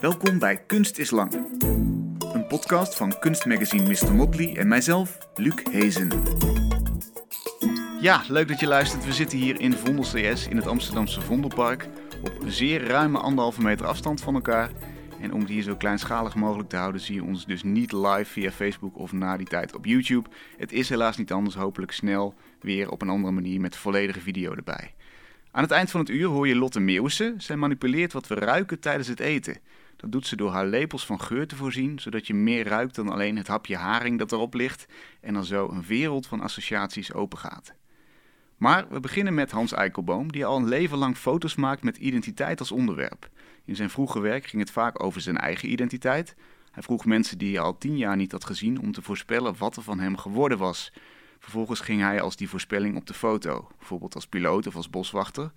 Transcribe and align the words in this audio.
Welkom 0.00 0.38
bij 0.38 0.64
Kunst 0.66 0.98
is 0.98 1.10
Lang. 1.10 1.32
Een 2.32 2.46
podcast 2.48 2.96
van 2.96 3.18
kunstmagazine 3.18 3.88
Mr. 3.88 4.14
Motley 4.14 4.56
en 4.56 4.68
mijzelf, 4.68 5.18
Luc 5.34 5.54
Hezen. 5.70 6.08
Ja, 8.00 8.22
leuk 8.28 8.48
dat 8.48 8.60
je 8.60 8.66
luistert. 8.66 9.04
We 9.04 9.12
zitten 9.12 9.38
hier 9.38 9.60
in 9.60 9.72
Vondel 9.72 10.04
CS 10.04 10.48
in 10.48 10.56
het 10.56 10.66
Amsterdamse 10.66 11.20
Vondelpark. 11.20 11.88
Op 12.22 12.38
zeer 12.46 12.86
ruime 12.86 13.18
anderhalve 13.18 13.62
meter 13.62 13.86
afstand 13.86 14.20
van 14.20 14.34
elkaar. 14.34 14.70
En 15.20 15.32
om 15.32 15.40
het 15.40 15.48
hier 15.48 15.62
zo 15.62 15.76
kleinschalig 15.76 16.34
mogelijk 16.34 16.68
te 16.68 16.76
houden, 16.76 17.00
zie 17.00 17.14
je 17.14 17.24
ons 17.24 17.46
dus 17.46 17.62
niet 17.62 17.92
live 17.92 18.24
via 18.24 18.50
Facebook 18.50 18.98
of 18.98 19.12
na 19.12 19.36
die 19.36 19.46
tijd 19.46 19.74
op 19.74 19.84
YouTube. 19.84 20.28
Het 20.56 20.72
is 20.72 20.88
helaas 20.88 21.16
niet 21.16 21.32
anders, 21.32 21.54
hopelijk 21.54 21.92
snel 21.92 22.34
weer 22.60 22.90
op 22.90 23.02
een 23.02 23.08
andere 23.08 23.32
manier 23.32 23.60
met 23.60 23.76
volledige 23.76 24.20
video 24.20 24.54
erbij. 24.54 24.94
Aan 25.52 25.62
het 25.62 25.72
eind 25.72 25.90
van 25.90 26.00
het 26.00 26.08
uur 26.08 26.26
hoor 26.26 26.48
je 26.48 26.56
Lotte 26.56 26.80
Meeuwissen. 26.80 27.40
Zij 27.40 27.56
manipuleert 27.56 28.12
wat 28.12 28.26
we 28.26 28.34
ruiken 28.34 28.80
tijdens 28.80 29.08
het 29.08 29.20
eten. 29.20 29.58
Dat 30.00 30.12
doet 30.12 30.26
ze 30.26 30.36
door 30.36 30.50
haar 30.50 30.66
lepels 30.66 31.06
van 31.06 31.20
geur 31.20 31.46
te 31.46 31.56
voorzien, 31.56 31.98
zodat 31.98 32.26
je 32.26 32.34
meer 32.34 32.66
ruikt 32.66 32.94
dan 32.94 33.08
alleen 33.08 33.36
het 33.36 33.46
hapje 33.46 33.76
haring 33.76 34.18
dat 34.18 34.32
erop 34.32 34.54
ligt 34.54 34.86
en 35.20 35.34
dan 35.34 35.44
zo 35.44 35.68
een 35.68 35.82
wereld 35.82 36.26
van 36.26 36.40
associaties 36.40 37.12
opengaat. 37.12 37.74
Maar 38.56 38.86
we 38.88 39.00
beginnen 39.00 39.34
met 39.34 39.50
Hans 39.50 39.72
Eikelboom, 39.72 40.32
die 40.32 40.44
al 40.44 40.56
een 40.56 40.68
leven 40.68 40.98
lang 40.98 41.16
foto's 41.16 41.54
maakt 41.54 41.82
met 41.82 41.96
identiteit 41.96 42.58
als 42.58 42.72
onderwerp. 42.72 43.28
In 43.64 43.76
zijn 43.76 43.90
vroege 43.90 44.20
werk 44.20 44.46
ging 44.46 44.62
het 44.62 44.70
vaak 44.70 45.02
over 45.02 45.20
zijn 45.20 45.38
eigen 45.38 45.70
identiteit. 45.70 46.34
Hij 46.70 46.82
vroeg 46.82 47.04
mensen 47.04 47.38
die 47.38 47.54
hij 47.54 47.64
al 47.64 47.78
tien 47.78 47.96
jaar 47.96 48.16
niet 48.16 48.32
had 48.32 48.44
gezien 48.44 48.80
om 48.80 48.92
te 48.92 49.02
voorspellen 49.02 49.54
wat 49.58 49.76
er 49.76 49.82
van 49.82 49.98
hem 49.98 50.16
geworden 50.16 50.58
was. 50.58 50.92
Vervolgens 51.38 51.80
ging 51.80 52.00
hij 52.00 52.20
als 52.20 52.36
die 52.36 52.48
voorspelling 52.48 52.96
op 52.96 53.06
de 53.06 53.14
foto, 53.14 53.68
bijvoorbeeld 53.78 54.14
als 54.14 54.26
piloot 54.26 54.66
of 54.66 54.76
als 54.76 54.90
boswachter. 54.90 55.52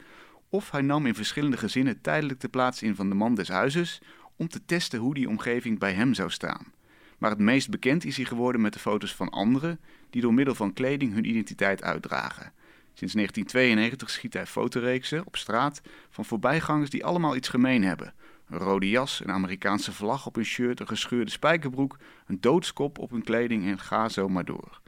Of 0.50 0.72
hij 0.72 0.82
nam 0.82 1.06
in 1.06 1.16
verschillende 1.16 1.58
gezinnen 1.58 2.02
tijdelijk 2.02 2.40
de 2.40 2.50
plaats 2.50 2.82
in 2.82 2.96
van 2.96 3.10
de 3.10 3.16
man 3.16 3.36
des 3.36 3.48
huizes 3.48 4.02
om 4.36 4.48
te 4.48 4.66
testen 4.66 5.00
hoe 5.00 5.14
die 5.14 5.30
omgeving 5.30 5.80
bij 5.80 5.94
hem 5.94 6.14
zou 6.14 6.30
staan. 6.30 6.66
Maar 7.18 7.30
het 7.30 7.40
meest 7.40 7.70
bekend 7.70 8.06
is 8.06 8.16
hij 8.16 8.26
geworden 8.26 8.62
met 8.62 8.74
de 8.74 8.80
foto's 8.80 9.16
van 9.16 9.30
anderen 9.30 9.80
die 10.10 10.22
door 10.22 10.34
middel 10.34 10.56
van 10.56 10.74
kleding 10.74 11.14
hun 11.14 11.30
identiteit 11.30 11.84
uitdragen. 11.84 12.52
Sinds 12.94 13.14
1992 13.14 14.10
schiet 14.10 14.34
hij 14.34 14.46
fotoreeksen 14.46 15.26
op 15.26 15.36
straat 15.36 15.82
van 16.10 16.26
voorbijgangers 16.26 16.90
die 16.90 17.06
allemaal 17.06 17.36
iets 17.36 17.50
gemeen 17.50 17.84
hebben. 17.84 18.14
Een 18.50 18.58
rode 18.58 18.90
jas, 18.90 19.22
een 19.24 19.32
Amerikaanse 19.32 19.92
vlag 19.92 20.26
op 20.26 20.36
hun 20.36 20.46
shirt, 20.46 20.80
een 20.80 20.88
gescheurde 20.88 21.32
spijkerbroek, 21.32 21.98
een 22.26 22.42
doodskop 22.42 23.00
op 23.00 23.10
hun 23.10 23.24
kleding 23.24 23.66
en 23.66 23.80
ga 23.80 24.10
zo 24.10 24.30
maar 24.30 24.46
door. 24.46 24.82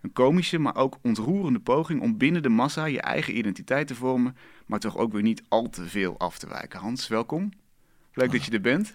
Een 0.00 0.12
komische, 0.12 0.58
maar 0.58 0.76
ook 0.76 0.98
ontroerende 1.02 1.60
poging 1.60 2.00
om 2.00 2.16
binnen 2.16 2.42
de 2.42 2.48
massa 2.48 2.84
je 2.84 3.00
eigen 3.00 3.36
identiteit 3.38 3.86
te 3.86 3.94
vormen, 3.94 4.36
maar 4.66 4.78
toch 4.78 4.96
ook 4.96 5.12
weer 5.12 5.22
niet 5.22 5.42
al 5.48 5.70
te 5.70 5.84
veel 5.84 6.18
af 6.18 6.38
te 6.38 6.48
wijken. 6.48 6.80
Hans, 6.80 7.08
welkom. 7.08 7.52
Leuk 8.14 8.32
dat 8.32 8.44
je 8.44 8.50
er 8.50 8.60
bent. 8.60 8.94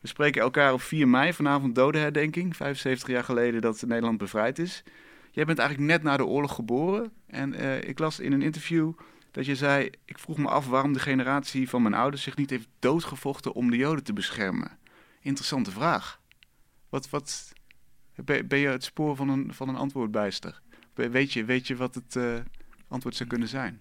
We 0.00 0.08
spreken 0.08 0.42
elkaar 0.42 0.72
op 0.72 0.82
4 0.82 1.08
mei, 1.08 1.32
vanavond 1.32 1.74
dodenherdenking, 1.74 2.56
75 2.56 3.08
jaar 3.08 3.24
geleden 3.24 3.60
dat 3.60 3.82
Nederland 3.86 4.18
bevrijd 4.18 4.58
is. 4.58 4.82
Jij 5.30 5.44
bent 5.44 5.58
eigenlijk 5.58 5.90
net 5.90 6.02
na 6.02 6.16
de 6.16 6.24
oorlog 6.24 6.54
geboren 6.54 7.12
en 7.26 7.54
uh, 7.54 7.82
ik 7.82 7.98
las 7.98 8.20
in 8.20 8.32
een 8.32 8.42
interview 8.42 8.92
dat 9.30 9.46
je 9.46 9.56
zei: 9.56 9.90
Ik 10.04 10.18
vroeg 10.18 10.38
me 10.38 10.48
af 10.48 10.66
waarom 10.66 10.92
de 10.92 10.98
generatie 10.98 11.68
van 11.68 11.82
mijn 11.82 11.94
ouders 11.94 12.22
zich 12.22 12.36
niet 12.36 12.50
heeft 12.50 12.68
doodgevochten 12.78 13.52
om 13.52 13.70
de 13.70 13.76
Joden 13.76 14.04
te 14.04 14.12
beschermen. 14.12 14.78
Interessante 15.20 15.70
vraag. 15.70 16.20
Wat, 16.88 17.10
wat, 17.10 17.52
ben 18.24 18.58
je 18.58 18.68
het 18.68 18.84
spoor 18.84 19.16
van 19.16 19.28
een, 19.28 19.54
van 19.54 19.68
een 19.68 19.76
antwoord 19.76 20.10
bijster? 20.10 20.60
Weet 20.94 21.32
je, 21.32 21.44
weet 21.44 21.66
je 21.66 21.76
wat 21.76 21.94
het 21.94 22.14
uh, 22.14 22.34
antwoord 22.88 23.16
zou 23.16 23.28
kunnen 23.28 23.48
zijn? 23.48 23.80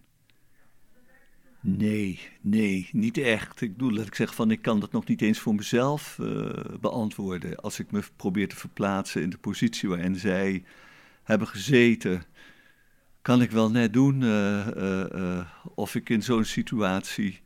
Nee, 1.65 2.19
nee, 2.41 2.89
niet 2.91 3.17
echt. 3.17 3.61
Ik 3.61 3.71
bedoel, 3.71 3.93
dat 3.93 4.07
ik 4.07 4.15
zeg 4.15 4.35
van 4.35 4.51
ik 4.51 4.61
kan 4.61 4.79
dat 4.79 4.91
nog 4.91 5.05
niet 5.05 5.21
eens 5.21 5.39
voor 5.39 5.55
mezelf 5.55 6.17
uh, 6.21 6.49
beantwoorden. 6.81 7.55
Als 7.55 7.79
ik 7.79 7.91
me 7.91 8.01
probeer 8.15 8.47
te 8.47 8.55
verplaatsen 8.55 9.21
in 9.21 9.29
de 9.29 9.37
positie 9.37 9.89
waarin 9.89 10.15
zij 10.15 10.63
hebben 11.23 11.47
gezeten, 11.47 12.23
kan 13.21 13.41
ik 13.41 13.51
wel 13.51 13.71
net 13.71 13.93
doen 13.93 14.21
uh, 14.21 14.67
uh, 14.77 15.45
of 15.75 15.95
ik 15.95 16.09
in 16.09 16.23
zo'n 16.23 16.43
situatie 16.43 17.41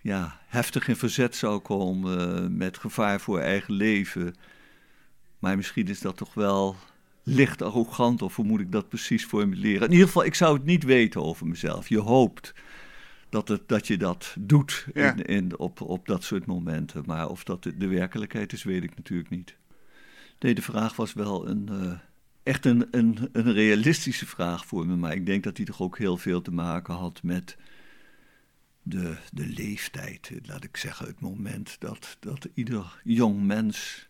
ja, 0.00 0.40
heftig 0.46 0.88
in 0.88 0.96
verzet 0.96 1.36
zou 1.36 1.58
komen 1.58 2.56
met 2.56 2.78
gevaar 2.78 3.20
voor 3.20 3.40
eigen 3.40 3.74
leven. 3.74 4.34
Maar 5.38 5.56
misschien 5.56 5.88
is 5.88 6.00
dat 6.00 6.16
toch 6.16 6.34
wel 6.34 6.76
licht 7.22 7.62
arrogant, 7.62 8.22
of 8.22 8.36
hoe 8.36 8.44
moet 8.44 8.60
ik 8.60 8.72
dat 8.72 8.88
precies 8.88 9.24
formuleren? 9.24 9.86
In 9.86 9.92
ieder 9.92 10.06
geval, 10.06 10.24
ik 10.24 10.34
zou 10.34 10.54
het 10.56 10.64
niet 10.64 10.84
weten 10.84 11.22
over 11.22 11.46
mezelf. 11.46 11.88
Je 11.88 11.98
hoopt 11.98 12.54
dat, 13.36 13.48
het, 13.48 13.68
dat 13.68 13.86
je 13.86 13.96
dat 13.96 14.34
doet 14.38 14.86
in, 14.92 15.24
in, 15.24 15.58
op, 15.58 15.80
op 15.80 16.06
dat 16.06 16.24
soort 16.24 16.46
momenten. 16.46 17.02
Maar 17.06 17.28
of 17.28 17.44
dat 17.44 17.62
de, 17.62 17.76
de, 17.76 17.86
werkelijkheid 17.86 18.52
is, 18.52 18.62
weet 18.62 18.82
ik 18.82 18.96
natuurlijk 18.96 19.30
niet. 19.30 19.56
Nee, 20.38 20.54
de 20.54 20.62
vraag 20.62 20.96
was 20.96 21.12
wel 21.12 21.48
een, 21.48 21.68
uh, 21.70 21.92
echt 22.42 22.66
een, 22.66 22.88
een, 22.90 23.28
een 23.32 23.52
realistische 23.52 24.26
vraag 24.26 24.66
voor 24.66 24.86
me. 24.86 24.96
Maar 24.96 25.12
ik 25.12 25.26
denk 25.26 25.44
dat 25.44 25.56
die 25.56 25.66
toch 25.66 25.80
ook 25.80 25.98
heel 25.98 26.16
veel 26.16 26.42
te 26.42 26.50
maken 26.50 26.94
had 26.94 27.22
met 27.22 27.56
de, 28.82 29.16
de 29.32 29.46
leeftijd. 29.46 30.30
Laat 30.42 30.64
ik 30.64 30.76
zeggen, 30.76 31.06
het 31.06 31.20
moment 31.20 31.76
dat, 31.78 32.16
dat 32.20 32.48
ieder 32.54 33.00
jong 33.04 33.42
mens 33.42 34.08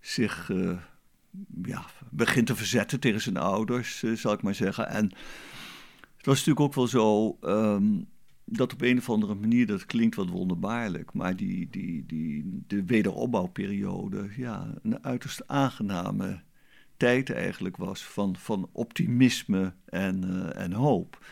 zich 0.00 0.48
uh, 0.48 0.78
ja, 1.62 1.84
begint 2.10 2.46
te 2.46 2.56
verzetten 2.56 3.00
tegen 3.00 3.20
zijn 3.20 3.36
ouders, 3.36 4.02
uh, 4.02 4.16
zal 4.16 4.32
ik 4.32 4.42
maar 4.42 4.54
zeggen. 4.54 4.88
En 4.88 5.04
het 6.16 6.26
was 6.26 6.44
natuurlijk 6.46 6.66
ook 6.66 6.74
wel 6.74 6.86
zo 6.86 7.36
um, 7.42 8.12
dat 8.44 8.72
op 8.72 8.82
een 8.82 8.98
of 8.98 9.10
andere 9.10 9.34
manier, 9.34 9.66
dat 9.66 9.86
klinkt 9.86 10.16
wat 10.16 10.28
wonderbaarlijk, 10.28 11.12
maar 11.12 11.36
die, 11.36 11.68
die, 11.70 12.06
die, 12.06 12.62
de 12.66 12.84
wederopbouwperiode, 12.84 14.28
ja, 14.36 14.74
een 14.82 15.04
uiterst 15.04 15.48
aangename 15.48 16.42
tijd 16.96 17.30
eigenlijk 17.30 17.76
was 17.76 18.04
van, 18.04 18.36
van 18.36 18.68
optimisme 18.72 19.72
en, 19.84 20.24
uh, 20.24 20.62
en 20.62 20.72
hoop. 20.72 21.26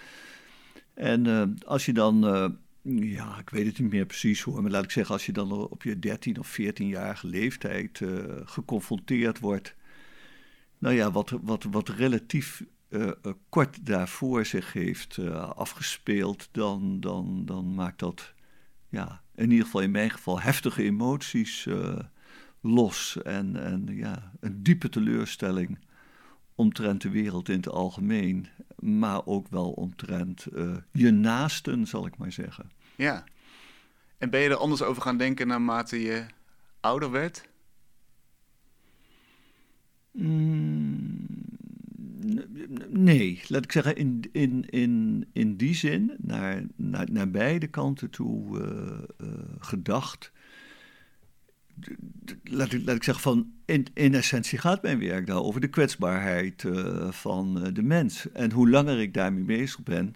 En 0.94 1.24
uh, 1.24 1.42
als 1.66 1.84
je 1.86 1.92
dan, 1.92 2.24
uh, 2.24 2.48
ja, 3.12 3.38
ik 3.38 3.50
weet 3.50 3.66
het 3.66 3.78
niet 3.78 3.90
meer 3.90 4.06
precies 4.06 4.42
hoor, 4.42 4.62
maar 4.62 4.70
laat 4.70 4.84
ik 4.84 4.90
zeggen, 4.90 5.14
als 5.14 5.26
je 5.26 5.32
dan 5.32 5.52
op 5.52 5.82
je 5.82 5.98
13 5.98 6.38
of 6.38 6.58
14-jarige 6.60 7.26
leeftijd 7.26 8.00
geconfronteerd 8.44 9.38
wordt, 9.38 9.74
nou 10.78 10.94
ja, 10.94 11.12
wat, 11.12 11.30
wat, 11.42 11.64
wat 11.70 11.88
relatief 11.88 12.64
uh, 12.92 13.10
kort 13.48 13.86
daarvoor 13.86 14.46
zich 14.46 14.72
heeft 14.72 15.16
uh, 15.16 15.50
afgespeeld, 15.50 16.48
dan, 16.52 17.00
dan, 17.00 17.44
dan 17.44 17.74
maakt 17.74 17.98
dat 17.98 18.34
ja, 18.88 19.22
in 19.34 19.50
ieder 19.50 19.64
geval 19.64 19.80
in 19.80 19.90
mijn 19.90 20.10
geval 20.10 20.40
heftige 20.40 20.82
emoties 20.82 21.68
los. 22.60 23.22
En, 23.22 23.56
en 23.56 23.86
ja, 23.96 24.32
een 24.40 24.62
diepe 24.62 24.88
teleurstelling 24.88 25.78
omtrent 26.54 27.02
de 27.02 27.10
wereld 27.10 27.48
in 27.48 27.56
het 27.56 27.68
algemeen, 27.68 28.48
maar 28.78 29.26
ook 29.26 29.48
wel 29.48 29.70
omtrent 29.70 30.46
je 30.92 31.10
naasten, 31.10 31.86
zal 31.86 32.06
ik 32.06 32.16
maar 32.16 32.32
zeggen. 32.32 32.70
Ja. 32.96 33.24
En 34.18 34.30
ben 34.30 34.40
je 34.40 34.48
er 34.48 34.56
anders 34.56 34.82
over 34.82 35.02
gaan 35.02 35.16
denken 35.16 35.46
naarmate 35.46 36.02
je 36.02 36.26
ouder 36.80 37.10
werd? 37.10 37.48
Mm, 40.12 40.81
nee, 42.88 43.42
laat 43.48 43.64
ik 43.64 43.72
zeggen, 43.72 43.96
in, 43.96 44.28
in, 44.32 44.64
in, 44.70 45.26
in 45.32 45.56
die 45.56 45.74
zin, 45.74 46.12
naar, 46.18 46.62
naar, 46.76 47.08
naar 47.12 47.30
beide 47.30 47.66
kanten 47.66 48.10
toe 48.10 48.58
uh, 48.58 49.26
uh, 49.28 49.34
gedacht. 49.58 50.32
Laat 52.44 52.72
ik, 52.72 52.84
laat 52.84 52.96
ik 52.96 53.02
zeggen, 53.02 53.22
van 53.22 53.52
in, 53.64 53.86
in 53.94 54.14
essentie 54.14 54.58
gaat 54.58 54.82
mijn 54.82 54.98
werk 54.98 55.26
daar 55.26 55.42
over 55.42 55.60
de 55.60 55.68
kwetsbaarheid 55.68 56.62
uh, 56.62 57.10
van 57.10 57.70
de 57.72 57.82
mens. 57.82 58.30
En 58.32 58.52
hoe 58.52 58.70
langer 58.70 59.00
ik 59.00 59.14
daarmee 59.14 59.44
bezig 59.44 59.82
ben, 59.82 60.14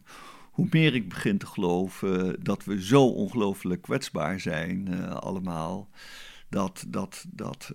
hoe 0.50 0.66
meer 0.70 0.94
ik 0.94 1.08
begin 1.08 1.38
te 1.38 1.46
geloven 1.46 2.44
dat 2.44 2.64
we 2.64 2.82
zo 2.84 3.06
ongelooflijk 3.06 3.82
kwetsbaar 3.82 4.40
zijn, 4.40 5.08
allemaal. 5.08 5.90
Dat, 6.48 6.84
dat, 6.88 7.26
dat 7.28 7.72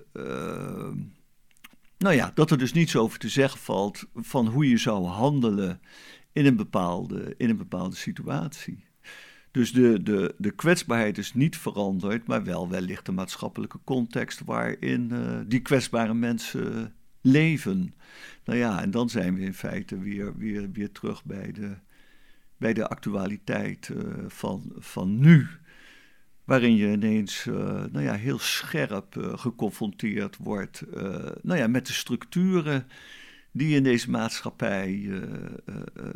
nou 2.01 2.15
ja, 2.15 2.31
dat 2.33 2.51
er 2.51 2.57
dus 2.57 2.73
niets 2.73 2.95
over 2.95 3.19
te 3.19 3.29
zeggen 3.29 3.59
valt 3.59 4.05
van 4.15 4.47
hoe 4.47 4.69
je 4.69 4.77
zou 4.77 5.05
handelen 5.05 5.81
in 6.31 6.45
een 6.45 6.55
bepaalde, 6.55 7.33
in 7.37 7.49
een 7.49 7.57
bepaalde 7.57 7.95
situatie. 7.95 8.85
Dus 9.51 9.73
de, 9.73 10.03
de, 10.03 10.35
de 10.37 10.51
kwetsbaarheid 10.51 11.17
is 11.17 11.33
niet 11.33 11.57
veranderd, 11.57 12.27
maar 12.27 12.43
wel 12.43 12.69
wellicht 12.69 13.05
de 13.05 13.11
maatschappelijke 13.11 13.79
context 13.83 14.41
waarin 14.45 15.09
uh, 15.11 15.39
die 15.47 15.59
kwetsbare 15.59 16.13
mensen 16.13 16.95
leven. 17.21 17.93
Nou 18.45 18.59
ja, 18.59 18.81
en 18.81 18.91
dan 18.91 19.09
zijn 19.09 19.35
we 19.35 19.41
in 19.41 19.53
feite 19.53 19.99
weer, 19.99 20.37
weer, 20.37 20.71
weer 20.71 20.91
terug 20.91 21.25
bij 21.25 21.51
de, 21.51 21.75
bij 22.57 22.73
de 22.73 22.87
actualiteit 22.87 23.89
uh, 23.89 24.03
van, 24.27 24.71
van 24.77 25.19
nu 25.19 25.47
waarin 26.51 26.75
je 26.75 26.91
ineens 26.91 27.45
uh, 27.45 27.55
nou 27.91 28.01
ja, 28.01 28.13
heel 28.13 28.39
scherp 28.39 29.15
uh, 29.15 29.37
geconfronteerd 29.37 30.37
wordt 30.37 30.83
uh, 30.95 31.03
nou 31.41 31.59
ja, 31.59 31.67
met 31.67 31.87
de 31.87 31.93
structuren 31.93 32.87
die 33.51 33.75
in 33.75 33.83
deze 33.83 34.09
maatschappij 34.09 35.09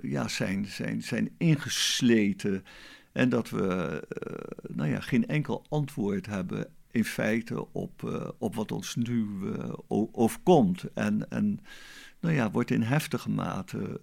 ja, 0.02 0.28
zijn, 0.28 0.66
zijn, 0.66 1.02
zijn 1.02 1.30
ingesleten 1.38 2.64
En 3.12 3.30
dat 3.30 3.50
we 3.50 4.02
nou 4.68 4.90
ja, 4.90 5.00
geen 5.00 5.28
enkel 5.28 5.66
antwoord 5.70 6.26
hebben 6.26 6.68
in 6.92 7.06
feite 7.06 7.72
op, 7.72 8.24
op 8.38 8.56
wat 8.56 8.72
ons 8.72 8.96
nu 8.96 9.28
overkomt. 9.88 10.84
En, 10.94 11.30
en 11.30 11.60
nou 12.20 12.36
ja, 12.36 12.52
wordt 12.52 12.72
in 12.72 12.82
heftige 12.82 13.30
mate 13.30 14.00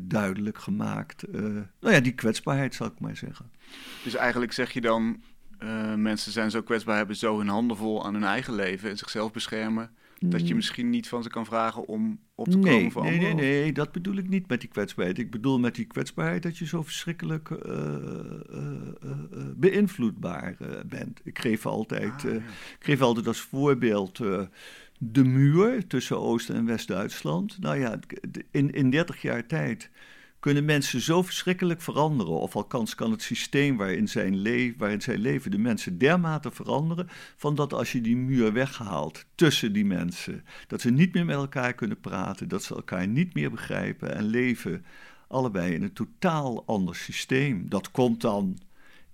duidelijk 0.00 0.58
gemaakt. 0.58 1.32
nou 1.80 1.94
ja, 1.94 2.00
die 2.00 2.14
kwetsbaarheid 2.14 2.74
zal 2.74 2.86
ik 2.86 3.00
maar 3.00 3.16
zeggen. 3.16 3.50
Dus 4.04 4.14
eigenlijk 4.14 4.52
zeg 4.52 4.72
je 4.72 4.80
dan, 4.80 5.22
mensen 5.96 6.32
zijn 6.32 6.50
zo 6.50 6.62
kwetsbaar, 6.62 6.96
hebben 6.96 7.16
zo 7.16 7.38
hun 7.38 7.48
handen 7.48 7.76
vol 7.76 8.04
aan 8.04 8.14
hun 8.14 8.24
eigen 8.24 8.54
leven 8.54 8.90
en 8.90 8.98
zichzelf 8.98 9.32
beschermen 9.32 9.90
dat 10.30 10.40
je 10.40 10.48
mm. 10.48 10.56
misschien 10.56 10.90
niet 10.90 11.08
van 11.08 11.22
ze 11.22 11.28
kan 11.28 11.46
vragen 11.46 11.88
om 11.88 12.18
op 12.34 12.48
te 12.48 12.58
komen 12.58 12.90
voor 12.90 13.02
nee, 13.02 13.18
Nee, 13.18 13.34
nee, 13.34 13.72
dat 13.72 13.92
bedoel 13.92 14.16
ik 14.16 14.28
niet 14.28 14.48
met 14.48 14.60
die 14.60 14.68
kwetsbaarheid. 14.68 15.18
Ik 15.18 15.30
bedoel 15.30 15.58
met 15.58 15.74
die 15.74 15.84
kwetsbaarheid 15.84 16.42
dat 16.42 16.58
je 16.58 16.66
zo 16.66 16.82
verschrikkelijk 16.82 17.50
uh, 17.50 17.58
uh, 17.72 19.10
beïnvloedbaar 19.56 20.56
bent. 20.86 21.20
Ik 21.24 21.38
geef 21.38 21.66
altijd, 21.66 22.24
ah, 22.24 22.34
ik 22.78 22.78
geef 22.78 23.00
altijd 23.00 23.26
als 23.26 23.40
voorbeeld 23.40 24.20
de 24.98 25.24
muur 25.24 25.86
tussen 25.86 26.20
Oost- 26.20 26.50
en 26.50 26.64
West-Duitsland. 26.64 27.60
Nou 27.60 27.78
ja, 27.78 27.98
in, 28.50 28.70
in 28.70 28.90
30 28.90 29.22
jaar 29.22 29.46
tijd 29.46 29.90
kunnen 30.44 30.64
mensen 30.64 31.00
zo 31.00 31.22
verschrikkelijk 31.22 31.80
veranderen. 31.80 32.32
Of 32.32 32.56
althans 32.56 32.94
kan 32.94 33.10
het 33.10 33.22
systeem 33.22 33.76
waarin, 33.76 34.08
zijn 34.08 34.36
le 34.36 34.74
waarin 34.76 35.02
zij 35.02 35.18
leven 35.18 35.50
de 35.50 35.58
mensen 35.58 35.98
dermate 35.98 36.50
veranderen. 36.50 37.08
Van 37.36 37.54
dat 37.54 37.72
als 37.72 37.92
je 37.92 38.00
die 38.00 38.16
muur 38.16 38.52
weghaalt 38.52 39.24
tussen 39.34 39.72
die 39.72 39.84
mensen. 39.84 40.44
Dat 40.66 40.80
ze 40.80 40.90
niet 40.90 41.14
meer 41.14 41.24
met 41.24 41.36
elkaar 41.36 41.74
kunnen 41.74 42.00
praten. 42.00 42.48
Dat 42.48 42.62
ze 42.62 42.74
elkaar 42.74 43.08
niet 43.08 43.34
meer 43.34 43.50
begrijpen 43.50 44.14
en 44.14 44.24
leven 44.24 44.84
allebei 45.28 45.74
in 45.74 45.82
een 45.82 45.92
totaal 45.92 46.66
ander 46.66 46.96
systeem. 46.96 47.68
Dat 47.68 47.90
komt 47.90 48.20
dan 48.20 48.58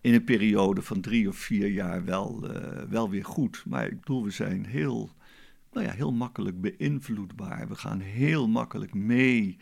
in 0.01 0.15
een 0.15 0.25
periode 0.25 0.83
van 0.83 1.01
drie 1.01 1.29
of 1.29 1.37
vier 1.37 1.69
jaar 1.69 2.05
wel, 2.05 2.41
uh, 2.45 2.83
wel 2.89 3.11
weer 3.11 3.25
goed. 3.25 3.63
Maar 3.67 3.87
ik 3.87 4.01
bedoel, 4.01 4.25
we 4.25 4.31
zijn 4.31 4.67
heel, 4.67 5.11
nou 5.73 5.87
ja, 5.87 5.93
heel 5.93 6.13
makkelijk 6.13 6.61
beïnvloedbaar. 6.61 7.69
We 7.69 7.75
gaan 7.75 8.01
heel 8.01 8.49
makkelijk 8.49 8.95
mee 8.95 9.59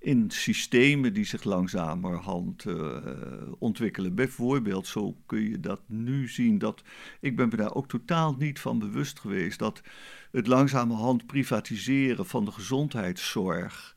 in 0.00 0.30
systemen 0.30 1.12
die 1.12 1.24
zich 1.24 1.44
langzamerhand 1.44 2.64
uh, 2.64 2.96
ontwikkelen. 3.58 4.14
Bijvoorbeeld, 4.14 4.86
zo 4.86 5.16
kun 5.26 5.50
je 5.50 5.60
dat 5.60 5.80
nu 5.86 6.28
zien. 6.28 6.58
Dat, 6.58 6.82
ik 7.20 7.36
ben 7.36 7.48
me 7.48 7.56
daar 7.56 7.74
ook 7.74 7.88
totaal 7.88 8.34
niet 8.38 8.60
van 8.60 8.78
bewust 8.78 9.20
geweest 9.20 9.58
dat 9.58 9.82
het 10.30 10.46
langzamerhand 10.46 11.26
privatiseren 11.26 12.26
van 12.26 12.44
de 12.44 12.52
gezondheidszorg. 12.52 13.96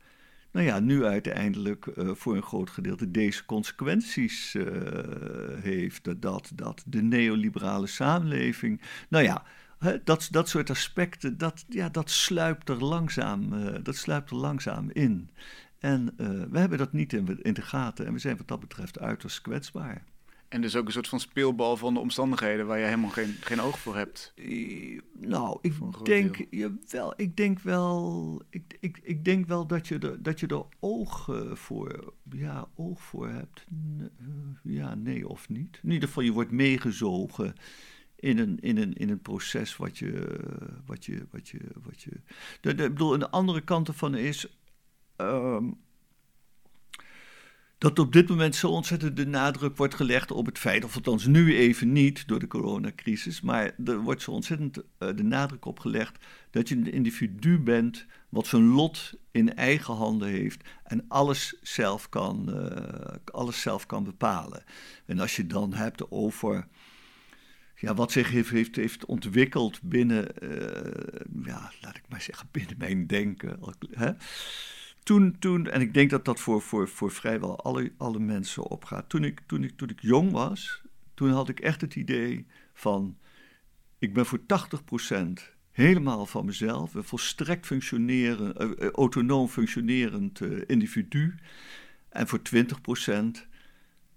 Nou 0.51 0.65
ja, 0.65 0.79
nu 0.79 1.05
uiteindelijk 1.05 1.85
uh, 1.85 2.11
voor 2.13 2.35
een 2.35 2.43
groot 2.43 2.69
gedeelte 2.69 3.11
deze 3.11 3.45
consequenties 3.45 4.53
uh, 4.55 4.65
heeft. 5.61 6.21
Dat, 6.21 6.51
dat 6.55 6.83
de 6.85 7.01
neoliberale 7.01 7.87
samenleving. 7.87 8.81
Nou 9.09 9.23
ja, 9.23 9.43
dat, 10.03 10.27
dat 10.31 10.49
soort 10.49 10.69
aspecten, 10.69 11.37
dat, 11.37 11.65
ja, 11.69 11.89
dat, 11.89 12.09
sluipt 12.09 12.69
er 12.69 12.83
langzaam, 12.83 13.49
dat 13.83 13.95
sluipt 13.95 14.29
er 14.29 14.35
langzaam 14.35 14.89
in. 14.91 15.29
En 15.83 16.13
uh, 16.17 16.27
we 16.49 16.59
hebben 16.59 16.77
dat 16.77 16.93
niet 16.93 17.13
in, 17.13 17.39
in 17.41 17.53
de 17.53 17.61
gaten 17.61 18.05
en 18.05 18.13
we 18.13 18.19
zijn 18.19 18.37
wat 18.37 18.47
dat 18.47 18.59
betreft 18.59 18.99
uiterst 18.99 19.41
kwetsbaar. 19.41 20.03
En 20.47 20.61
dus 20.61 20.75
ook 20.75 20.85
een 20.85 20.91
soort 20.91 21.07
van 21.07 21.19
speelbal 21.19 21.77
van 21.77 21.93
de 21.93 21.99
omstandigheden 21.99 22.65
waar 22.65 22.77
je 22.77 22.85
helemaal 22.85 23.09
geen, 23.09 23.35
geen 23.39 23.61
oog 23.61 23.79
voor 23.79 23.95
hebt. 23.95 24.33
Nou, 25.19 25.59
ik 25.61 25.73
denk, 26.03 26.45
wel, 26.89 27.13
ik 27.15 27.37
denk 27.37 27.59
wel, 27.59 28.41
ik, 28.49 28.77
ik, 28.79 28.99
ik 29.03 29.25
denk 29.25 29.47
wel 29.47 29.67
dat 29.67 29.87
je 29.87 29.99
er, 29.99 30.23
dat 30.23 30.39
je 30.39 30.47
er 30.47 30.65
oog 30.79 31.29
voor, 31.53 32.13
ja, 32.31 32.67
oog 32.75 33.01
voor 33.01 33.29
hebt. 33.29 33.65
Eh, 33.99 34.05
ja, 34.63 34.95
nee 34.95 35.27
of 35.27 35.49
niet. 35.49 35.79
In 35.83 35.91
ieder 35.91 36.07
geval, 36.07 36.23
je 36.23 36.31
wordt 36.31 36.51
meegezogen 36.51 37.53
in 38.15 38.37
een, 38.39 38.59
in 38.59 38.77
een, 38.77 38.93
in 38.93 39.09
een 39.09 39.21
proces 39.21 39.77
wat 39.77 39.97
je, 39.97 40.39
wat 40.85 41.05
je, 41.05 41.25
wat 41.31 41.49
je, 41.49 41.59
wat 41.83 42.01
je. 42.01 42.11
De, 42.61 42.75
de, 42.75 42.89
bedoel, 42.89 43.17
de 43.17 43.29
andere 43.29 43.61
kant 43.61 43.87
ervan 43.87 44.15
is, 44.15 44.47
Ehm, 45.15 45.71
dat 47.77 47.99
op 47.99 48.13
dit 48.13 48.29
moment 48.29 48.55
zo 48.55 48.69
ontzettend 48.69 49.17
de 49.17 49.25
nadruk 49.25 49.77
wordt 49.77 49.95
gelegd 49.95 50.31
op 50.31 50.45
het 50.45 50.59
feit, 50.59 50.83
of 50.83 50.95
althans 50.95 51.25
nu 51.25 51.57
even 51.57 51.91
niet 51.91 52.27
door 52.27 52.39
de 52.39 52.47
coronacrisis, 52.47 53.41
maar 53.41 53.75
er 53.85 53.99
wordt 53.99 54.21
zo 54.21 54.31
ontzettend 54.31 54.77
uh, 54.77 54.83
de 54.97 55.23
nadruk 55.23 55.65
op 55.65 55.79
gelegd 55.79 56.17
dat 56.49 56.69
je 56.69 56.75
een 56.75 56.91
individu 56.91 57.59
bent 57.59 58.05
wat 58.29 58.47
zijn 58.47 58.67
lot 58.67 59.13
in 59.31 59.55
eigen 59.55 59.93
handen 59.93 60.27
heeft 60.27 60.63
en 60.83 61.05
alles 61.07 61.57
zelf 61.61 62.09
kan, 62.09 62.49
uh, 62.49 63.15
alles 63.31 63.61
zelf 63.61 63.85
kan 63.85 64.03
bepalen. 64.03 64.63
En 65.05 65.19
als 65.19 65.35
je 65.35 65.47
dan 65.47 65.73
hebt 65.73 66.11
over 66.11 66.67
ja, 67.75 67.93
wat 67.93 68.11
zich 68.11 68.29
heeft, 68.29 68.49
heeft, 68.49 68.75
heeft 68.75 69.05
ontwikkeld 69.05 69.81
binnen, 69.81 70.27
uh, 70.43 71.43
ja, 71.43 71.71
laat 71.81 71.95
ik 71.95 72.03
maar 72.09 72.21
zeggen, 72.21 72.47
binnen 72.51 72.77
mijn 72.77 73.07
denken. 73.07 73.59
Hè? 73.91 74.11
Toen, 75.03 75.35
toen, 75.39 75.69
en 75.69 75.81
ik 75.81 75.93
denk 75.93 76.09
dat 76.09 76.25
dat 76.25 76.39
voor, 76.39 76.61
voor, 76.61 76.87
voor 76.87 77.11
vrijwel 77.11 77.63
alle, 77.63 77.91
alle 77.97 78.19
mensen 78.19 78.63
opgaat. 78.63 79.09
Toen 79.09 79.23
ik, 79.23 79.41
toen, 79.45 79.63
ik, 79.63 79.77
toen 79.77 79.89
ik 79.89 80.01
jong 80.01 80.31
was, 80.31 80.81
toen 81.13 81.29
had 81.29 81.49
ik 81.49 81.59
echt 81.59 81.81
het 81.81 81.95
idee 81.95 82.45
van: 82.73 83.17
ik 83.99 84.13
ben 84.13 84.25
voor 84.25 84.39
80% 84.39 85.53
helemaal 85.71 86.25
van 86.25 86.45
mezelf, 86.45 86.93
een 86.93 87.03
volstrekt 87.03 87.65
functioneren, 87.65 88.75
uh, 88.79 88.89
autonoom 88.89 89.47
functionerend 89.47 90.39
uh, 90.39 90.61
individu. 90.67 91.35
En 92.09 92.27
voor 92.27 92.39
20% 92.55 92.61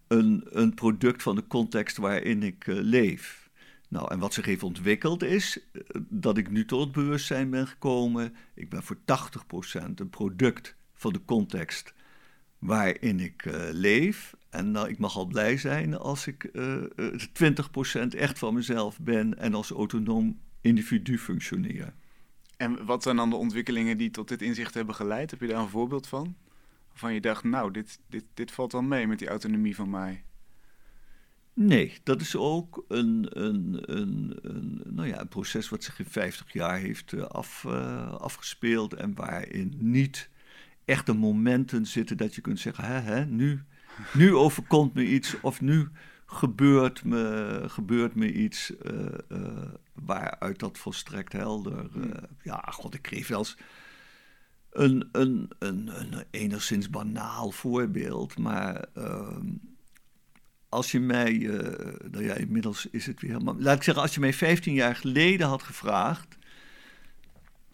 een, 0.06 0.46
een 0.48 0.74
product 0.74 1.22
van 1.22 1.34
de 1.34 1.46
context 1.46 1.96
waarin 1.96 2.42
ik 2.42 2.64
leef. 2.66 3.45
Nou, 3.88 4.10
en 4.10 4.18
wat 4.18 4.34
zich 4.34 4.44
heeft 4.44 4.62
ontwikkeld 4.62 5.22
is 5.22 5.60
dat 6.08 6.36
ik 6.36 6.50
nu 6.50 6.64
tot 6.64 6.80
het 6.80 6.92
bewustzijn 6.92 7.50
ben 7.50 7.66
gekomen. 7.66 8.34
Ik 8.54 8.70
ben 8.70 8.82
voor 8.82 8.96
80% 8.96 9.00
een 9.94 10.10
product 10.10 10.76
van 10.94 11.12
de 11.12 11.24
context 11.24 11.94
waarin 12.58 13.20
ik 13.20 13.44
uh, 13.44 13.54
leef. 13.70 14.34
En 14.50 14.70
nou, 14.70 14.88
ik 14.88 14.98
mag 14.98 15.16
al 15.16 15.26
blij 15.26 15.56
zijn 15.56 15.98
als 15.98 16.26
ik 16.26 16.48
uh, 16.52 16.82
uh, 16.96 17.20
20% 18.04 18.08
echt 18.08 18.38
van 18.38 18.54
mezelf 18.54 19.00
ben 19.00 19.38
en 19.38 19.54
als 19.54 19.70
autonoom 19.70 20.40
individu 20.60 21.18
functioneer. 21.18 21.94
En 22.56 22.84
wat 22.84 23.02
zijn 23.02 23.16
dan 23.16 23.30
de 23.30 23.36
ontwikkelingen 23.36 23.98
die 23.98 24.10
tot 24.10 24.28
dit 24.28 24.42
inzicht 24.42 24.74
hebben 24.74 24.94
geleid? 24.94 25.30
Heb 25.30 25.40
je 25.40 25.46
daar 25.46 25.60
een 25.60 25.68
voorbeeld 25.68 26.06
van? 26.06 26.36
Waarvan 26.88 27.14
je 27.14 27.20
dacht, 27.20 27.44
nou, 27.44 27.70
dit, 27.70 28.00
dit, 28.08 28.24
dit 28.34 28.50
valt 28.50 28.72
wel 28.72 28.82
mee 28.82 29.06
met 29.06 29.18
die 29.18 29.28
autonomie 29.28 29.74
van 29.74 29.90
mij. 29.90 30.24
Nee, 31.58 31.98
dat 32.02 32.20
is 32.20 32.36
ook 32.36 32.84
een, 32.88 33.26
een, 33.30 33.82
een, 33.98 34.38
een, 34.42 34.82
nou 34.84 35.08
ja, 35.08 35.20
een 35.20 35.28
proces 35.28 35.68
wat 35.68 35.84
zich 35.84 35.98
in 35.98 36.06
50 36.06 36.52
jaar 36.52 36.78
heeft 36.78 37.12
uh, 37.12 37.22
af, 37.22 37.64
uh, 37.66 38.12
afgespeeld 38.12 38.94
en 38.94 39.14
waarin 39.14 39.74
niet 39.78 40.30
echte 40.84 41.12
momenten 41.12 41.86
zitten 41.86 42.16
dat 42.16 42.34
je 42.34 42.40
kunt 42.40 42.60
zeggen, 42.60 42.84
hè, 42.84 43.00
hè, 43.00 43.26
nu, 43.26 43.62
nu 44.12 44.34
overkomt 44.34 44.94
me 44.94 45.06
iets 45.06 45.40
of 45.40 45.60
nu 45.60 45.88
gebeurt 46.26 47.04
me, 47.04 47.62
gebeurt 47.66 48.14
me 48.14 48.32
iets 48.32 48.72
uh, 48.82 49.06
uh, 49.28 49.48
waaruit 49.92 50.58
dat 50.58 50.78
volstrekt 50.78 51.32
helder. 51.32 51.88
Uh, 51.96 52.10
ja, 52.42 52.64
god, 52.70 52.94
ik 52.94 53.02
kreeg 53.02 53.28
wel 53.28 53.38
eens 53.38 53.56
een, 54.70 55.08
een, 55.12 55.50
een, 55.58 56.00
een 56.00 56.24
enigszins 56.30 56.90
banaal 56.90 57.50
voorbeeld, 57.50 58.38
maar 58.38 58.86
ehm, 58.94 59.46
als 60.68 60.90
je 60.90 61.00
mij, 61.00 61.32
nou 62.10 62.24
ja, 62.24 62.34
inmiddels 62.34 62.86
is 62.90 63.06
het 63.06 63.20
weer 63.20 63.30
helemaal, 63.30 63.56
laat 63.58 63.76
ik 63.76 63.82
zeggen, 63.82 64.02
als 64.02 64.14
je 64.14 64.20
mij 64.20 64.32
15 64.32 64.74
jaar 64.74 64.96
geleden 64.96 65.46
had 65.46 65.62
gevraagd, 65.62 66.36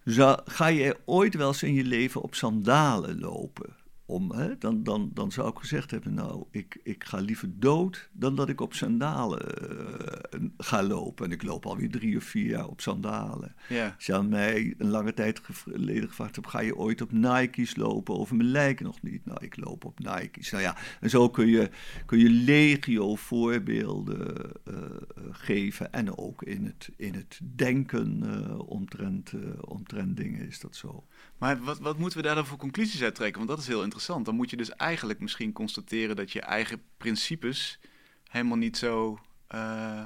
zou, 0.04 0.40
ga 0.44 0.66
je 0.66 0.96
ooit 1.04 1.34
wel 1.34 1.48
eens 1.48 1.62
in 1.62 1.74
je 1.74 1.84
leven 1.84 2.22
op 2.22 2.34
sandalen 2.34 3.20
lopen? 3.20 3.81
Om, 4.06 4.32
hè, 4.32 4.58
dan, 4.58 4.82
dan, 4.82 5.10
dan 5.14 5.32
zou 5.32 5.48
ik 5.48 5.58
gezegd 5.58 5.90
hebben, 5.90 6.14
nou, 6.14 6.44
ik, 6.50 6.80
ik 6.82 7.04
ga 7.04 7.18
liever 7.18 7.48
dood 7.54 8.08
dan 8.12 8.36
dat 8.36 8.48
ik 8.48 8.60
op 8.60 8.74
sandalen 8.74 9.42
uh, 9.62 10.48
ga 10.56 10.82
lopen. 10.82 11.24
En 11.24 11.32
ik 11.32 11.42
loop 11.42 11.66
alweer 11.66 11.90
drie 11.90 12.16
of 12.16 12.24
vier 12.24 12.46
jaar 12.46 12.68
op 12.68 12.80
sandalen. 12.80 13.54
Ja. 13.68 13.92
Als 13.94 14.06
je 14.06 14.14
aan 14.14 14.28
mij 14.28 14.74
een 14.78 14.88
lange 14.88 15.14
tijd 15.14 15.40
geleden 15.44 16.08
gevraagd 16.08 16.36
hebt, 16.36 16.48
ga 16.48 16.60
je 16.60 16.76
ooit 16.76 17.00
op 17.00 17.12
Nike's 17.12 17.76
lopen? 17.76 18.18
Over 18.18 18.36
mijn 18.36 18.48
lijken 18.48 18.84
nog 18.84 19.02
niet. 19.02 19.26
Nou, 19.26 19.44
ik 19.44 19.56
loop 19.56 19.84
op 19.84 19.98
Nike's. 19.98 20.50
Nou 20.50 20.62
ja, 20.62 20.76
en 21.00 21.10
zo 21.10 21.30
kun 21.30 21.46
je, 21.46 21.70
kun 22.06 22.18
je 22.18 22.30
legio 22.30 23.14
voorbeelden 23.14 24.52
uh, 24.68 24.74
geven. 25.30 25.92
En 25.92 26.18
ook 26.18 26.42
in 26.42 26.64
het, 26.64 26.90
in 26.96 27.14
het 27.14 27.40
denken 27.54 28.22
omtrent, 28.66 29.32
omtrent 29.60 30.16
dingen 30.16 30.46
is 30.46 30.60
dat 30.60 30.76
zo. 30.76 31.04
Maar 31.42 31.60
wat, 31.60 31.78
wat 31.78 31.98
moeten 31.98 32.18
we 32.18 32.24
daar 32.24 32.34
dan 32.34 32.46
voor 32.46 32.58
conclusies 32.58 33.02
uit 33.02 33.14
trekken? 33.14 33.36
Want 33.36 33.50
dat 33.50 33.58
is 33.58 33.66
heel 33.66 33.82
interessant. 33.82 34.24
Dan 34.24 34.34
moet 34.34 34.50
je 34.50 34.56
dus 34.56 34.70
eigenlijk 34.70 35.20
misschien 35.20 35.52
constateren 35.52 36.16
dat 36.16 36.32
je 36.32 36.40
eigen 36.40 36.82
principes 36.96 37.78
helemaal 38.28 38.56
niet 38.56 38.76
zo, 38.76 39.18
uh, 39.54 40.04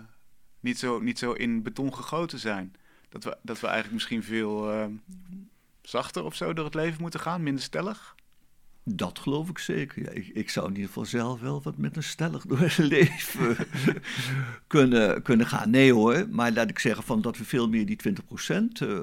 niet 0.61 0.79
zo, 0.79 1.01
niet 1.01 1.19
zo 1.19 1.33
in 1.33 1.63
beton 1.63 1.95
gegoten 1.95 2.39
zijn. 2.39 2.75
Dat 3.09 3.25
we, 3.25 3.37
dat 3.43 3.61
we 3.61 3.67
eigenlijk 3.67 3.95
misschien 3.95 4.23
veel 4.23 4.73
uh, 4.73 4.87
zachter 5.83 6.25
of 6.25 6.35
zo 6.35 6.53
door 6.53 6.65
het 6.65 6.75
leven 6.75 7.01
moeten 7.01 7.21
gaan, 7.21 7.43
minder 7.43 7.63
stellig. 7.63 8.15
Dat 8.89 9.19
geloof 9.19 9.49
ik 9.49 9.59
zeker. 9.59 10.03
Ja, 10.03 10.11
ik, 10.11 10.27
ik, 10.27 10.51
zou 10.51 10.67
in 10.67 10.73
ieder 10.73 10.87
geval 10.87 11.05
zelf 11.05 11.41
wel 11.41 11.63
wat 11.63 11.77
met 11.77 11.97
een 11.97 12.03
stellig 12.03 12.47
door 12.47 12.59
het 12.59 12.79
leven 12.79 13.57
kunnen, 14.67 15.23
kunnen 15.23 15.47
gaan. 15.47 15.71
Nee 15.71 15.93
hoor, 15.93 16.27
maar 16.31 16.53
laat 16.53 16.71
ik 16.71 16.79
zeggen 16.79 17.05
van 17.05 17.21
dat 17.21 17.39
we 17.39 17.45
veel 17.45 17.69
meer 17.69 17.87
die 17.87 17.99
20% 18.09 18.83
uh, 18.83 18.99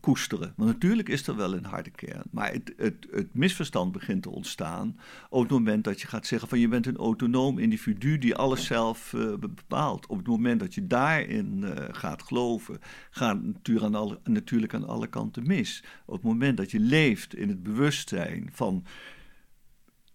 koesteren. 0.00 0.52
Want 0.56 0.70
natuurlijk 0.70 1.08
is 1.08 1.26
er 1.26 1.36
wel 1.36 1.54
een 1.54 1.64
harde 1.64 1.90
kern. 1.90 2.22
Maar 2.30 2.52
het, 2.52 2.72
het, 2.76 3.06
het, 3.10 3.34
misverstand 3.34 3.92
begint 3.92 4.22
te 4.22 4.30
ontstaan 4.30 4.98
op 5.28 5.42
het 5.42 5.50
moment 5.50 5.84
dat 5.84 6.00
je 6.00 6.06
gaat 6.06 6.26
zeggen 6.26 6.48
van 6.48 6.58
je 6.58 6.68
bent 6.68 6.86
een 6.86 6.96
autonoom 6.96 7.58
individu 7.58 8.18
die 8.18 8.34
alles 8.34 8.64
zelf 8.64 9.12
uh, 9.12 9.34
bepaalt. 9.34 10.06
Op 10.06 10.16
het 10.16 10.26
moment 10.26 10.60
dat 10.60 10.74
je 10.74 10.86
daarin 10.86 11.60
uh, 11.62 11.70
gaat 11.90 12.22
geloven, 12.22 12.80
gaat 13.10 13.38
aan, 13.80 13.94
alle, 13.94 14.18
natuurlijk 14.24 14.74
aan 14.74 14.88
alle 14.88 15.06
kanten 15.06 15.46
mis. 15.46 15.84
Op 16.04 16.14
het 16.14 16.24
moment 16.24 16.56
dat 16.56 16.70
je 16.70 16.80
leeft 16.80 17.34
in 17.34 17.48
het 17.48 17.62
bewustzijn 17.62 18.50
van 18.52 18.84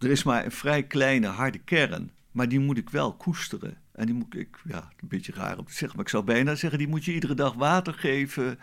er 0.06 0.12
is 0.12 0.24
maar 0.24 0.46
een 0.46 0.52
vrij 0.52 0.84
kleine 0.84 1.28
harde 1.28 1.60
kern, 1.60 2.12
maar 2.32 2.50
die 2.50 2.60
moet 2.60 2.78
ik 2.78 2.90
wel 2.90 3.14
koesteren. 3.14 3.78
En 3.92 4.06
die 4.06 4.16
moet 4.16 4.36
ik, 4.36 4.58
ja, 4.68 4.92
een 5.02 5.08
beetje 5.08 5.32
raar 5.32 5.58
om 5.58 5.66
te 5.66 5.74
zeggen, 5.74 5.98
maar 5.98 6.06
ik 6.06 6.12
zou 6.12 6.24
bijna 6.24 6.56
zeggen, 6.56 6.80
die 6.80 6.88
moet 6.88 7.06
je 7.06 7.14
iedere 7.14 7.34
dag 7.34 7.54
water 7.54 7.94
geven 7.94 8.60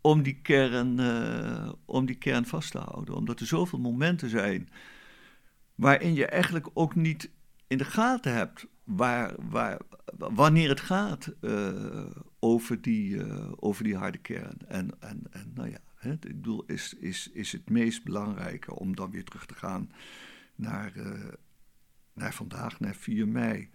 om 0.00 0.22
die 0.22 0.38
kern, 0.42 1.00
uh, 1.00 1.72
om 1.84 2.06
die 2.06 2.16
kern 2.16 2.46
vast 2.46 2.70
te 2.70 2.78
houden. 2.78 3.14
Omdat 3.14 3.40
er 3.40 3.46
zoveel 3.46 3.78
momenten 3.78 4.28
zijn 4.28 4.68
waarin 5.74 6.14
je 6.14 6.26
eigenlijk 6.26 6.68
ook 6.74 6.94
niet 6.94 7.30
in 7.66 7.78
de 7.78 7.84
gaten 7.84 8.32
hebt 8.32 8.66
waar, 8.84 9.34
waar, 9.50 9.80
wanneer 10.16 10.68
het 10.68 10.80
gaat 10.80 11.34
uh, 11.40 12.06
over, 12.38 12.82
die, 12.82 13.14
uh, 13.14 13.52
over 13.56 13.84
die 13.84 13.96
harde 13.96 14.18
kern. 14.18 14.58
En, 14.68 14.90
en, 15.00 15.22
en 15.30 15.52
nou 15.54 15.70
ja, 15.70 15.78
hè, 15.94 16.12
ik 16.12 16.20
bedoel, 16.20 16.64
is, 16.66 16.94
is, 16.94 17.30
is 17.32 17.52
het 17.52 17.70
meest 17.70 18.04
belangrijke 18.04 18.74
om 18.74 18.96
dan 18.96 19.10
weer 19.10 19.24
terug 19.24 19.46
te 19.46 19.54
gaan 19.54 19.90
naar, 20.54 20.92
uh, 20.96 21.32
naar 22.12 22.34
vandaag, 22.34 22.80
naar 22.80 22.94
4 22.94 23.28
mei. 23.28 23.70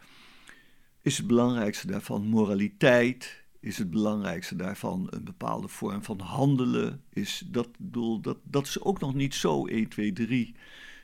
Is 1.02 1.18
het 1.18 1.28
belangrijkste 1.28 1.88
daarvan 1.88 2.28
moraliteit? 2.28 3.44
Is 3.60 3.78
het 3.78 3.90
belangrijkste 3.90 4.56
daarvan 4.56 5.08
een 5.10 5.24
bepaalde 5.24 5.68
vorm 5.68 6.04
van 6.04 6.20
handelen? 6.20 7.04
Is 7.10 7.44
dat 7.48 7.70
doel, 7.78 8.22
dat, 8.22 8.38
dat 8.44 8.66
is 8.66 8.82
ook 8.82 9.00
nog 9.00 9.14
niet 9.14 9.36
zo 9.36 9.66
1, 9.66 9.88
2, 9.88 10.14
3 10.14 10.56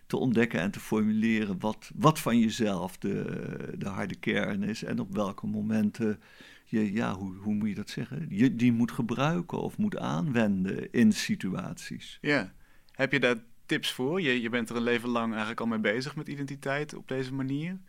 te 0.08 0.18
ontdekken 0.18 0.60
en 0.60 0.72
te 0.72 0.80
formuleren 0.80 1.60
wat, 1.60 1.92
wat 1.96 2.20
van 2.20 2.40
jezelf 2.40 2.98
de, 2.98 3.74
de 3.78 3.88
harde 3.88 4.16
kern 4.16 4.64
is 4.64 4.84
en 4.84 5.00
op 5.00 5.14
welke 5.14 5.48
momenten 5.48 6.20
je, 6.66 6.94
ja, 6.94 7.16
hoe, 7.16 7.36
hoe 7.36 7.54
moet 7.54 7.70
je 7.70 7.76
dat 7.76 7.90
zeggen? 7.90 8.26
Je 8.30 8.56
die 8.56 8.72
moet 8.72 8.92
gebruiken 8.92 9.62
of 9.62 9.78
moet 9.78 9.98
aanwenden 9.98 10.92
in 10.92 11.12
situaties. 11.12 12.18
Ja, 12.22 12.54
heb 12.92 13.12
je 13.12 13.20
daar 13.20 13.38
tips 13.66 13.92
voor? 13.92 14.22
Je, 14.22 14.42
je 14.42 14.50
bent 14.50 14.70
er 14.70 14.76
een 14.76 14.84
leven 14.84 15.10
lang 15.10 15.30
eigenlijk 15.30 15.60
al 15.60 15.68
mee 15.68 15.80
bezig 15.80 16.16
met 16.16 16.28
identiteit 16.28 16.96
op 16.96 17.08
deze 17.08 17.34
manier. 17.34 17.80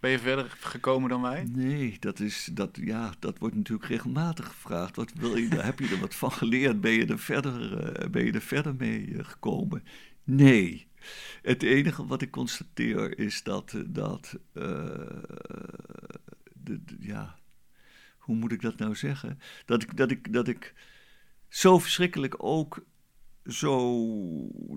Ben 0.00 0.10
je 0.10 0.18
verder 0.18 0.56
gekomen 0.60 1.08
dan 1.08 1.22
wij? 1.22 1.44
Nee, 1.50 1.96
dat, 2.00 2.20
is, 2.20 2.48
dat, 2.52 2.78
ja, 2.80 3.14
dat 3.18 3.38
wordt 3.38 3.54
natuurlijk 3.54 3.88
regelmatig 3.88 4.46
gevraagd. 4.46 4.96
Wat 4.96 5.12
wil 5.12 5.36
je, 5.36 5.48
heb 5.54 5.78
je 5.78 5.88
er 5.88 6.00
wat 6.00 6.14
van 6.14 6.32
geleerd? 6.32 6.80
Ben 6.80 6.92
je 6.92 7.06
er 7.06 7.18
verder, 7.18 7.72
uh, 8.02 8.10
ben 8.10 8.24
je 8.24 8.32
er 8.32 8.40
verder 8.40 8.74
mee 8.74 9.06
uh, 9.06 9.24
gekomen? 9.24 9.84
Nee. 10.24 10.86
Het 11.42 11.62
enige 11.62 12.06
wat 12.06 12.22
ik 12.22 12.30
constateer 12.30 13.18
is 13.18 13.42
dat, 13.42 13.74
dat 13.86 14.38
uh, 14.54 14.62
de, 16.52 16.84
de, 16.84 16.96
ja, 17.00 17.38
hoe 18.18 18.36
moet 18.36 18.52
ik 18.52 18.60
dat 18.60 18.76
nou 18.76 18.94
zeggen? 18.94 19.38
Dat 19.64 19.82
ik, 19.82 19.96
dat 19.96 20.10
ik, 20.10 20.32
dat 20.32 20.48
ik 20.48 20.74
zo 21.48 21.78
verschrikkelijk 21.78 22.34
ook 22.38 22.84
zo, 23.46 24.06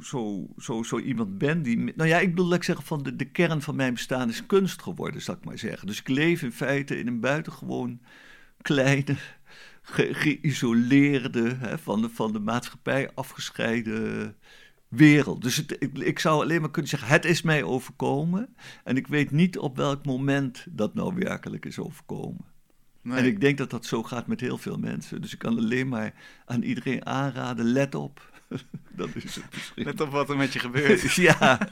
zo, 0.02 0.48
zo, 0.58 0.84
zo 0.84 1.00
iemand 1.00 1.38
ben 1.38 1.62
die. 1.62 1.94
Nou 1.96 2.10
ja, 2.10 2.20
ik 2.20 2.30
bedoel, 2.30 2.46
laat 2.46 2.58
ik 2.58 2.64
zeggen, 2.64 2.86
van 2.86 3.04
de, 3.04 3.16
de 3.16 3.26
kern 3.26 3.62
van 3.62 3.76
mijn 3.76 3.94
bestaan 3.94 4.30
is 4.30 4.46
kunst 4.46 4.82
geworden, 4.82 5.22
zal 5.22 5.36
ik 5.36 5.46
maar 5.46 5.58
zeggen. 5.58 5.88
Dus 5.88 6.00
ik 6.00 6.08
leef 6.08 6.42
in 6.42 6.52
feite 6.52 7.00
in 7.00 7.08
een 7.08 7.20
buitengewoon 7.20 8.00
kleine, 8.62 9.16
ge, 9.82 10.14
geïsoleerde, 10.14 11.56
hè, 11.56 11.78
van, 11.78 12.02
de, 12.02 12.10
van 12.10 12.34
de 12.34 12.40
maatschappij 12.40 13.12
afgescheiden 13.14 14.36
wereld. 14.88 15.42
Dus 15.42 15.56
het, 15.56 15.76
ik, 15.80 15.98
ik, 15.98 16.20
zou 16.20 16.42
alleen 16.42 16.62
maar 16.62 16.72
kunnen 16.72 16.92
zeggen: 16.92 17.10
het 17.10 17.26
is 17.26 17.42
mij 17.42 17.64
overkomen. 17.64 18.56
En 18.84 18.98
ik 18.98 19.08
weet 19.08 19.32
niet 19.32 19.58
op 19.58 19.78
welk 19.78 20.06
moment 20.06 20.66
dat 20.70 20.94
nou 20.94 21.16
werkelijk 21.16 21.66
is 21.66 21.80
overkomen. 21.80 22.46
Nee. 23.02 23.18
En 23.18 23.26
ik 23.26 23.42
denk 23.42 23.58
dat 23.58 23.70
dat 23.70 23.86
zo 23.86 24.04
gaat 24.04 24.28
met 24.28 24.40
heel 24.40 24.58
veel 24.58 24.78
mensen. 24.78 25.22
Dus 25.22 25.34
ik 25.34 25.40
kan 25.40 25.58
alleen 25.58 25.88
maar 25.88 26.14
aan 26.46 26.62
iedereen 26.62 27.06
aanraden: 27.06 27.66
let 27.66 27.96
op. 27.96 28.36
dat 28.96 29.10
is 29.16 29.36
het 29.36 29.46
misschien. 29.54 29.84
Let 29.84 30.02
op 30.02 30.10
wat 30.10 30.30
er 30.30 30.38
met 30.38 30.54
je 30.54 30.60
gebeurt. 30.60 31.14
ja. 31.30 31.60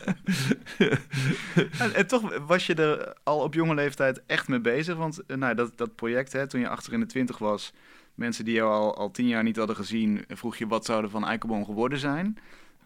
en, 1.80 1.94
en, 1.94 2.08
toch 2.08 2.38
was 2.38 2.66
je 2.66 2.76
er 2.76 3.14
al 3.24 3.40
op 3.40 3.54
jonge 3.54 3.74
leeftijd 3.74 4.26
echt 4.26 4.48
mee 4.48 4.60
bezig. 4.60 4.96
Want 4.96 5.26
eh, 5.26 5.38
nou, 5.38 5.56
dat, 5.56 5.78
dat 5.78 5.96
project, 5.96 6.34
hè, 6.34 6.48
toen 6.48 6.60
je 6.60 6.70
achter 6.70 6.94
in 6.94 7.00
de 7.00 7.06
twintig 7.06 7.38
was, 7.38 7.74
mensen 8.14 8.46
die 8.46 8.54
jou 8.54 8.72
al, 8.72 8.98
al 8.98 9.12
tien 9.12 9.28
jaar 9.28 9.44
niet 9.44 9.58
hadden 9.58 9.76
gezien, 9.76 10.26
vroeg 10.28 10.58
je 10.58 10.68
wat 10.68 10.86
zouden 10.86 11.12
van 11.12 11.26
Eikelboom 11.26 11.66
geworden 11.66 12.00
zijn. 12.00 12.38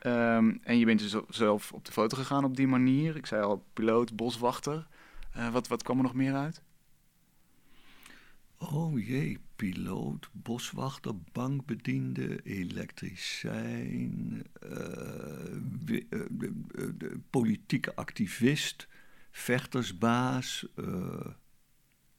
Um, 0.03 0.59
en 0.63 0.77
je 0.77 0.85
bent 0.85 0.99
dus 0.99 1.15
zelf 1.29 1.71
op 1.71 1.85
de 1.85 1.91
foto 1.91 2.17
gegaan 2.17 2.43
op 2.43 2.55
die 2.55 2.67
manier. 2.67 3.15
Ik 3.15 3.25
zei 3.25 3.43
al, 3.43 3.63
piloot, 3.73 4.15
boswachter. 4.15 4.87
Uh, 5.37 5.49
wat, 5.49 5.67
wat 5.67 5.83
kwam 5.83 5.97
er 5.97 6.03
nog 6.03 6.13
meer 6.13 6.33
uit? 6.33 6.61
Oh 8.57 9.05
jee, 9.05 9.39
piloot, 9.59 10.29
boswachter, 10.31 11.13
bankbediende, 11.31 12.39
elektricijn, 12.43 14.43
uh, 14.63 14.71
uh, 16.09 16.19
politieke 17.29 17.95
activist, 17.95 18.87
vechtersbaas. 19.31 20.65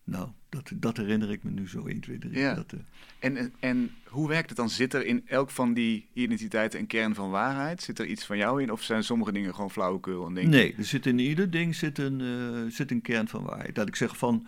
nou, 0.04 0.28
dat, 0.48 0.72
dat 0.74 0.96
herinner 0.96 1.30
ik 1.30 1.42
me 1.42 1.50
nu 1.50 1.68
zo 1.68 1.86
1, 1.86 2.00
2, 2.00 2.18
3. 2.18 2.38
Ja. 2.38 2.54
Dat, 2.54 2.74
en, 3.18 3.52
en 3.60 3.90
hoe 4.04 4.28
werkt 4.28 4.48
het 4.48 4.58
dan? 4.58 4.70
Zit 4.70 4.94
er 4.94 5.06
in 5.06 5.22
elk 5.26 5.50
van 5.50 5.74
die 5.74 6.08
identiteiten 6.12 6.80
een 6.80 6.86
kern 6.86 7.14
van 7.14 7.30
waarheid? 7.30 7.82
Zit 7.82 7.98
er 7.98 8.06
iets 8.06 8.24
van 8.24 8.36
jou 8.36 8.62
in? 8.62 8.72
Of 8.72 8.82
zijn 8.82 9.04
sommige 9.04 9.32
dingen 9.32 9.54
gewoon 9.54 9.70
flauwekul? 9.70 10.26
En 10.26 10.34
dingen? 10.34 10.50
Nee, 10.50 10.74
er 10.76 10.84
zit 10.84 11.06
in 11.06 11.18
ieder 11.18 11.50
ding 11.50 11.74
zit 11.74 11.98
een, 11.98 12.72
zit 12.72 12.90
een 12.90 13.02
kern 13.02 13.28
van 13.28 13.44
waarheid. 13.44 13.74
Dat 13.74 13.88
ik 13.88 13.96
zeg 13.96 14.16
van 14.16 14.46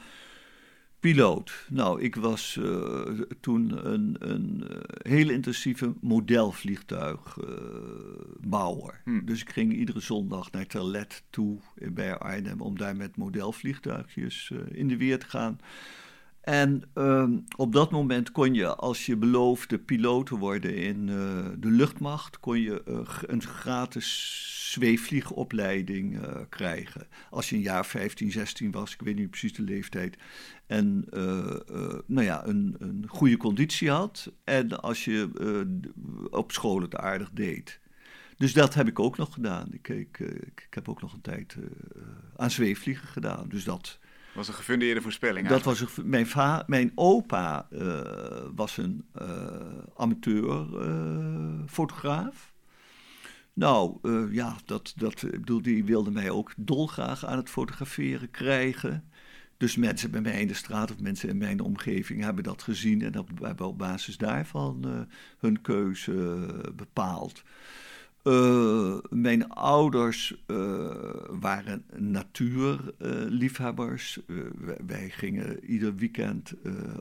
Piloot. 1.02 1.66
Nou, 1.68 2.02
ik 2.02 2.14
was 2.14 2.56
uh, 2.60 3.00
toen 3.40 3.92
een, 3.92 4.16
een 4.18 4.64
uh, 4.70 4.76
heel 5.02 5.30
intensieve 5.30 5.92
modelvliegtuigbouwer. 6.00 8.94
Uh, 8.94 9.00
hmm. 9.04 9.24
Dus 9.24 9.40
ik 9.40 9.50
ging 9.50 9.72
iedere 9.72 10.00
zondag 10.00 10.50
naar 10.50 10.66
Terlet 10.66 11.22
toe 11.30 11.58
bij 11.74 12.18
Arnhem 12.18 12.60
om 12.60 12.78
daar 12.78 12.96
met 12.96 13.16
modelvliegtuigjes 13.16 14.50
eh, 14.52 14.58
in 14.78 14.88
de 14.88 14.96
weer 14.96 15.18
te 15.18 15.28
gaan. 15.28 15.60
En 16.42 16.82
ehm, 16.94 17.38
op 17.56 17.72
dat 17.72 17.90
moment 17.90 18.32
kon 18.32 18.54
je, 18.54 18.74
als 18.74 19.06
je 19.06 19.16
beloofde 19.16 19.78
piloot 19.78 20.26
te 20.26 20.38
worden 20.38 20.76
in 20.76 21.06
de 21.58 21.70
luchtmacht, 21.70 22.40
kon 22.40 22.60
je 22.60 22.82
een 23.26 23.42
gratis 23.42 24.70
zweefvliegopleiding 24.72 26.20
krijgen. 26.48 27.06
Als 27.30 27.48
je 27.48 27.56
een 27.56 27.62
jaar 27.62 27.86
15, 27.86 28.30
16 28.30 28.70
was, 28.70 28.92
ik 28.92 29.00
weet 29.00 29.16
niet 29.16 29.30
precies 29.30 29.52
de 29.52 29.62
leeftijd 29.62 30.16
en 30.66 31.06
nou 32.06 32.22
ja, 32.22 32.46
een, 32.46 32.76
een, 32.78 33.04
goede 33.08 33.36
conditie 33.36 33.90
had. 33.90 34.32
En 34.44 34.80
als 34.80 35.04
je 35.04 35.28
op 36.30 36.52
school 36.52 36.80
het 36.80 36.96
aardig 36.96 37.30
deed. 37.32 37.80
Dus 38.36 38.52
dat 38.52 38.74
heb 38.74 38.88
ik 38.88 38.98
ook 38.98 39.16
nog 39.16 39.32
gedaan. 39.32 39.68
Ik, 39.72 39.88
ik, 39.88 40.18
ik 40.18 40.66
heb 40.70 40.88
ook 40.88 41.00
nog 41.00 41.12
een 41.12 41.20
tijd 41.20 41.56
aan 42.36 42.50
zweefvliegen 42.50 43.08
gedaan. 43.08 43.48
Dus 43.48 43.64
dat 43.64 43.98
was 44.34 44.48
een 44.48 44.54
gefundeerde 44.54 45.00
voorspelling. 45.00 45.48
Dat 45.48 45.62
was 45.62 45.80
een, 45.80 45.88
mijn, 46.04 46.26
va, 46.26 46.64
mijn 46.66 46.92
opa 46.94 47.68
was 48.54 48.76
een 48.76 49.04
amateur 49.96 50.66
fotograaf. 51.66 52.52
Nou, 53.52 53.98
ja, 54.32 54.56
dat, 54.64 54.92
dat, 54.96 55.22
ik 55.22 55.30
bedoel, 55.30 55.62
die 55.62 55.84
wilde 55.84 56.10
mij 56.10 56.30
ook 56.30 56.52
dolgraag 56.56 57.26
aan 57.26 57.36
het 57.36 57.50
fotograferen 57.50 58.30
krijgen. 58.30 59.10
Dus 59.56 59.76
mensen 59.76 60.10
bij 60.10 60.20
mij 60.20 60.40
in 60.40 60.46
de 60.46 60.54
straat 60.54 60.90
of 60.90 61.00
mensen 61.00 61.28
in 61.28 61.38
mijn 61.38 61.60
omgeving 61.60 62.22
hebben 62.22 62.44
dat 62.44 62.62
gezien 62.62 63.02
en 63.02 63.26
hebben 63.42 63.66
op 63.66 63.78
basis 63.78 64.16
daarvan 64.16 64.82
uh, 64.86 65.00
hun 65.38 65.60
keuze 65.60 66.12
bepaald. 66.76 67.42
Uh, 68.24 68.98
mijn 69.10 69.48
ouders 69.48 70.34
waren 71.40 71.84
natuurliefhebbers. 71.96 74.18
wij 74.86 75.10
gingen 75.10 75.64
ieder 75.64 75.94
weekend 75.94 76.54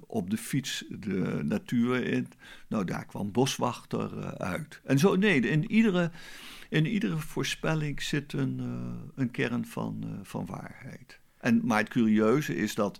op 0.07 0.29
de 0.29 0.37
fiets 0.37 0.85
de 0.89 1.39
natuur 1.43 2.05
in. 2.05 2.27
Nou, 2.67 2.85
daar 2.85 3.05
kwam 3.05 3.31
boswachter 3.31 4.35
uit. 4.37 4.81
En 4.83 4.99
zo, 4.99 5.15
nee, 5.15 5.41
in 5.41 5.71
iedere, 5.71 6.11
in 6.69 6.85
iedere 6.85 7.17
voorspelling 7.17 8.01
zit 8.01 8.33
een, 8.33 8.61
een 9.15 9.31
kern 9.31 9.65
van, 9.65 10.19
van 10.23 10.45
waarheid. 10.45 11.19
En, 11.37 11.61
maar 11.63 11.79
het 11.79 11.89
curieuze 11.89 12.55
is 12.55 12.75
dat 12.75 12.99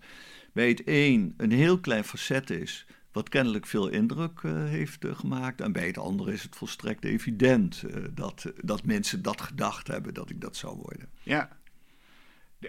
bij 0.53 0.67
het 0.67 0.81
een 0.85 1.33
een 1.37 1.51
heel 1.51 1.79
klein 1.79 2.03
facet 2.03 2.49
is 2.49 2.85
wat 3.11 3.29
kennelijk 3.29 3.65
veel 3.65 3.87
indruk 3.87 4.41
heeft 4.43 5.05
gemaakt. 5.11 5.61
En 5.61 5.71
bij 5.71 5.87
het 5.87 5.97
andere 5.97 6.33
is 6.33 6.43
het 6.43 6.55
volstrekt 6.55 7.03
evident 7.03 7.83
dat, 8.11 8.51
dat 8.63 8.83
mensen 8.83 9.21
dat 9.21 9.41
gedacht 9.41 9.87
hebben 9.87 10.13
dat 10.13 10.29
ik 10.29 10.41
dat 10.41 10.55
zou 10.55 10.75
worden. 10.75 11.09
Ja, 11.23 11.59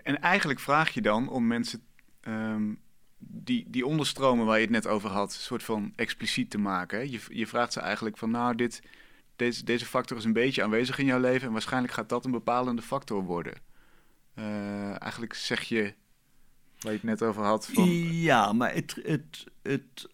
en 0.02 0.20
eigenlijk 0.20 0.60
vraag 0.60 0.90
je 0.90 1.02
dan 1.02 1.28
om 1.28 1.46
mensen 1.46 1.82
ehm, 2.20 2.74
die, 3.18 3.70
die 3.70 3.86
onderstromen 3.86 4.46
waar 4.46 4.56
je 4.56 4.62
het 4.62 4.70
net 4.70 4.86
over 4.86 5.10
had, 5.10 5.32
een 5.32 5.40
soort 5.40 5.62
van 5.62 5.92
expliciet 5.96 6.50
te 6.50 6.58
maken. 6.58 7.10
Je, 7.10 7.20
je 7.28 7.46
vraagt 7.46 7.72
ze 7.72 7.80
eigenlijk 7.80 8.18
van, 8.18 8.30
nou, 8.30 8.54
dit, 8.54 8.82
deze, 9.36 9.64
deze 9.64 9.86
factor 9.86 10.16
is 10.16 10.24
een 10.24 10.32
beetje 10.32 10.62
aanwezig 10.62 10.98
in 10.98 11.04
jouw 11.04 11.20
leven 11.20 11.46
en 11.46 11.52
waarschijnlijk 11.52 11.92
gaat 11.92 12.08
dat 12.08 12.24
een 12.24 12.30
bepalende 12.30 12.82
factor 12.82 13.22
worden. 13.22 13.54
Uh, 14.34 15.02
eigenlijk 15.02 15.34
zeg 15.34 15.62
je, 15.62 15.94
waar 16.78 16.92
je 16.92 16.98
het 16.98 17.02
net 17.02 17.22
over 17.22 17.42
had. 17.42 17.66
Van... 17.66 17.88
Ja, 18.12 18.52
maar 18.52 18.74
het, 18.74 18.98
het, 19.02 19.44
het, 19.62 20.08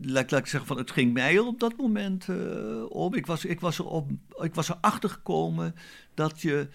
laat, 0.00 0.30
laat 0.30 0.40
ik 0.40 0.46
zeggen, 0.46 0.68
van, 0.68 0.78
het 0.78 0.90
ging 0.90 1.12
mij 1.12 1.38
op 1.38 1.60
dat 1.60 1.76
moment 1.76 2.26
uh, 2.28 2.84
om. 2.88 3.14
Ik 3.14 3.26
was, 3.26 3.44
ik, 3.44 3.60
was 3.60 3.78
er 3.78 3.86
op, 3.86 4.10
ik 4.40 4.54
was 4.54 4.68
erachter 4.68 5.10
gekomen 5.10 5.74
dat 6.14 6.40
je 6.40 6.68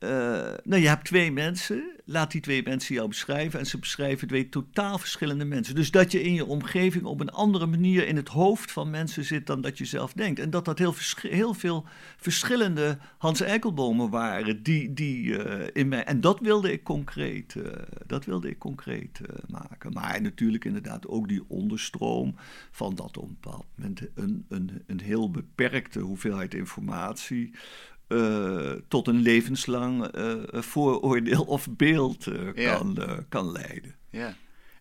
uh, 0.00 0.10
nou, 0.64 0.82
je 0.82 0.88
hebt 0.88 1.04
twee 1.04 1.32
mensen. 1.32 1.94
Laat 2.04 2.30
die 2.30 2.40
twee 2.40 2.62
mensen 2.62 2.94
jou 2.94 3.08
beschrijven. 3.08 3.58
En 3.58 3.66
ze 3.66 3.78
beschrijven 3.78 4.28
twee 4.28 4.48
totaal 4.48 4.98
verschillende 4.98 5.44
mensen. 5.44 5.74
Dus 5.74 5.90
dat 5.90 6.12
je 6.12 6.22
in 6.22 6.34
je 6.34 6.44
omgeving 6.44 7.04
op 7.04 7.20
een 7.20 7.30
andere 7.30 7.66
manier 7.66 8.06
in 8.06 8.16
het 8.16 8.28
hoofd 8.28 8.72
van 8.72 8.90
mensen 8.90 9.24
zit 9.24 9.46
dan 9.46 9.60
dat 9.60 9.78
je 9.78 9.84
zelf 9.84 10.12
denkt. 10.12 10.40
En 10.40 10.50
dat 10.50 10.64
dat 10.64 10.78
heel, 10.78 11.54
veel 11.54 11.84
verschillende 12.16 12.98
Hans 13.18 13.40
Eikelbomen 13.40 14.10
waren. 14.10 14.62
Die, 14.62 14.94
die, 14.94 15.24
uh, 15.24 15.66
in 15.72 15.88
mij, 15.88 16.04
en 16.04 16.20
dat 16.20 16.40
wilde 16.40 16.72
ik 16.72 16.84
concreet, 16.84 17.54
uh, 17.54 17.66
dat 18.06 18.24
wilde 18.24 18.48
ik 18.48 18.58
concreet 18.58 19.20
maken. 19.48 19.92
Maar 19.92 20.22
natuurlijk 20.22 20.64
inderdaad 20.64 21.08
ook 21.08 21.28
die 21.28 21.44
onderstroom 21.48 22.36
van 22.70 22.94
dat 22.94 23.16
op 23.16 23.28
een 23.28 23.36
bepaald 23.40 23.66
moment 23.76 24.00
een, 24.14 24.44
een, 24.48 24.82
een 24.86 25.00
heel 25.00 25.30
beperkte 25.30 26.00
hoeveelheid 26.00 26.54
informatie. 26.54 27.54
Uh, 28.08 28.72
tot 28.88 29.08
een 29.08 29.20
levenslang 29.20 30.16
uh, 30.16 30.34
vooroordeel 30.52 31.42
of 31.44 31.68
beeld 31.70 32.26
uh, 32.26 32.52
kan, 32.52 32.98
kan 33.28 33.52
leiden. 33.52 33.94
Ja. 34.10 34.36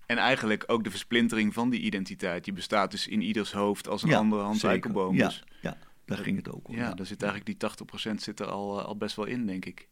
En 0.05 0.17
eigenlijk 0.17 0.63
ook 0.67 0.83
de 0.83 0.89
versplintering 0.89 1.53
van 1.53 1.69
die 1.69 1.79
identiteit. 1.79 2.43
Die 2.43 2.53
bestaat 2.53 2.91
dus 2.91 3.07
in 3.07 3.21
ieders 3.21 3.51
hoofd 3.51 3.87
als 3.87 4.03
een 4.03 4.09
ja, 4.09 4.17
andere 4.17 4.41
Hans. 4.41 4.61
Ja, 4.61 4.77
dus, 5.11 5.43
ja, 5.61 5.77
daar 6.05 6.17
ging 6.17 6.37
het 6.37 6.51
ook 6.51 6.67
om. 6.67 6.75
Ja, 6.75 6.93
daar 6.93 7.05
zit 7.05 7.23
eigenlijk 7.23 7.59
die 7.59 7.69
80% 8.11 8.15
zit 8.15 8.39
er 8.39 8.47
al, 8.47 8.81
al 8.81 8.97
best 8.97 9.15
wel 9.15 9.25
in, 9.25 9.45
denk 9.45 9.65
ik. 9.65 9.87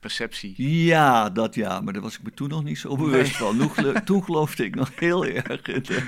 Perceptie. 0.00 0.84
Ja, 0.84 1.30
dat 1.30 1.54
ja, 1.54 1.80
maar 1.80 1.92
daar 1.92 2.02
was 2.02 2.18
ik 2.18 2.22
me 2.22 2.30
toen 2.30 2.48
nog 2.48 2.64
niet 2.64 2.78
zo 2.78 2.96
bewust 2.96 3.40
nee. 3.40 3.68
van. 3.70 4.04
toen 4.04 4.24
geloofde 4.24 4.64
ik 4.64 4.74
nog 4.74 4.98
heel 4.98 5.24
erg 5.24 5.62
in, 5.62 5.82
de, 5.82 6.06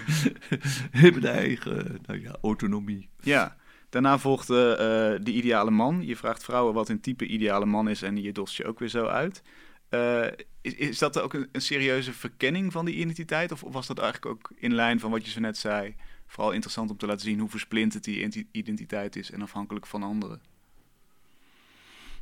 in 0.92 1.20
mijn 1.20 1.34
eigen 1.34 1.98
nou 2.06 2.20
ja, 2.20 2.36
autonomie. 2.42 3.08
Ja, 3.20 3.56
Daarna 3.90 4.18
volgde 4.18 4.70
uh, 4.72 5.24
De 5.24 5.32
Ideale 5.32 5.70
Man. 5.70 6.06
Je 6.06 6.16
vraagt 6.16 6.44
vrouwen 6.44 6.74
wat 6.74 6.88
een 6.88 7.00
type 7.00 7.26
ideale 7.26 7.66
man 7.66 7.88
is 7.88 8.02
en 8.02 8.22
je 8.22 8.32
dost 8.32 8.56
je 8.56 8.64
ook 8.64 8.78
weer 8.78 8.88
zo 8.88 9.04
uit. 9.04 9.42
Uh, 9.90 10.26
is, 10.60 10.74
is, 10.74 10.98
dat 10.98 11.20
ook 11.20 11.34
een, 11.34 11.48
een, 11.52 11.60
serieuze 11.60 12.12
verkenning 12.12 12.72
van 12.72 12.84
die 12.84 12.94
identiteit? 12.94 13.52
Of, 13.52 13.60
was 13.66 13.86
dat 13.86 13.98
eigenlijk 13.98 14.32
ook 14.32 14.50
in 14.56 14.74
lijn 14.74 15.00
van 15.00 15.10
wat 15.10 15.24
je 15.24 15.30
zo 15.30 15.40
net 15.40 15.58
zei? 15.58 15.94
Vooral 16.26 16.52
interessant 16.52 16.90
om 16.90 16.96
te 16.96 17.06
laten 17.06 17.20
zien 17.20 17.38
hoe 17.38 17.48
versplinterd 17.48 18.04
die 18.04 18.48
identiteit 18.52 19.16
is 19.16 19.30
en 19.30 19.42
afhankelijk 19.42 19.86
van 19.86 20.02
anderen. 20.02 20.40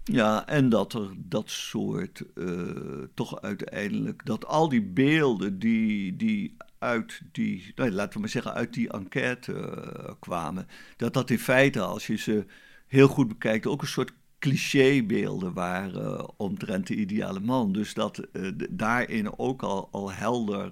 Ja, 0.05 0.47
en 0.47 0.69
dat 0.69 0.93
er 0.93 1.09
dat 1.17 1.51
soort 1.51 2.23
uh, 2.35 3.05
toch 3.15 3.41
uiteindelijk, 3.41 4.27
dat 4.27 4.47
al 4.47 4.69
die 4.69 4.83
beelden 4.83 5.59
die, 5.59 6.17
die 6.17 6.57
uit 6.79 7.21
die, 7.33 7.73
nou, 7.75 7.91
laten 7.91 8.13
we 8.13 8.21
maar 8.21 8.29
zeggen, 8.29 8.55
uit 8.55 8.75
die 8.75 8.91
enquête 8.93 9.53
uh, 9.53 10.13
kwamen, 10.19 10.67
dat 10.97 11.15
dat 11.15 11.31
in 11.31 11.39
feite, 11.39 11.81
als 11.81 12.07
je 12.07 12.17
ze 12.17 12.45
heel 12.87 13.09
goed 13.09 13.29
bekijkt, 13.29 13.67
ook 13.67 13.83
een 13.83 13.89
soort 13.89 14.13
clichébeelden 14.39 15.53
waren 15.53 16.13
uh, 16.13 16.29
omtrent 16.37 16.87
de 16.87 16.95
ideale 16.95 17.41
man. 17.41 17.73
Dus 17.73 17.95
dat 17.95 18.27
uh, 18.33 18.51
daarin 18.71 19.39
ook 19.39 19.63
al, 19.63 19.89
al 19.91 20.13
helder 20.13 20.71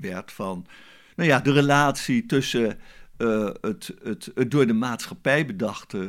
werd 0.00 0.32
van, 0.32 0.66
nou 1.16 1.28
ja, 1.28 1.40
de 1.40 1.52
relatie 1.52 2.26
tussen 2.26 2.78
het, 3.60 3.94
het, 4.02 4.30
het, 4.34 4.50
door 4.50 4.66
de 4.66 4.72
maatschappij 4.72 5.46
bedachte 5.46 6.06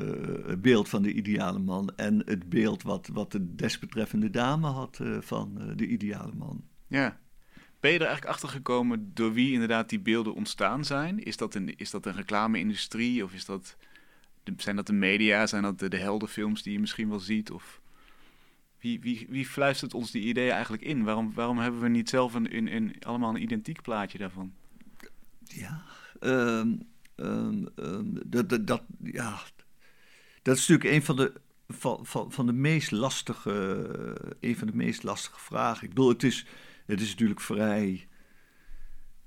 beeld 0.62 0.90
van 0.90 1.02
de 1.02 1.14
ideale 1.14 1.60
man 1.60 1.92
en 1.96 2.22
het 2.26 2.50
beeld 2.50 2.84
wat, 2.84 3.10
wat 3.14 3.32
de 3.32 3.56
desbetreffende 3.56 4.30
dame 4.30 4.68
had 4.68 5.00
van 5.20 5.74
de 5.76 5.88
ideale 5.88 6.34
man. 6.36 6.64
Ja, 6.88 7.18
ben 7.80 7.92
je 7.92 8.00
er 8.00 8.06
eigenlijk 8.06 8.34
achter 8.34 8.50
gekomen 8.50 9.12
door 9.14 9.34
wie 9.34 9.54
inderdaad 9.54 9.90
die 9.90 10.00
beelden 10.00 10.34
ontstaan 10.34 10.86
zijn? 10.86 11.24
Is 11.24 11.38
dat 11.38 11.56
een, 11.56 11.76
is 11.78 11.92
dat 11.92 12.06
een 12.06 12.16
reclame-industrie 12.16 13.24
of 13.24 13.34
is 13.34 13.46
dat, 13.46 13.76
zijn 14.58 14.76
dat 14.76 14.88
de 14.88 14.94
media? 14.94 15.48
Zijn 15.48 15.64
dat 15.64 15.80
de, 15.80 15.90
de 15.90 15.98
heldenfilms 15.98 16.64
die 16.64 16.74
je 16.74 16.80
misschien 16.80 17.10
wel 17.10 17.20
ziet? 17.20 17.52
Of 17.52 17.82
wie, 18.80 19.00
wie, 19.00 19.26
wie 19.30 19.46
fluistert 19.46 19.94
ons 19.94 20.12
die 20.12 20.24
ideeën 20.24 20.52
eigenlijk 20.52 20.84
in? 20.84 21.04
Waarom, 21.04 21.34
waarom 21.34 21.60
hebben 21.60 21.82
we 21.82 21.88
niet 21.88 22.10
zelf 22.10 22.34
een, 22.34 22.74
een, 22.76 22.96
allemaal 23.00 23.30
een 23.30 23.42
identiek 23.42 23.82
plaatje 23.82 24.18
daarvan? 24.18 24.54
Ja, 25.44 25.84
um, 26.20 26.80
um, 27.16 27.68
dat, 28.26 28.50
dat, 28.50 28.68
dat, 28.68 28.84
ja, 29.04 29.42
dat 30.42 30.58
is 30.58 30.68
natuurlijk 30.68 30.96
een 30.96 31.04
van 31.04 31.16
de, 31.16 31.34
van, 31.68 32.06
van, 32.06 32.32
van 32.32 32.46
de 32.46 32.54
meest 32.54 32.92
lastige, 32.92 33.52
een 34.40 34.58
van 34.58 34.68
de 34.68 34.76
meest 34.76 35.04
lastige 35.04 35.40
vragen. 35.40 35.84
Ik 35.84 35.90
bedoel, 35.90 36.10
het 36.10 36.24
is 36.24 36.46
het 36.90 37.02
is 37.02 37.10
natuurlijk 37.10 37.42
vrij, 37.42 38.08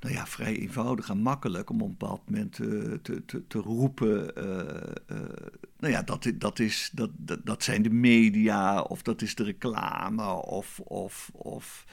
nou 0.01 0.15
ja, 0.15 0.27
vrij 0.27 0.57
eenvoudig 0.57 1.09
en 1.09 1.19
makkelijk 1.19 1.71
om 1.71 1.81
op 1.81 1.89
een 1.89 1.97
bepaald 1.97 2.31
moment 2.31 2.53
te, 2.53 3.01
te, 3.27 3.47
te 3.47 3.59
roepen. 3.59 4.33
Uh, 4.39 5.17
uh, 5.17 5.23
nou 5.79 5.93
ja, 5.93 6.03
dat, 6.03 6.33
dat, 6.35 6.59
is, 6.59 6.91
dat, 6.93 7.11
dat, 7.45 7.63
zijn 7.63 7.83
de 7.83 7.91
media 7.91 8.81
of 8.81 9.03
dat 9.03 9.23
is 9.23 9.35
de 9.35 9.45
reclame 9.45 10.27
of. 10.33 10.81
of, 10.81 11.31
of 11.33 11.85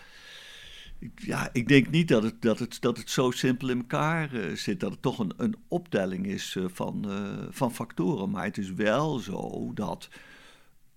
ja, 1.16 1.50
ik 1.54 1.68
denk 1.68 1.90
niet 1.90 2.08
dat 2.08 2.24
het, 2.24 2.42
dat 2.42 2.60
het, 2.60 2.82
dat 2.82 2.98
het 2.98 3.10
zo 3.10 3.32
simpel 3.32 3.70
in 3.70 3.78
elkaar 3.78 4.30
zit. 4.54 4.80
Dat 4.80 4.92
het 4.92 5.02
toch 5.02 5.20
een, 5.20 5.34
een 5.38 5.56
optelling 5.68 6.26
is 6.26 6.58
van, 6.66 7.06
van 7.50 7.74
factoren. 7.74 8.30
Maar 8.30 8.44
het 8.44 8.58
is 8.58 8.74
wel 8.74 9.20
zo 9.20 9.72
dat. 9.74 10.10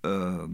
Ehm, 0.01 0.51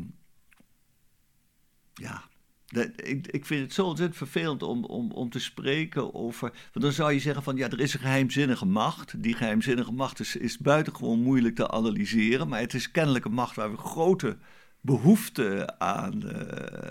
ja, 2.69 2.86
ik, 2.95 3.27
ik 3.27 3.45
vind 3.45 3.62
het 3.62 3.73
zo 3.73 3.86
ontzettend 3.86 4.17
vervelend 4.17 4.63
om, 4.63 4.86
om, 4.86 5.12
om 5.12 5.29
te 5.29 5.39
spreken 5.39 6.13
over. 6.13 6.49
Want 6.49 6.86
dan 6.86 6.91
zou 6.91 7.13
je 7.13 7.19
zeggen 7.19 7.43
van 7.43 7.55
ja, 7.55 7.69
er 7.69 7.79
is 7.79 7.93
een 7.93 7.99
geheimzinnige 7.99 8.65
macht. 8.65 9.23
Die 9.23 9.34
geheimzinnige 9.34 9.91
macht 9.91 10.19
is, 10.19 10.36
is 10.36 10.58
buitengewoon 10.58 11.21
moeilijk 11.21 11.55
te 11.55 11.71
analyseren. 11.71 12.47
Maar 12.47 12.60
het 12.60 12.73
is 12.73 12.91
kennelijk 12.91 13.25
een 13.25 13.34
macht 13.34 13.55
waar 13.55 13.71
we 13.71 13.77
grote 13.77 14.38
behoefte 14.82 15.77
aan, 15.77 16.21
uh, 16.25 16.32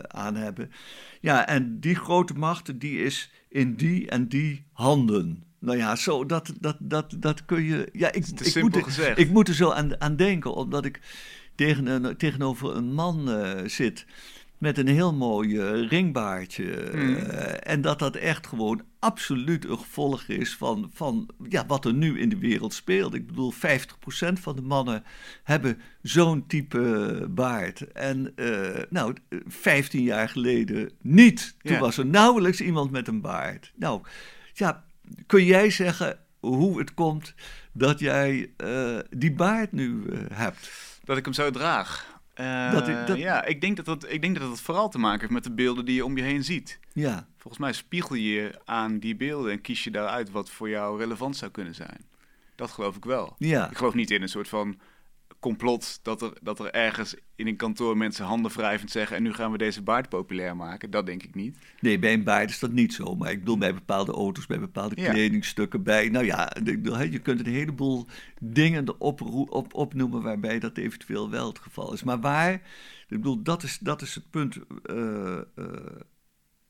aan 0.06 0.34
hebben. 0.34 0.70
Ja, 1.20 1.46
en 1.46 1.80
die 1.80 1.94
grote 1.94 2.34
macht 2.34 2.80
die 2.80 3.02
is 3.02 3.30
in 3.48 3.74
die 3.74 4.08
en 4.08 4.28
die 4.28 4.64
handen. 4.72 5.42
Nou 5.58 5.78
ja, 5.78 5.96
zo, 5.96 6.26
dat, 6.26 6.52
dat, 6.60 6.76
dat, 6.80 7.14
dat 7.18 7.44
kun 7.44 7.62
je. 7.62 7.88
Ja, 7.92 8.12
ik, 8.12 8.26
ik, 8.26 8.62
moet, 8.62 8.76
gezegd. 8.76 9.18
ik 9.18 9.30
moet 9.30 9.48
er 9.48 9.54
zo 9.54 9.70
aan, 9.70 10.00
aan 10.00 10.16
denken, 10.16 10.54
omdat 10.54 10.84
ik 10.84 11.00
tegen 11.54 11.86
een, 11.86 12.16
tegenover 12.16 12.76
een 12.76 12.92
man 12.92 13.28
uh, 13.28 13.52
zit 13.66 14.06
met 14.58 14.78
een 14.78 14.88
heel 14.88 15.14
mooi 15.14 15.48
uh, 15.48 15.88
ringbaardje. 15.88 16.90
Mm. 16.92 17.00
Uh, 17.00 17.52
en 17.60 17.80
dat 17.80 17.98
dat 17.98 18.16
echt 18.16 18.46
gewoon 18.46 18.82
absoluut 18.98 19.64
een 19.64 19.78
gevolg 19.78 20.22
is 20.22 20.56
van, 20.56 20.90
van 20.94 21.28
ja, 21.48 21.66
wat 21.66 21.84
er 21.84 21.94
nu 21.94 22.20
in 22.20 22.28
de 22.28 22.38
wereld 22.38 22.74
speelt. 22.74 23.14
Ik 23.14 23.26
bedoel, 23.26 23.52
50% 23.54 23.56
van 24.32 24.56
de 24.56 24.62
mannen 24.62 25.04
hebben 25.42 25.80
zo'n 26.02 26.46
type 26.46 27.26
baard. 27.30 27.92
En 27.92 28.32
uh, 28.36 28.82
nou, 28.90 29.14
15 29.46 30.02
jaar 30.02 30.28
geleden 30.28 30.90
niet. 31.00 31.56
Toen 31.62 31.74
ja. 31.74 31.80
was 31.80 31.98
er 31.98 32.06
nauwelijks 32.06 32.60
iemand 32.60 32.90
met 32.90 33.08
een 33.08 33.20
baard. 33.20 33.72
Nou, 33.74 34.02
ja, 34.52 34.84
kun 35.26 35.44
jij 35.44 35.70
zeggen 35.70 36.18
hoe 36.38 36.78
het 36.78 36.94
komt 36.94 37.34
dat 37.72 37.98
jij 37.98 38.50
die 39.10 39.32
baard 39.32 39.72
nu 39.72 40.04
hebt? 40.32 40.70
Dat 41.04 41.16
ik 41.16 41.24
hem 41.24 41.34
zo 41.34 41.50
draag. 41.50 42.17
Uh, 42.40 42.72
dat, 42.72 43.06
dat... 43.06 43.16
Ja, 43.16 43.44
ik 43.44 43.60
denk 43.60 43.76
dat, 43.76 43.84
dat, 43.84 44.12
ik 44.12 44.20
denk 44.22 44.38
dat 44.38 44.50
het 44.50 44.60
vooral 44.60 44.88
te 44.88 44.98
maken 44.98 45.20
heeft 45.20 45.32
met 45.32 45.44
de 45.44 45.52
beelden 45.52 45.84
die 45.84 45.94
je 45.94 46.04
om 46.04 46.16
je 46.16 46.22
heen 46.22 46.44
ziet. 46.44 46.78
Ja. 46.92 47.26
Volgens 47.36 47.62
mij 47.62 47.72
spiegel 47.72 48.14
je 48.14 48.60
aan 48.64 48.98
die 48.98 49.16
beelden 49.16 49.52
en 49.52 49.60
kies 49.60 49.84
je 49.84 49.90
daaruit 49.90 50.30
wat 50.30 50.50
voor 50.50 50.68
jou 50.68 50.98
relevant 50.98 51.36
zou 51.36 51.50
kunnen 51.50 51.74
zijn. 51.74 52.06
Dat 52.54 52.70
geloof 52.70 52.96
ik 52.96 53.04
wel. 53.04 53.34
Ja. 53.38 53.70
Ik 53.70 53.76
geloof 53.76 53.94
niet 53.94 54.10
in 54.10 54.22
een 54.22 54.28
soort 54.28 54.48
van 54.48 54.78
complot 55.40 55.98
dat 56.02 56.22
er, 56.22 56.32
dat 56.42 56.58
er 56.58 56.70
ergens 56.70 57.14
in 57.34 57.46
een 57.46 57.56
kantoor 57.56 57.96
mensen 57.96 58.24
handen 58.24 58.52
wrijvend 58.52 58.90
zeggen... 58.90 59.16
en 59.16 59.22
nu 59.22 59.32
gaan 59.32 59.52
we 59.52 59.58
deze 59.58 59.82
baard 59.82 60.08
populair 60.08 60.56
maken. 60.56 60.90
Dat 60.90 61.06
denk 61.06 61.22
ik 61.22 61.34
niet. 61.34 61.58
Nee, 61.80 61.98
bij 61.98 62.12
een 62.12 62.24
baard 62.24 62.50
is 62.50 62.58
dat 62.58 62.72
niet 62.72 62.94
zo. 62.94 63.14
Maar 63.14 63.30
ik 63.30 63.38
bedoel 63.38 63.58
bij 63.58 63.74
bepaalde 63.74 64.12
auto's, 64.12 64.46
bij 64.46 64.60
bepaalde 64.60 64.94
kledingstukken... 64.94 65.82
bij, 65.82 66.08
nou 66.08 66.24
ja, 66.24 66.52
je 67.10 67.18
kunt 67.22 67.40
een 67.40 67.52
heleboel 67.52 68.06
dingen 68.40 69.00
op, 69.00 69.20
op, 69.50 69.74
opnoemen... 69.74 70.22
waarbij 70.22 70.58
dat 70.58 70.76
eventueel 70.76 71.30
wel 71.30 71.48
het 71.48 71.58
geval 71.58 71.92
is. 71.92 72.02
Maar 72.02 72.20
waar, 72.20 72.52
ik 72.52 72.62
bedoel, 73.08 73.42
dat 73.42 73.62
is, 73.62 73.78
dat 73.78 74.02
is 74.02 74.14
het 74.14 74.30
punt... 74.30 74.58
Uh, 74.84 75.40
uh, 75.56 75.64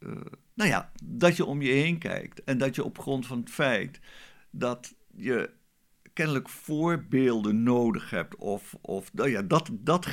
uh, 0.00 0.10
nou 0.54 0.70
ja, 0.70 0.92
dat 1.04 1.36
je 1.36 1.44
om 1.44 1.62
je 1.62 1.72
heen 1.72 1.98
kijkt 1.98 2.44
en 2.44 2.58
dat 2.58 2.74
je 2.74 2.84
op 2.84 2.98
grond 2.98 3.26
van 3.26 3.38
het 3.38 3.50
feit 3.50 4.00
dat 4.50 4.94
je 5.16 5.50
kennelijk 6.18 6.48
voorbeelden 6.48 7.62
nodig 7.62 8.10
hebt. 8.10 8.36
Of, 8.36 8.74
of 8.80 9.12
nou 9.12 9.30
ja, 9.30 9.42
dat, 9.42 9.70
dat, 9.72 10.08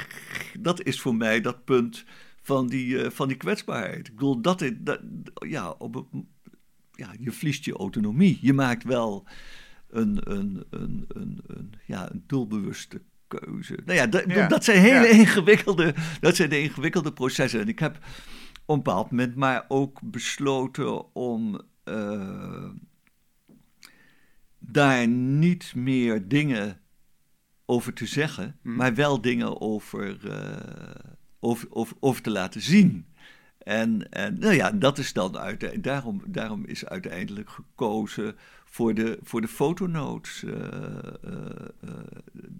dat 0.59 0.83
is 0.83 1.01
voor 1.01 1.15
mij 1.15 1.41
dat 1.41 1.63
punt 1.63 2.05
van 2.41 2.67
die, 2.67 2.87
uh, 2.87 3.09
van 3.09 3.27
die 3.27 3.37
kwetsbaarheid. 3.37 4.07
Ik 4.07 4.13
bedoel, 4.13 4.41
dat, 4.41 4.71
dat 4.77 4.99
ja, 5.47 5.69
op, 5.69 6.07
ja, 6.91 7.13
je 7.19 7.31
verliest 7.31 7.65
je 7.65 7.73
autonomie. 7.73 8.37
Je 8.41 8.53
maakt 8.53 8.83
wel 8.83 9.27
een, 9.89 10.31
een, 10.31 10.63
een, 10.69 11.05
een, 11.07 11.39
een, 11.47 11.73
ja, 11.85 12.11
een 12.11 12.23
doelbewuste 12.27 13.01
keuze. 13.27 13.79
Nou 13.85 13.97
ja, 13.97 14.07
dat, 14.07 14.49
dat 14.49 14.63
zijn 14.63 14.81
hele 14.81 15.09
ingewikkelde, 15.09 15.95
dat 16.19 16.35
zijn 16.35 16.49
de 16.49 16.61
ingewikkelde 16.61 17.13
processen. 17.13 17.59
En 17.59 17.67
ik 17.67 17.79
heb 17.79 17.95
op 18.65 18.75
een 18.75 18.83
bepaald 18.83 19.11
moment 19.11 19.35
maar 19.35 19.65
ook 19.67 19.99
besloten 20.03 21.15
om 21.15 21.61
uh, 21.85 22.69
daar 24.71 25.07
niet 25.07 25.75
meer 25.75 26.27
dingen 26.27 26.79
over 27.65 27.93
te 27.93 28.05
zeggen, 28.05 28.59
hmm. 28.61 28.75
maar 28.75 28.95
wel 28.95 29.21
dingen 29.21 29.61
over, 29.61 30.17
uh, 30.25 30.55
over, 31.39 31.67
over, 31.69 31.97
over 31.99 32.21
te 32.21 32.29
laten 32.29 32.61
zien. 32.61 33.05
En, 33.57 34.11
en 34.11 34.39
nou 34.39 34.53
ja, 34.53 34.71
dat 34.71 34.97
is 34.97 35.13
dan 35.13 35.37
uit, 35.37 35.83
daarom, 35.83 36.21
daarom 36.27 36.65
is 36.65 36.85
uiteindelijk 36.85 37.49
gekozen 37.49 38.35
voor 38.65 38.93
de, 38.93 39.19
voor 39.21 39.41
de 39.41 39.47
fotonotes. 39.47 40.43
Uh, 40.43 40.53
uh, 41.25 41.31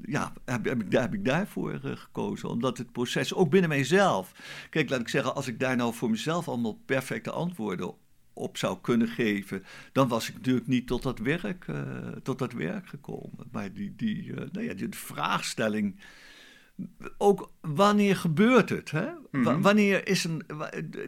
ja, 0.01 0.33
heb, 0.45 0.65
heb, 0.65 0.81
ik, 0.81 0.91
daar 0.91 1.01
heb 1.01 1.13
ik 1.13 1.25
daarvoor 1.25 1.79
gekozen. 1.83 2.49
Omdat 2.49 2.77
het 2.77 2.91
proces, 2.91 3.33
ook 3.33 3.49
binnen 3.49 3.69
mijzelf. 3.69 4.31
Kijk, 4.69 4.89
laat 4.89 4.99
ik 4.99 5.09
zeggen, 5.09 5.35
als 5.35 5.47
ik 5.47 5.59
daar 5.59 5.75
nou 5.75 5.93
voor 5.93 6.09
mezelf 6.09 6.47
allemaal 6.47 6.79
perfecte 6.85 7.31
antwoorden 7.31 7.93
op 8.35 8.57
zou 8.57 8.77
kunnen 8.81 9.07
geven, 9.07 9.63
dan 9.91 10.07
was 10.07 10.29
ik 10.29 10.35
natuurlijk 10.35 10.67
niet 10.67 10.87
tot 10.87 11.03
dat 11.03 11.19
werk, 11.19 11.65
tot 12.23 12.39
dat 12.39 12.53
werk 12.53 12.87
gekomen. 12.87 13.47
Maar 13.51 13.73
die, 13.73 13.93
die, 13.95 14.33
nou 14.33 14.61
ja, 14.65 14.73
die 14.73 14.87
vraagstelling 14.89 15.99
ook 17.17 17.51
wanneer 17.61 18.15
gebeurt 18.15 18.69
het? 18.69 18.91
Hè? 18.91 19.07
Mhm. 19.31 19.61
Wanneer 19.61 20.07
is, 20.07 20.23
een, 20.23 20.43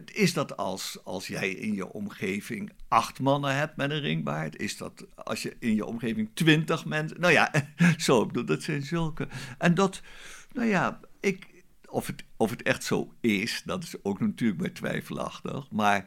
is 0.04 0.32
dat 0.32 0.56
als, 0.56 0.98
als 1.04 1.26
jij 1.26 1.50
in 1.50 1.74
je 1.74 1.92
omgeving 1.92 2.72
acht 2.88 3.20
mannen 3.20 3.56
hebt 3.56 3.76
met 3.76 3.90
een 3.90 4.00
ringbaard? 4.00 4.56
Is 4.56 4.76
dat 4.76 5.06
als 5.14 5.42
je 5.42 5.56
in 5.58 5.74
je 5.74 5.84
omgeving 5.84 6.30
twintig 6.34 6.84
mensen... 6.84 7.20
Nou 7.20 7.32
ja, 7.32 7.52
zo, 7.96 8.26
dat 8.26 8.62
zijn 8.62 8.82
zulke... 8.82 9.28
En 9.58 9.74
dat, 9.74 10.02
nou 10.52 10.68
ja, 10.68 11.00
ik, 11.20 11.46
of, 11.88 12.06
het, 12.06 12.24
of 12.36 12.50
het 12.50 12.62
echt 12.62 12.84
zo 12.84 13.12
is, 13.20 13.62
dat 13.64 13.82
is 13.82 13.94
ook 14.02 14.20
natuurlijk 14.20 14.60
bij 14.60 14.70
twijfelachtig. 14.70 15.70
Maar 15.70 16.06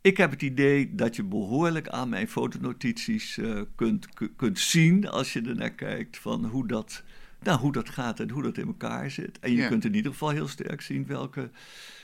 ik 0.00 0.16
heb 0.16 0.30
het 0.30 0.42
idee 0.42 0.94
dat 0.94 1.16
je 1.16 1.22
behoorlijk 1.22 1.88
aan 1.88 2.08
mijn 2.08 2.28
fotonotities 2.28 3.36
uh, 3.36 3.60
kunt, 3.74 4.08
kunt 4.36 4.58
zien... 4.58 5.08
als 5.08 5.32
je 5.32 5.42
er 5.42 5.56
naar 5.56 5.74
kijkt 5.74 6.18
van 6.18 6.44
hoe 6.44 6.66
dat 6.66 7.02
nou, 7.42 7.58
hoe 7.58 7.72
dat 7.72 7.88
gaat 7.88 8.20
en 8.20 8.30
hoe 8.30 8.42
dat 8.42 8.58
in 8.58 8.66
elkaar 8.66 9.10
zit. 9.10 9.38
En 9.38 9.52
je 9.52 9.68
kunt 9.68 9.84
in 9.84 9.94
ieder 9.94 10.12
geval 10.12 10.28
heel 10.28 10.48
sterk 10.48 10.80
zien 10.80 11.06
welke, 11.06 11.50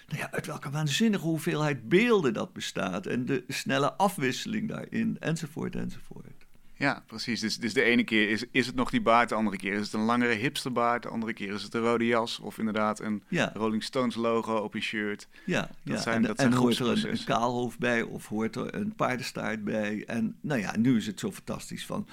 nou 0.07 0.21
ja, 0.21 0.31
uit 0.31 0.47
welke 0.47 0.71
waanzinnige 0.71 1.25
hoeveelheid 1.25 1.89
beelden 1.89 2.35
dat 2.35 2.53
bestaat. 2.53 3.07
En 3.07 3.25
de 3.25 3.45
snelle 3.49 3.93
afwisseling 3.93 4.69
daarin, 4.69 5.17
enzovoort, 5.21 5.77
enzovoort. 5.77 6.46
Ja, 6.79 7.03
precies. 7.07 7.41
Dus, 7.41 7.59
dus 7.59 7.73
de 7.73 7.83
ene 7.83 8.05
keer 8.05 8.31
is, 8.31 8.45
is 8.51 8.67
het 8.67 8.75
nog 8.75 8.91
die 8.91 9.01
baard, 9.01 9.29
de 9.29 9.35
andere 9.35 9.57
keer 9.57 9.73
is 9.73 9.85
het 9.85 9.93
een 9.93 10.01
langere 10.01 10.35
hipsterbaard, 10.35 11.03
de 11.03 11.09
andere 11.09 11.33
keer 11.33 11.53
is 11.53 11.63
het 11.63 11.75
een 11.75 11.81
rode 11.81 12.07
jas 12.07 12.39
of 12.39 12.59
inderdaad 12.59 13.01
een 13.01 13.23
Rolling 13.55 13.83
Stones 13.83 14.15
logo 14.15 14.57
op 14.57 14.75
je 14.75 14.81
shirt. 14.81 15.29
Ja, 15.45 15.61
dat 15.61 15.69
ja. 15.83 16.01
Zijn, 16.01 16.17
en, 16.17 16.23
dat 16.23 16.39
zijn 16.39 16.53
en 16.53 16.59
hoort 16.59 16.79
er 16.79 16.89
een, 16.89 17.11
een, 17.11 17.25
kaalhoofd 17.25 17.79
bij 17.79 18.03
of 18.03 18.27
hoort 18.27 18.57
er 18.57 18.75
een 18.75 18.95
paardenstaart 18.95 19.65
bij. 19.65 20.05
En 20.07 20.37
nou 20.41 20.61
ja, 20.61 20.77
nu 20.77 20.97
is 20.97 21.07
het 21.07 21.21
zo 21.21 21.33
fantastisch 21.33 21.87
van 21.87 22.07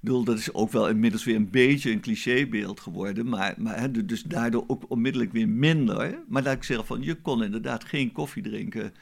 bedoel, 0.00 0.24
dat 0.24 0.38
is 0.38 0.54
ook 0.54 0.72
wel 0.72 0.88
inmiddels 0.88 1.24
weer 1.24 1.36
een 1.36 1.50
beetje 1.50 1.90
een 1.90 2.00
clichébeeld 2.00 2.80
geworden. 2.80 3.28
Maar, 3.28 3.54
maar 3.56 3.92
dus 4.06 4.22
daardoor 4.22 4.64
ook 4.66 4.84
onmiddellijk 4.88 5.32
weer 5.32 5.48
minder. 5.48 6.22
Maar 6.28 6.42
laat 6.42 6.56
ik 6.56 6.64
zeggen 6.64 6.86
van, 6.86 7.02
je 7.02 7.14
kon 7.14 7.42
inderdaad 7.42 7.84
geen 7.84 8.12
koffie 8.12 8.42
drinken 8.42 8.92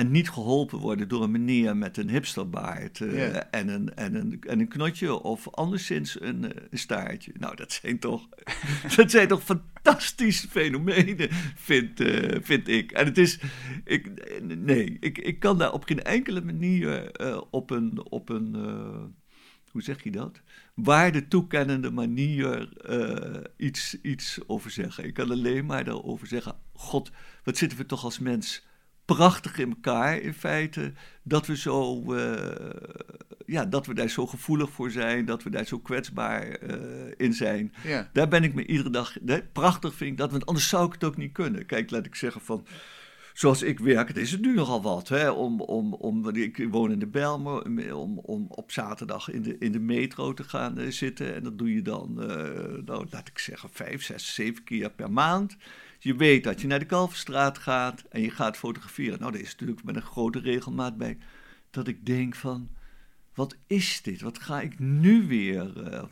en 0.00 0.10
niet 0.10 0.30
geholpen 0.30 0.78
worden 0.78 1.08
door 1.08 1.22
een 1.22 1.30
meneer 1.30 1.76
met 1.76 1.96
een 1.96 2.10
hipsterbaard 2.10 3.00
uh, 3.00 3.36
en, 3.36 3.68
een, 3.68 3.94
en, 3.94 4.14
een, 4.14 4.42
en 4.46 4.60
een 4.60 4.68
knotje 4.68 5.22
of 5.22 5.48
anderszins 5.48 6.20
een, 6.20 6.44
eh, 6.44 6.62
een 6.70 6.78
staartje. 6.78 7.32
Nou, 7.38 7.56
dat 7.56 7.72
zijn 7.72 7.98
toch, 7.98 8.28
dat 8.96 9.10
zijn 9.10 9.28
toch 9.28 9.42
fantastische 9.42 10.48
fenomenen, 10.48 11.28
vind, 11.54 12.00
uh, 12.00 12.38
vind 12.42 12.68
ik. 12.68 12.92
En 12.92 13.04
het 13.04 13.18
is, 13.18 13.38
ik, 13.84 14.10
nee, 14.42 14.96
ik, 15.00 15.18
ik 15.18 15.38
kan 15.38 15.58
daar 15.58 15.72
op 15.72 15.84
geen 15.84 16.02
enkele 16.02 16.40
manier 16.40 17.10
op 17.50 17.70
een, 17.70 18.10
op 18.10 18.28
een 18.28 18.54
hoe 19.70 19.82
zeg 19.82 20.02
je 20.02 20.10
dat? 20.10 20.40
Waarde 20.74 21.28
toekennende 21.28 21.90
manier 21.90 22.68
iets, 23.56 24.00
iets 24.02 24.38
over 24.46 24.70
zeggen. 24.70 25.04
Ik 25.04 25.14
kan 25.14 25.30
alleen 25.30 25.66
maar 25.66 25.84
daarover 25.84 26.26
zeggen: 26.26 26.56
God, 26.72 27.10
wat 27.44 27.56
zitten 27.56 27.78
we 27.78 27.86
toch 27.86 28.04
als 28.04 28.18
mens 28.18 28.68
prachtig 29.14 29.58
in 29.58 29.68
elkaar 29.68 30.18
in 30.18 30.34
feite. 30.34 30.92
Dat 31.22 31.46
we, 31.46 31.56
zo, 31.56 32.04
uh, 32.14 32.34
ja, 33.46 33.64
dat 33.64 33.86
we 33.86 33.94
daar 33.94 34.08
zo 34.08 34.26
gevoelig 34.26 34.70
voor 34.70 34.90
zijn, 34.90 35.24
dat 35.24 35.42
we 35.42 35.50
daar 35.50 35.66
zo 35.66 35.78
kwetsbaar 35.78 36.62
uh, 36.62 36.76
in 37.16 37.32
zijn. 37.32 37.72
Ja. 37.84 38.10
Daar 38.12 38.28
ben 38.28 38.44
ik 38.44 38.54
me 38.54 38.66
iedere 38.66 38.90
dag 38.90 39.16
prachtig 39.52 39.94
vind 39.94 40.10
ik 40.10 40.16
dat, 40.16 40.30
want 40.30 40.46
anders 40.46 40.68
zou 40.68 40.86
ik 40.86 40.92
het 40.92 41.04
ook 41.04 41.16
niet 41.16 41.32
kunnen. 41.32 41.66
Kijk, 41.66 41.90
laat 41.90 42.06
ik 42.06 42.14
zeggen 42.14 42.40
van 42.40 42.66
zoals 43.34 43.62
ik 43.62 43.78
werk, 43.78 44.08
het 44.08 44.16
is 44.16 44.30
het 44.30 44.40
nu 44.40 44.54
nogal 44.54 44.82
wat. 44.82 45.08
Hè, 45.08 45.30
om, 45.30 45.60
om, 45.60 45.94
om, 45.94 46.28
ik 46.28 46.66
woon 46.70 46.92
in 46.92 46.98
de 46.98 47.06
Belmer, 47.06 47.94
om, 47.96 48.18
om 48.18 48.46
op 48.48 48.72
zaterdag 48.72 49.30
in 49.30 49.42
de, 49.42 49.56
in 49.58 49.72
de 49.72 49.80
metro 49.80 50.34
te 50.34 50.44
gaan 50.44 50.80
uh, 50.80 50.90
zitten. 50.90 51.34
En 51.34 51.42
dat 51.42 51.58
doe 51.58 51.74
je 51.74 51.82
dan, 51.82 52.14
nou, 52.84 53.06
laat 53.10 53.28
ik 53.28 53.38
zeggen, 53.38 53.68
vijf, 53.72 54.04
zes, 54.04 54.34
zeven 54.34 54.64
keer 54.64 54.90
per 54.90 55.12
maand. 55.12 55.56
Je 56.02 56.14
weet 56.14 56.44
dat 56.44 56.60
je 56.60 56.66
naar 56.66 56.78
de 56.78 56.86
Kalverstraat 56.86 57.58
gaat 57.58 58.04
en 58.08 58.20
je 58.20 58.30
gaat 58.30 58.56
fotograferen. 58.56 59.20
Nou, 59.20 59.34
er 59.34 59.40
is 59.40 59.50
natuurlijk 59.50 59.84
met 59.84 59.96
een 59.96 60.02
grote 60.02 60.38
regelmaat 60.38 60.96
bij 60.96 61.18
dat 61.70 61.86
ik 61.86 62.06
denk 62.06 62.34
van, 62.34 62.68
wat 63.34 63.56
is 63.66 64.02
dit? 64.02 64.20
Wat 64.20 64.38
ga 64.38 64.60
ik 64.60 64.78
nu 64.78 65.26
weer... 65.26 65.92
Uh, 65.92 66.02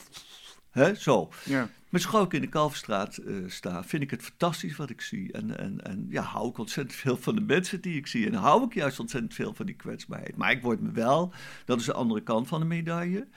hè, 0.71 0.95
zo. 0.95 1.31
Ja. 1.45 1.71
Maar 1.89 2.01
zo 2.01 2.23
ik 2.23 2.33
in 2.33 2.41
de 2.41 2.49
Kalverstraat 2.49 3.19
uh, 3.19 3.51
sta, 3.51 3.85
vind 3.85 4.03
ik 4.03 4.11
het 4.11 4.23
fantastisch 4.23 4.77
wat 4.77 4.91
ik 4.91 5.01
zie. 5.01 5.33
En, 5.33 5.59
en, 5.59 5.85
en 5.85 6.07
ja, 6.11 6.23
hou 6.23 6.49
ik 6.49 6.59
ontzettend 6.59 6.97
veel 6.97 7.17
van 7.17 7.35
de 7.35 7.41
mensen 7.41 7.81
die 7.81 7.97
ik 7.97 8.07
zie. 8.07 8.27
En 8.27 8.35
hou 8.35 8.65
ik 8.65 8.75
juist 8.75 9.01
ontzettend 9.01 9.35
veel 9.35 9.55
van 9.55 9.67
die 9.67 9.75
kwetsbaarheid. 9.75 10.37
Maar 10.37 10.51
ik 10.51 10.63
word 10.63 10.81
me 10.81 10.91
wel, 10.91 11.33
dat 11.65 11.81
is 11.81 11.85
de 11.85 11.93
andere 11.93 12.23
kant 12.23 12.49
van 12.49 12.61
de 12.61 12.67
medaille, 12.67 13.29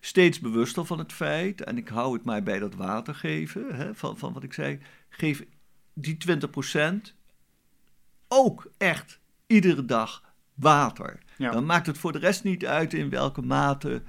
steeds 0.00 0.40
bewuster 0.40 0.86
van 0.86 0.98
het 0.98 1.12
feit. 1.12 1.60
En 1.60 1.76
ik 1.76 1.88
hou 1.88 2.14
het 2.14 2.24
maar 2.24 2.42
bij 2.42 2.58
dat 2.58 2.74
water 2.74 3.14
geven, 3.14 3.74
hè, 3.76 3.94
van, 3.94 4.18
van 4.18 4.32
wat 4.32 4.42
ik 4.42 4.52
zei. 4.52 4.78
Geef 5.08 5.44
die 5.94 6.16
20% 6.16 7.14
ook 8.28 8.72
echt 8.78 9.20
iedere 9.46 9.84
dag 9.84 10.34
water. 10.54 11.22
Dan 11.38 11.66
maakt 11.66 11.86
het 11.86 11.98
voor 11.98 12.12
de 12.12 12.18
rest 12.18 12.44
niet 12.44 12.66
uit 12.66 12.94
in 12.94 13.10
welke 13.10 13.42
mate 13.42 14.02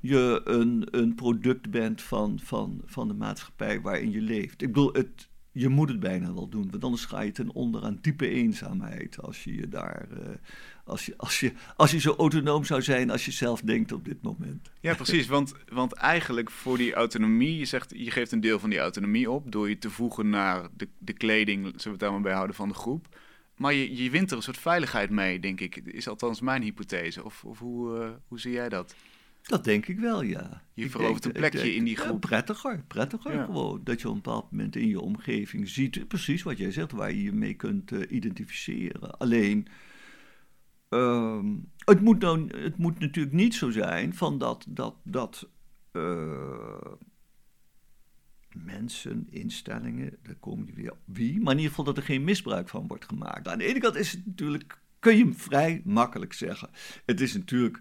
je 0.00 0.40
een, 0.44 0.88
een 0.90 1.14
product 1.14 1.70
bent 1.70 2.02
van, 2.02 2.40
van, 2.42 2.82
van 2.84 3.08
de 3.08 3.14
maatschappij 3.14 3.80
waarin 3.80 4.10
je 4.10 4.20
leeft. 4.20 4.62
Ik 4.62 4.68
bedoel, 4.68 4.92
het, 4.92 5.28
je 5.52 5.68
moet 5.68 5.88
het 5.88 6.00
bijna 6.00 6.34
wel 6.34 6.48
doen, 6.48 6.70
want 6.70 6.84
anders 6.84 7.04
ga 7.04 7.20
je 7.20 7.32
ten 7.32 7.52
onder 7.54 7.82
aan 7.82 7.98
diepe 8.00 8.28
eenzaamheid 8.28 9.22
als 9.22 9.44
je 9.44 9.54
je 9.54 9.68
daar. 9.68 10.08
Uh, 10.12 10.18
als 10.86 11.06
je, 11.06 11.14
als, 11.16 11.40
je, 11.40 11.52
als 11.76 11.90
je 11.90 12.00
zo 12.00 12.14
autonoom 12.18 12.64
zou 12.64 12.82
zijn 12.82 13.10
als 13.10 13.24
je 13.24 13.30
zelf 13.30 13.60
denkt 13.60 13.92
op 13.92 14.04
dit 14.04 14.22
moment. 14.22 14.70
Ja, 14.80 14.94
precies. 14.94 15.26
Want, 15.26 15.54
want 15.68 15.92
eigenlijk 15.92 16.50
voor 16.50 16.76
die 16.76 16.94
autonomie, 16.94 17.58
je 17.58 17.64
zegt 17.64 17.92
je 17.96 18.10
geeft 18.10 18.32
een 18.32 18.40
deel 18.40 18.58
van 18.58 18.70
die 18.70 18.78
autonomie 18.78 19.30
op 19.30 19.52
door 19.52 19.68
je 19.68 19.78
te 19.78 19.90
voegen 19.90 20.28
naar 20.30 20.68
de, 20.76 20.88
de 20.98 21.12
kleding, 21.12 21.62
zullen 21.62 21.82
we 21.82 21.90
het 21.90 22.00
daar 22.00 22.12
maar 22.12 22.20
bij 22.20 22.32
houden 22.32 22.56
van 22.56 22.68
de 22.68 22.74
groep. 22.74 23.18
Maar 23.56 23.74
je, 23.74 24.02
je 24.02 24.10
wint 24.10 24.30
er 24.30 24.36
een 24.36 24.42
soort 24.42 24.58
veiligheid 24.58 25.10
mee, 25.10 25.40
denk 25.40 25.60
ik. 25.60 25.76
Is 25.76 26.08
althans 26.08 26.40
mijn 26.40 26.62
hypothese. 26.62 27.24
Of, 27.24 27.44
of 27.44 27.58
hoe, 27.58 27.98
uh, 27.98 28.08
hoe 28.28 28.40
zie 28.40 28.52
jij 28.52 28.68
dat? 28.68 28.94
Dat 29.42 29.64
denk 29.64 29.86
ik 29.86 29.98
wel, 29.98 30.22
ja. 30.22 30.62
Je 30.74 30.90
verovert 30.90 31.24
een 31.24 31.32
plekje 31.32 31.74
in 31.74 31.84
die 31.84 31.96
groep. 31.96 32.20
prettiger, 32.20 32.84
prettiger 32.86 33.44
gewoon. 33.44 33.80
Dat 33.84 34.00
je 34.00 34.08
op 34.08 34.14
een 34.14 34.22
bepaald 34.22 34.50
moment 34.50 34.76
in 34.76 34.88
je 34.88 35.00
omgeving 35.00 35.68
ziet, 35.68 36.08
precies 36.08 36.42
wat 36.42 36.58
jij 36.58 36.70
zegt, 36.70 36.92
waar 36.92 37.12
je 37.12 37.22
je 37.22 37.32
mee 37.32 37.54
kunt 37.54 37.90
uh, 37.90 38.00
identificeren. 38.08 39.18
Alleen, 39.18 39.68
uh, 40.90 41.44
het, 41.84 42.00
moet 42.00 42.18
nou, 42.20 42.62
het 42.62 42.76
moet 42.76 42.98
natuurlijk 42.98 43.34
niet 43.34 43.54
zo 43.54 43.70
zijn 43.70 44.14
van 44.14 44.38
dat, 44.38 44.66
dat, 44.68 44.94
dat 45.04 45.48
uh, 45.92 46.92
mensen, 48.64 49.26
instellingen, 49.30 50.18
daar 50.22 50.34
kom 50.34 50.66
je 50.66 50.72
weer 50.72 50.92
wie, 51.04 51.40
maar 51.40 51.52
in 51.52 51.58
ieder 51.58 51.70
geval 51.70 51.84
dat 51.84 51.96
er 51.96 52.02
geen 52.02 52.24
misbruik 52.24 52.68
van 52.68 52.86
wordt 52.86 53.04
gemaakt. 53.04 53.48
Aan 53.48 53.58
de 53.58 53.64
ene 53.64 53.80
kant 53.80 53.94
is 53.94 54.12
het 54.12 54.26
natuurlijk, 54.26 54.80
kun 54.98 55.16
je 55.16 55.22
hem 55.22 55.34
vrij 55.34 55.82
makkelijk 55.84 56.32
zeggen. 56.32 56.70
Het 57.04 57.20
is 57.20 57.34
natuurlijk 57.34 57.80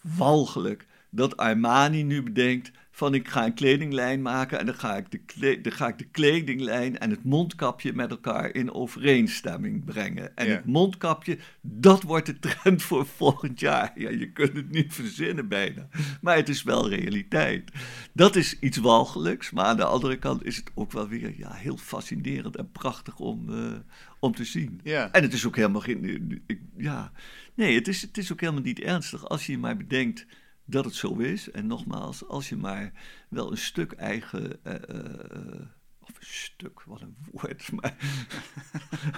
walgelijk 0.00 0.86
dat 1.10 1.36
Armani 1.36 2.02
nu 2.02 2.22
bedenkt 2.22 2.70
van 2.98 3.14
ik 3.14 3.28
ga 3.28 3.44
een 3.44 3.54
kledinglijn 3.54 4.22
maken 4.22 4.58
en 4.58 4.66
dan 4.66 4.74
ga, 4.74 4.96
ik 4.96 5.10
de 5.10 5.60
dan 5.60 5.72
ga 5.72 5.88
ik 5.88 5.98
de 5.98 6.04
kledinglijn 6.04 6.98
en 6.98 7.10
het 7.10 7.24
mondkapje 7.24 7.92
met 7.92 8.10
elkaar 8.10 8.54
in 8.54 8.72
overeenstemming 8.72 9.84
brengen. 9.84 10.36
En 10.36 10.50
het 10.50 10.64
mondkapje, 10.64 11.38
dat 11.60 12.02
wordt 12.02 12.26
de 12.26 12.38
trend 12.38 12.82
voor 12.82 13.06
volgend 13.06 13.60
jaar. 13.60 13.92
Ja, 13.94 14.10
je 14.10 14.32
kunt 14.32 14.56
het 14.56 14.70
niet 14.70 14.94
verzinnen 14.94 15.48
bijna, 15.48 15.88
maar 16.20 16.36
het 16.36 16.48
is 16.48 16.62
wel 16.62 16.88
realiteit. 16.88 17.70
Dat 18.12 18.36
is 18.36 18.58
iets 18.60 18.76
walgelijks, 18.76 19.50
maar 19.50 19.64
aan 19.64 19.76
de 19.76 19.84
andere 19.84 20.18
kant 20.18 20.44
is 20.44 20.56
het 20.56 20.70
ook 20.74 20.92
wel 20.92 21.08
weer 21.08 21.34
ja, 21.36 21.52
heel 21.52 21.76
fascinerend 21.76 22.56
en 22.56 22.70
prachtig 22.70 23.18
om, 23.18 23.50
uh, 23.50 23.72
om 24.20 24.34
te 24.34 24.44
zien. 24.44 24.80
Ja. 24.82 25.12
En 25.12 25.22
het 25.22 25.32
is 25.32 25.46
ook 25.46 25.56
helemaal 25.56 25.80
geen. 25.80 26.42
Ja, 26.76 27.12
nee, 27.54 27.74
het 27.74 27.88
is, 27.88 28.02
het 28.02 28.18
is 28.18 28.32
ook 28.32 28.40
helemaal 28.40 28.62
niet 28.62 28.80
ernstig 28.80 29.28
als 29.28 29.46
je 29.46 29.58
maar 29.58 29.76
bedenkt 29.76 30.26
dat 30.70 30.84
het 30.84 30.94
zo 30.94 31.14
is. 31.14 31.50
En 31.50 31.66
nogmaals, 31.66 32.28
als 32.28 32.48
je 32.48 32.56
maar 32.56 32.92
wel 33.28 33.50
een 33.50 33.58
stuk 33.58 33.92
eigen. 33.92 34.60
Uh, 34.66 34.72
uh, 34.74 35.60
of 36.00 36.08
een 36.08 36.26
stuk, 36.26 36.82
wat 36.84 37.00
een 37.00 37.16
woord. 37.30 37.68
Maar 37.76 37.94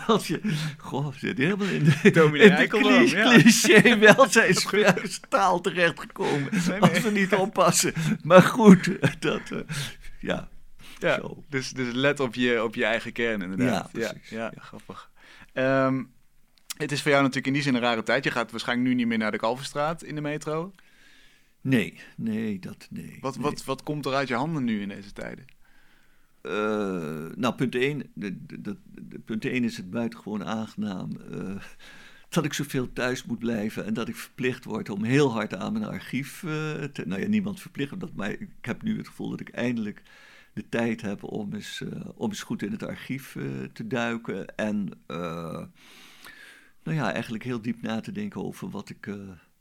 als 0.06 0.26
je. 0.26 0.40
Goh, 0.78 1.14
zit 1.14 1.38
helemaal 1.38 1.66
in 1.66 1.84
de, 1.84 2.00
in 2.02 2.56
de 2.56 2.66
cliché, 2.68 3.18
ja. 3.18 3.38
cliché 3.38 3.98
welzijnstaal 4.14 5.60
terechtgekomen. 5.60 6.48
Nee, 6.50 6.60
nee. 6.68 6.80
Als 6.80 7.00
we 7.00 7.10
niet 7.10 7.34
oppassen. 7.34 7.92
Maar 8.22 8.42
goed, 8.42 8.90
dat. 9.20 9.50
Uh, 9.50 9.60
ja. 10.20 10.48
Ja, 10.98 11.14
zo. 11.20 11.44
dus, 11.48 11.70
dus 11.70 11.94
let 11.94 12.20
op 12.20 12.34
je, 12.34 12.62
op 12.62 12.74
je 12.74 12.84
eigen 12.84 13.12
kern 13.12 13.42
inderdaad. 13.42 13.90
Ja, 13.92 14.08
precies. 14.08 14.30
Ja, 14.30 14.50
ja. 14.54 14.62
grappig. 14.62 15.10
Um, 15.54 16.12
het 16.76 16.92
is 16.92 17.02
voor 17.02 17.10
jou 17.10 17.22
natuurlijk 17.22 17.46
in 17.46 17.52
die 17.52 17.62
zin 17.62 17.74
een 17.74 17.80
rare 17.80 18.02
tijd. 18.02 18.24
Je 18.24 18.30
gaat 18.30 18.50
waarschijnlijk 18.50 18.88
nu 18.88 18.94
niet 18.94 19.06
meer 19.06 19.18
naar 19.18 19.30
de 19.30 19.38
Kalverstraat 19.38 20.02
in 20.02 20.14
de 20.14 20.20
metro. 20.20 20.72
Nee, 21.60 22.00
nee, 22.16 22.58
dat 22.58 22.86
nee. 22.90 23.18
Wat, 23.20 23.36
Wat, 23.36 23.64
wat 23.64 23.82
komt 23.82 24.06
er 24.06 24.14
uit 24.14 24.28
je 24.28 24.34
handen 24.34 24.64
nu 24.64 24.80
in 24.80 24.88
deze 24.88 25.12
tijden? 25.12 25.44
Uh, 26.42 27.26
nou, 27.34 27.54
punt 27.54 27.74
1, 27.74 28.10
de, 28.14 28.46
de, 28.46 28.76
de, 28.84 29.18
punt 29.18 29.44
1 29.44 29.64
is 29.64 29.76
het 29.76 29.90
buitengewoon 29.90 30.44
aangenaam 30.44 31.10
uh, 31.30 31.56
dat 32.28 32.44
ik 32.44 32.52
zoveel 32.52 32.92
thuis 32.92 33.24
moet 33.24 33.38
blijven 33.38 33.84
en 33.84 33.94
dat 33.94 34.08
ik 34.08 34.16
verplicht 34.16 34.64
word 34.64 34.88
om 34.88 35.04
heel 35.04 35.32
hard 35.32 35.54
aan 35.54 35.72
mijn 35.72 35.84
archief 35.84 36.42
uh, 36.42 36.52
te. 36.84 37.06
Nou 37.06 37.20
ja, 37.20 37.28
niemand 37.28 37.60
verplicht 37.60 38.00
dat, 38.00 38.12
maar 38.12 38.30
ik 38.30 38.50
heb 38.60 38.82
nu 38.82 38.96
het 38.96 39.08
gevoel 39.08 39.30
dat 39.30 39.40
ik 39.40 39.48
eindelijk 39.48 40.02
de 40.52 40.68
tijd 40.68 41.00
heb 41.00 41.22
om 41.22 41.54
eens, 41.54 41.82
om 42.14 42.28
eens 42.28 42.42
goed 42.42 42.62
in 42.62 42.72
het 42.72 42.82
archief 42.82 43.36
te 43.72 43.86
duiken 43.86 44.56
en 44.56 44.88
nou 46.82 46.96
ja, 46.96 47.12
eigenlijk 47.12 47.44
heel 47.44 47.62
diep 47.62 47.82
na 47.82 48.00
te 48.00 48.12
denken 48.12 48.44
over 48.44 48.70
wat 48.70 48.90
ik 48.90 49.08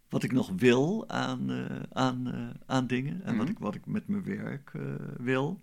wat 0.09 0.23
ik 0.23 0.31
nog 0.31 0.51
wil 0.55 1.09
aan, 1.09 1.51
uh, 1.51 1.65
aan, 1.93 2.27
uh, 2.27 2.49
aan 2.65 2.87
dingen 2.87 3.21
en 3.23 3.37
wat, 3.37 3.45
mhm. 3.45 3.55
ik, 3.55 3.59
wat 3.59 3.75
ik 3.75 3.85
met 3.85 4.07
mijn 4.07 4.23
werk 4.23 4.71
uh, 4.75 4.93
wil. 5.17 5.59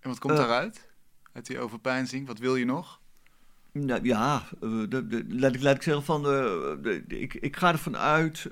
En 0.00 0.08
wat 0.08 0.18
komt 0.18 0.36
daaruit? 0.36 0.88
Uit 1.32 1.46
die 1.46 1.58
overpeinzing? 1.58 2.26
Wat 2.26 2.38
wil 2.38 2.56
je 2.56 2.64
nog? 2.64 3.00
Nou, 3.72 4.04
ja, 4.04 4.48
de, 4.60 5.06
de, 5.08 5.24
laat, 5.28 5.54
ik, 5.54 5.62
laat 5.62 5.76
ik 5.76 5.82
zeggen 5.82 6.04
van, 6.04 6.22
de, 6.22 7.04
ik, 7.08 7.34
ik 7.34 7.56
ga 7.56 7.72
ervan 7.72 7.96
uit 7.96 8.50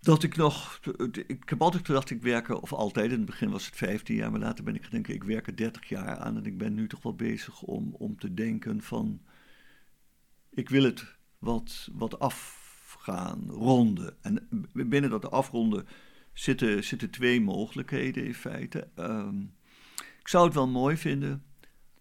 dat 0.00 0.22
ik 0.22 0.36
nog, 0.36 0.80
ik 1.26 1.48
heb 1.48 1.62
altijd 1.62 1.86
gedacht 1.86 2.10
ik 2.10 2.22
werk, 2.22 2.62
of 2.62 2.72
altijd, 2.72 3.10
in 3.10 3.16
het 3.16 3.26
begin 3.26 3.50
was 3.50 3.66
het 3.66 3.76
15 3.76 4.16
jaar, 4.16 4.30
maar 4.30 4.40
later 4.40 4.64
ben 4.64 4.74
ik 4.74 4.84
gedacht 4.84 5.08
ik 5.08 5.24
werk 5.24 5.46
er 5.46 5.56
30 5.56 5.88
jaar 5.88 6.18
aan 6.18 6.36
en 6.36 6.46
ik 6.46 6.58
ben 6.58 6.74
nu 6.74 6.88
toch 6.88 7.02
wel 7.02 7.14
bezig 7.14 7.62
om, 7.62 7.94
om 7.94 8.18
te 8.18 8.34
denken 8.34 8.82
van, 8.82 9.20
ik 10.50 10.68
wil 10.68 10.82
het 10.82 11.17
wat, 11.38 11.88
wat 11.92 12.18
afgaan, 12.18 13.50
ronden. 13.50 14.16
En 14.22 14.48
binnen 14.72 15.10
dat 15.10 15.30
afronden 15.30 15.86
zitten, 16.32 16.84
zitten 16.84 17.10
twee 17.10 17.40
mogelijkheden 17.40 18.24
in 18.24 18.34
feite. 18.34 18.88
Um, 18.96 19.54
ik 20.20 20.28
zou 20.28 20.44
het 20.44 20.54
wel 20.54 20.68
mooi 20.68 20.96
vinden 20.96 21.42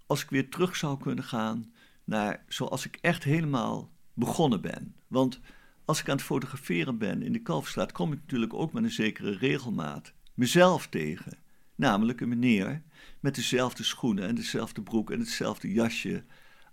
als 0.07 0.23
ik 0.23 0.29
weer 0.29 0.49
terug 0.49 0.75
zou 0.75 0.99
kunnen 0.99 1.23
gaan 1.23 1.71
naar 2.03 2.43
zoals 2.47 2.85
ik 2.85 2.97
echt 3.01 3.23
helemaal 3.23 3.91
begonnen 4.13 4.61
ben. 4.61 4.95
Want 5.07 5.39
als 5.85 5.99
ik 5.99 6.09
aan 6.09 6.15
het 6.15 6.25
fotograferen 6.25 6.97
ben 6.97 7.21
in 7.21 7.33
de 7.33 7.41
Kalfstraat, 7.41 7.91
kom 7.91 8.11
ik 8.11 8.19
natuurlijk 8.19 8.53
ook 8.53 8.73
met 8.73 8.83
een 8.83 8.91
zekere 8.91 9.37
regelmaat 9.37 10.13
mezelf 10.33 10.87
tegen. 10.87 11.37
Namelijk 11.75 12.21
een 12.21 12.29
meneer 12.29 12.81
met 13.19 13.35
dezelfde 13.35 13.83
schoenen 13.83 14.27
en 14.27 14.35
dezelfde 14.35 14.81
broek 14.81 15.11
en 15.11 15.19
hetzelfde 15.19 15.71
jasje 15.71 16.23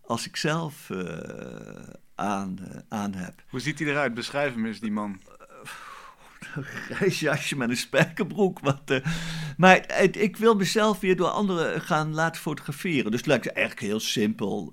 als 0.06 0.26
ik 0.26 0.36
zelf 0.36 0.88
uh, 0.88 0.98
aan, 2.14 2.58
uh, 2.60 2.78
aan 2.88 3.14
heb. 3.14 3.42
Hoe 3.48 3.60
ziet 3.60 3.78
hij 3.78 3.88
eruit? 3.88 4.14
Beschrijf 4.14 4.54
hem 4.54 4.66
eens, 4.66 4.80
die 4.80 4.92
man. 4.92 5.20
Een 6.54 6.64
grijs 6.64 7.20
jasje 7.20 7.56
met 7.56 7.68
een 7.68 7.76
spijkerbroek. 7.76 8.60
Wat, 8.60 8.90
uh, 8.90 8.98
maar 9.56 9.84
het, 9.86 10.16
ik 10.16 10.36
wil 10.36 10.54
mezelf 10.54 11.00
weer 11.00 11.16
door 11.16 11.28
anderen 11.28 11.80
gaan 11.80 12.14
laten 12.14 12.40
fotograferen. 12.40 13.10
Dus 13.10 13.20
het 13.20 13.28
lijkt 13.28 13.46
eigenlijk 13.46 13.86
heel 13.86 14.00
simpel. 14.00 14.72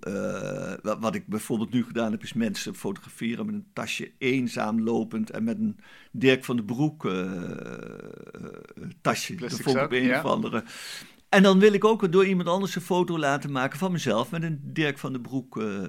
Wat, 0.81 0.99
wat, 0.99 1.15
ik 1.15 1.27
bijvoorbeeld 1.27 1.71
nu 1.71 1.83
gedaan 1.83 2.11
heb, 2.11 2.23
is 2.23 2.33
mensen 2.33 2.75
fotograferen 2.75 3.45
met 3.45 3.55
een 3.55 3.67
tasje 3.73 4.11
eenzaam 4.17 4.81
lopend 4.81 5.29
en 5.29 5.43
met 5.43 5.57
een 5.57 5.79
Dirk 6.11 6.45
van 6.45 6.55
de 6.55 6.63
Broek 6.63 7.03
tasje. 9.01 9.35
Plastic 9.35 9.69
zak, 9.69 9.91
een 9.91 10.03
ja. 10.03 10.19
of 10.19 10.25
andere. 10.25 10.63
En 11.31 11.43
dan 11.43 11.59
wil 11.59 11.73
ik 11.73 11.83
ook 11.85 12.11
door 12.11 12.25
iemand 12.25 12.47
anders 12.47 12.75
een 12.75 12.81
foto 12.81 13.19
laten 13.19 13.51
maken 13.51 13.79
van 13.79 13.91
mezelf 13.91 14.31
met 14.31 14.43
een 14.43 14.59
Dirk 14.63 14.97
van 14.97 15.11
den 15.11 15.21
Broek 15.21 15.57
uh, 15.57 15.83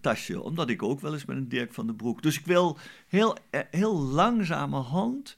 tasje. 0.00 0.42
Omdat 0.42 0.68
ik 0.68 0.82
ook 0.82 1.00
wel 1.00 1.12
eens 1.12 1.24
met 1.24 1.36
een 1.36 1.48
Dirk 1.48 1.72
van 1.72 1.86
den 1.86 1.96
Broek. 1.96 2.22
Dus 2.22 2.38
ik 2.38 2.46
wil 2.46 2.78
heel, 3.08 3.36
eh, 3.50 3.60
heel 3.70 3.98
langzamerhand 3.98 5.36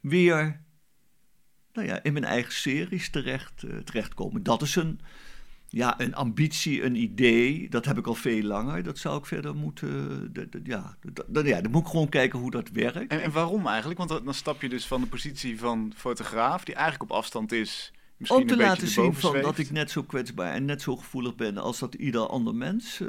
weer 0.00 0.60
nou 1.72 1.86
ja, 1.86 2.02
in 2.02 2.12
mijn 2.12 2.24
eigen 2.24 2.52
series 2.52 3.10
terecht, 3.10 3.62
uh, 3.62 3.76
terechtkomen. 3.76 4.42
Dat 4.42 4.62
is 4.62 4.76
een, 4.76 5.00
ja, 5.68 6.00
een 6.00 6.14
ambitie, 6.14 6.82
een 6.82 6.96
idee. 6.96 7.68
Dat 7.68 7.84
heb 7.84 7.98
ik 7.98 8.06
al 8.06 8.14
veel 8.14 8.42
langer. 8.42 8.82
Dat 8.82 8.98
zou 8.98 9.18
ik 9.18 9.26
verder 9.26 9.54
moeten. 9.54 10.32
ja, 10.64 10.96
ja, 11.32 11.60
dan 11.60 11.70
moet 11.70 11.82
ik 11.82 11.90
gewoon 11.90 12.08
kijken 12.08 12.38
hoe 12.38 12.50
dat 12.50 12.68
werkt. 12.68 13.12
En 13.12 13.32
waarom 13.32 13.66
eigenlijk? 13.66 13.98
Want 13.98 14.24
dan 14.24 14.34
stap 14.34 14.62
je 14.62 14.68
dus 14.68 14.86
van 14.86 15.00
de 15.00 15.06
positie 15.06 15.58
van 15.58 15.92
fotograaf, 15.96 16.64
die 16.64 16.74
eigenlijk 16.74 17.10
op 17.10 17.16
afstand 17.16 17.52
is 17.52 17.92
om 18.28 18.46
te 18.46 18.56
laten 18.56 18.88
zien 18.88 19.14
van 19.14 19.40
dat 19.40 19.58
ik 19.58 19.70
net 19.70 19.90
zo 19.90 20.02
kwetsbaar 20.02 20.52
en 20.52 20.64
net 20.64 20.82
zo 20.82 20.96
gevoelig 20.96 21.34
ben 21.34 21.56
als 21.56 21.78
dat 21.78 21.94
ieder 21.94 22.26
ander 22.26 22.54
mens 22.54 23.00
uh, 23.00 23.08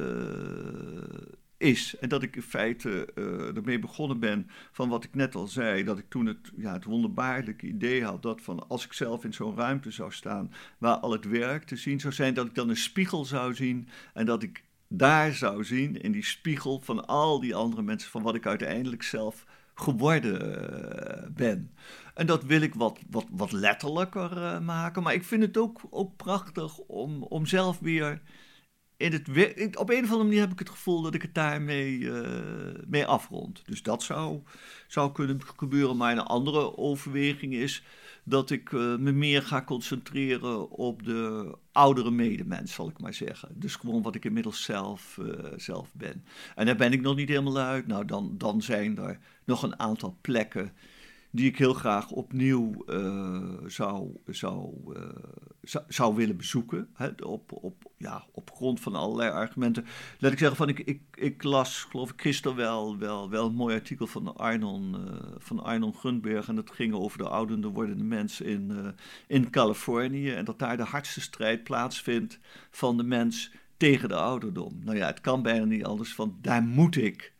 is. 1.58 1.96
En 2.00 2.10
dat 2.10 2.24
ik 2.24 2.36
in 2.36 2.42
feite 2.42 3.08
uh, 3.16 3.56
ermee 3.56 3.80
begonnen 3.80 4.20
ben 4.20 4.50
van 4.72 4.90
wat 4.90 5.04
ik 5.04 5.16
net 5.16 5.36
al 5.36 5.48
zei. 5.48 5.84
Dat 5.84 5.98
ik 5.98 6.06
toen 6.10 6.26
het, 6.26 6.52
ja, 6.56 6.74
het 6.74 6.86
wonderbaarlijke 6.86 7.68
idee 7.68 8.04
had 8.04 8.22
dat 8.22 8.42
van 8.42 8.68
als 8.68 8.86
ik 8.86 8.94
zelf 8.94 9.24
in 9.24 9.34
zo'n 9.34 9.56
ruimte 9.56 9.92
zou 9.92 10.12
staan 10.12 10.54
waar 10.78 10.98
al 10.98 11.12
het 11.12 11.26
werk 11.26 11.64
te 11.64 11.76
zien 11.76 12.00
zou 12.00 12.14
zijn, 12.14 12.34
dat 12.34 12.46
ik 12.46 12.56
dan 12.56 12.70
een 12.70 12.78
spiegel 12.78 13.26
zou 13.26 13.54
zien 13.54 13.88
en 14.14 14.26
dat 14.26 14.44
ik 14.44 14.64
daar 14.88 15.34
zou 15.34 15.64
zien 15.64 16.02
in 16.02 16.12
die 16.12 16.24
spiegel 16.24 16.82
van 16.84 17.08
al 17.08 17.40
die 17.40 17.56
andere 17.56 17.82
mensen 17.82 18.12
van 18.12 18.22
wat 18.22 18.36
ik 18.36 18.46
uiteindelijk 18.46 19.04
zelf 19.04 19.46
geworden 19.74 20.40
eh, 21.24 21.30
ben. 21.32 21.76
En 22.14 22.26
dat 22.26 22.44
wil 22.44 22.62
ik 22.62 22.74
wat, 22.74 23.00
wat, 23.10 23.26
wat 23.32 23.52
letterlijker 23.52 24.38
uh, 24.38 24.60
maken. 24.60 25.04
Maar 25.04 25.14
ik 25.14 25.24
vind 25.24 25.42
het 25.42 25.58
ook, 25.58 25.82
ook 25.90 26.16
prachtig 26.16 26.78
om, 26.78 27.24
om 27.24 27.46
zelf 27.46 27.80
weer 27.80 28.22
in 28.98 29.12
het 29.12 29.28
Op 29.78 29.90
een 29.90 30.04
of 30.04 30.10
andere 30.10 30.24
manier 30.24 30.40
heb 30.40 30.52
ik 30.52 30.60
het 30.60 30.70
gevoel 30.70 31.02
dat 31.02 31.14
ik 31.14 31.22
het 31.22 31.34
daarmee 31.34 31.98
uh, 31.98 32.28
mee 32.88 33.06
afrond. 33.06 33.62
Dus 33.66 33.84
dat 33.84 34.04
zou, 34.04 34.42
zou 34.88 35.12
kunnen 35.12 35.42
gebeuren. 35.56 35.98
Maar 35.98 36.12
een 36.12 36.20
andere 36.20 36.78
overweging 36.78 37.54
is 37.54 37.84
dat 38.24 38.50
ik 38.50 38.72
uh, 38.72 38.98
me 38.98 39.12
meer 39.12 39.44
ga 39.44 39.64
concentreren 39.64 40.70
op 40.70 41.04
de 41.04 41.56
oudere 41.72 42.12
medemens, 42.12 42.74
zal 42.74 42.90
ik 42.90 43.00
maar 43.00 43.14
zeggen. 43.14 43.50
Dus 43.56 43.76
gewoon 43.76 44.02
wat 44.02 44.16
ik 44.16 44.26
inmiddels 44.26 44.64
zelf, 44.64 45.18
uh, 45.22 45.34
zelf 45.56 45.94
ben. 45.94 46.26
En 46.56 46.66
daar 46.66 46.76
ben 46.76 46.94
ik 46.94 47.02
nog 47.02 47.16
niet 47.16 47.30
helemaal 47.30 47.58
uit. 47.58 47.88
Nou, 47.88 48.06
dan, 48.06 48.36
dan 48.38 48.62
zijn 48.62 48.98
er 48.98 49.20
nog 49.46 49.64
een 49.64 49.80
aantal 49.80 50.18
plekken 50.22 50.74
die 51.32 51.50
ik 51.50 51.58
heel 51.58 51.74
graag 51.74 52.10
opnieuw 52.10 52.84
uh, 52.88 53.48
zou, 53.66 54.10
zou, 54.26 54.74
uh, 54.96 55.04
zou, 55.62 55.84
zou, 55.88 56.16
willen 56.16 56.38
bezoeken. 56.38 56.90
Hè, 56.94 57.08
op, 57.24 57.52
op, 57.52 57.92
ja, 57.98 58.26
op 58.32 58.52
grond 58.54 58.80
van 58.80 58.96
allerlei 58.96 59.30
argumenten. 59.30 59.86
Laat 60.20 60.32
ik 60.32 60.38
zeggen, 60.38 60.58
van, 60.58 60.70
ik, 60.70 60.80
ik, 60.80 61.02
ik 61.14 61.44
las, 61.44 61.84
geloof 61.90 62.12
ik, 62.12 62.22
gisteren 62.22 62.58
wel, 62.58 62.98
wel, 62.98 63.30
wel 63.30 63.46
een 63.46 63.56
mooi 63.56 63.76
artikel 63.76 64.08
van 64.08 64.36
Arnon, 64.36 64.96
uh, 64.96 65.14
van 65.38 65.64
Arnon 65.64 65.96
Gunberg. 65.96 66.48
En 66.48 66.56
dat 66.56 66.72
ging 66.72 66.94
over 66.94 67.18
de 67.18 67.30
oudende 67.30 67.68
wordende 67.68 68.04
mensen 68.04 68.46
in, 68.46 68.96
in 69.28 69.50
Californië. 69.50 70.32
En 70.32 70.46
dat 70.46 70.60
daar 70.60 70.78
de 70.78 70.84
hardste 70.84 71.22
strijd 71.22 71.64
plaatsvindt 71.64 72.40
van 72.70 72.98
de 72.98 73.04
mens 73.04 73.52
tegen 73.78 74.10
de 74.10 74.16
ouderdom. 74.16 74.80
Nou 74.84 74.98
ja, 74.98 75.06
het 75.06 75.22
kan 75.22 75.42
bijna 75.42 75.66
niet 75.66 75.86
anders 75.86 76.14
van, 76.14 76.38
daar 76.42 76.64
moet 76.64 76.96
ik 76.96 77.34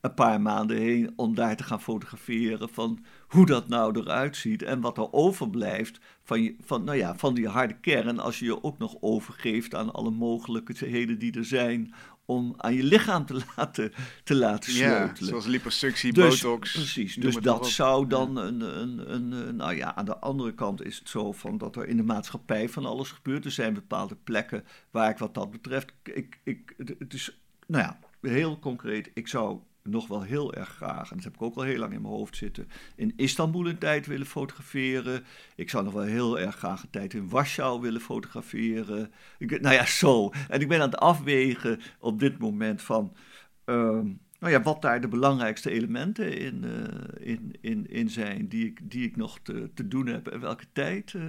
een 0.00 0.14
paar 0.14 0.40
maanden 0.40 0.76
heen 0.76 1.12
om 1.16 1.34
daar 1.34 1.56
te 1.56 1.62
gaan 1.62 1.80
fotograferen 1.80 2.68
van 2.68 3.04
hoe 3.30 3.46
dat 3.46 3.68
nou 3.68 4.00
eruit 4.00 4.36
ziet 4.36 4.62
en 4.62 4.80
wat 4.80 4.96
er 4.98 5.12
overblijft 5.12 6.00
van, 6.22 6.42
je, 6.42 6.54
van, 6.60 6.84
nou 6.84 6.96
ja, 6.98 7.16
van 7.16 7.34
die 7.34 7.48
harde 7.48 7.76
kern 7.80 8.18
als 8.18 8.38
je 8.38 8.44
je 8.44 8.62
ook 8.64 8.78
nog 8.78 8.96
overgeeft 9.00 9.74
aan 9.74 9.92
alle 9.92 10.10
mogelijkheden 10.10 11.18
die 11.18 11.32
er 11.32 11.44
zijn 11.44 11.94
om 12.24 12.54
aan 12.56 12.74
je 12.74 12.82
lichaam 12.82 13.26
te 13.26 13.40
laten, 13.56 13.92
te 14.24 14.34
laten 14.34 14.72
Ja, 14.72 14.78
sleutelen. 14.96 15.28
zoals 15.28 15.46
liposuctie, 15.46 16.12
Dus- 16.12 16.40
botox. 16.42 16.72
Precies, 16.72 17.14
dus 17.14 17.36
dat 17.36 17.68
zou 17.68 18.06
dan 18.06 18.36
een, 18.36 18.60
een, 18.60 19.12
een, 19.14 19.32
een- 19.32 19.56
Nou 19.56 19.74
ja, 19.76 19.94
aan 19.94 20.04
de 20.04 20.18
andere 20.18 20.54
kant 20.54 20.82
is 20.84 20.98
het 20.98 21.08
zo 21.08 21.32
van 21.32 21.58
dat 21.58 21.76
er 21.76 21.88
in 21.88 21.96
de 21.96 22.02
maatschappij 22.02 22.68
van 22.68 22.86
alles 22.86 23.10
gebeurt. 23.10 23.44
Er 23.44 23.50
zijn 23.50 23.74
bepaalde 23.74 24.16
plekken 24.24 24.64
waar 24.90 25.10
ik 25.10 25.18
wat 25.18 25.34
dat 25.34 25.50
betreft. 25.50 25.92
Ik, 26.02 26.40
ik, 26.44 26.74
het 26.98 27.14
is, 27.14 27.40
nou 27.66 27.82
ja, 27.84 27.98
heel 28.30 28.58
concreet. 28.58 29.10
Ik 29.14 29.28
zou 29.28 29.58
nog 29.82 30.06
wel 30.08 30.22
heel 30.22 30.54
erg 30.54 30.68
graag, 30.68 31.10
en 31.10 31.16
dat 31.16 31.24
heb 31.24 31.34
ik 31.34 31.42
ook 31.42 31.54
al 31.56 31.62
heel 31.62 31.78
lang 31.78 31.92
in 31.92 32.00
mijn 32.02 32.14
hoofd 32.14 32.36
zitten, 32.36 32.68
in 32.94 33.12
Istanbul 33.16 33.68
een 33.68 33.78
tijd 33.78 34.06
willen 34.06 34.26
fotograferen. 34.26 35.24
Ik 35.56 35.70
zou 35.70 35.84
nog 35.84 35.92
wel 35.92 36.02
heel 36.02 36.38
erg 36.38 36.56
graag 36.56 36.82
een 36.82 36.90
tijd 36.90 37.14
in 37.14 37.28
Warschau 37.28 37.80
willen 37.80 38.00
fotograferen. 38.00 39.12
Ik, 39.38 39.60
nou 39.60 39.74
ja, 39.74 39.86
zo. 39.86 40.30
En 40.48 40.60
ik 40.60 40.68
ben 40.68 40.80
aan 40.80 40.90
het 40.90 40.98
afwegen 40.98 41.80
op 41.98 42.18
dit 42.20 42.38
moment 42.38 42.82
van. 42.82 43.16
ehm, 43.64 44.06
nou 44.38 44.52
ja, 44.52 44.62
wat 44.62 44.82
daar 44.82 45.00
de 45.00 45.08
belangrijkste 45.08 45.70
elementen 45.70 46.38
in, 46.38 46.64
eh, 46.64 47.28
in, 47.28 47.52
in, 47.60 47.86
in 47.90 48.10
zijn 48.10 48.48
die 48.48 48.66
ik, 48.66 48.90
die 48.90 49.06
ik 49.06 49.16
nog 49.16 49.38
te, 49.42 49.70
te 49.74 49.88
doen 49.88 50.06
heb 50.06 50.28
en 50.28 50.40
welke 50.40 50.64
tijd 50.72 51.14
eh, 51.14 51.22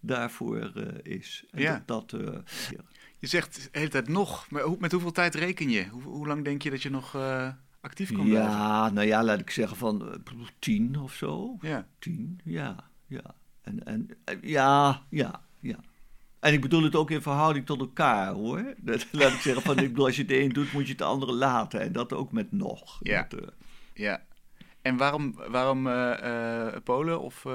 daarvoor 0.00 0.72
eh, 0.74 1.12
is. 1.14 1.44
En 1.50 1.62
Ja. 1.62 1.82
dat, 1.86 2.10
dat, 2.10 2.20
ja. 2.70 2.80
Je 3.18 3.26
zegt 3.26 3.54
de 3.72 3.78
hele 3.78 3.88
tijd 3.90 4.08
nog, 4.08 4.50
maar 4.50 4.62
hoe- 4.62 4.76
met 4.80 4.92
hoeveel 4.92 5.12
tijd 5.12 5.34
reken 5.34 5.70
je? 5.70 5.86
Hoe, 5.88 6.02
hoe 6.02 6.26
lang 6.26 6.44
denk 6.44 6.62
je 6.62 6.70
dat 6.70 6.82
je 6.82 6.90
nog 6.90 7.16
actief 7.80 8.12
kan 8.12 8.24
blijven? 8.24 8.50
ja, 8.50 8.90
nou 8.90 9.06
ja, 9.06 9.24
laat 9.24 9.40
ik 9.40 9.50
zeggen 9.50 9.76
van 9.76 10.12
eh, 10.12 10.46
tien 10.58 10.98
of 10.98 11.14
zo. 11.14 11.56
Ja. 11.60 11.88
Tien, 11.98 12.40
ja, 12.44 12.90
ja. 13.06 13.34
En, 13.62 13.84
en 13.84 14.08
eh, 14.24 14.36
ja, 14.42 15.02
ja, 15.10 15.42
ja. 15.60 15.78
En 16.40 16.52
ik 16.52 16.60
bedoel 16.60 16.82
het 16.82 16.96
ook 16.96 17.10
in 17.10 17.22
verhouding 17.22 17.66
tot 17.66 17.80
elkaar, 17.80 18.32
hoor. 18.32 18.74
Dat, 18.78 19.06
laat 19.12 19.32
ik 19.32 19.40
zeggen 19.40 19.62
van, 19.62 19.78
ik 19.78 19.88
bedoel, 19.88 20.06
als 20.06 20.16
je 20.16 20.22
het 20.22 20.30
een 20.30 20.48
doet, 20.48 20.72
moet 20.72 20.86
je 20.86 20.92
het 20.92 21.02
andere 21.02 21.32
laten. 21.32 21.80
En 21.80 21.92
dat 21.92 22.12
ook 22.12 22.32
met 22.32 22.52
nog. 22.52 22.98
Ja. 23.02 23.26
Dat, 23.28 23.40
eh, 23.40 23.46
ja. 23.94 24.26
En 24.82 24.96
waarom, 24.96 25.34
waarom 25.48 25.86
eh, 25.86 26.76
Polen 26.84 27.20
of 27.20 27.46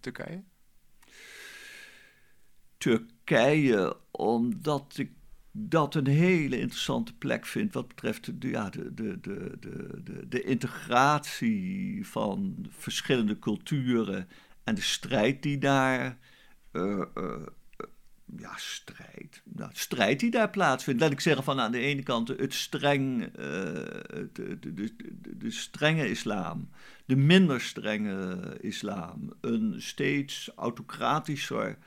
Turkije? 0.00 0.42
Turkije, 2.78 3.96
omdat 4.10 4.94
ik 4.96 5.12
dat 5.52 5.94
een 5.94 6.06
hele 6.06 6.60
interessante 6.60 7.14
plek 7.14 7.46
vind 7.46 7.72
wat 7.72 7.88
betreft 7.88 8.40
de, 8.40 8.48
ja, 8.48 8.70
de, 8.70 8.94
de, 8.94 9.20
de, 9.20 9.58
de, 10.04 10.28
de, 10.28 10.42
integratie 10.42 12.06
van 12.06 12.66
verschillende 12.70 13.38
culturen 13.38 14.28
en 14.64 14.74
de 14.74 14.80
strijd 14.80 15.42
die 15.42 15.58
daar. 15.58 16.18
eh, 16.72 17.00
eh, 17.14 17.42
ja, 18.36 18.52
strijd. 18.56 19.42
Nou, 19.44 19.70
strijd 19.72 20.20
die 20.20 20.30
daar 20.30 20.50
plaatsvindt. 20.50 21.00
Laat 21.00 21.12
ik 21.12 21.20
zeggen 21.20 21.44
van 21.44 21.60
aan 21.60 21.72
de 21.72 21.78
ene 21.78 22.02
kant 22.02 22.28
het 22.28 22.54
streng, 22.54 23.22
eh, 23.24 23.32
de, 24.32 24.56
de, 24.60 24.74
de, 24.74 24.92
de 25.36 25.50
strenge 25.50 26.10
islam, 26.10 26.68
de 27.04 27.16
minder 27.16 27.60
strenge 27.60 28.38
islam, 28.60 29.32
een 29.40 29.74
steeds 29.78 30.50
autocratischer 30.56 31.78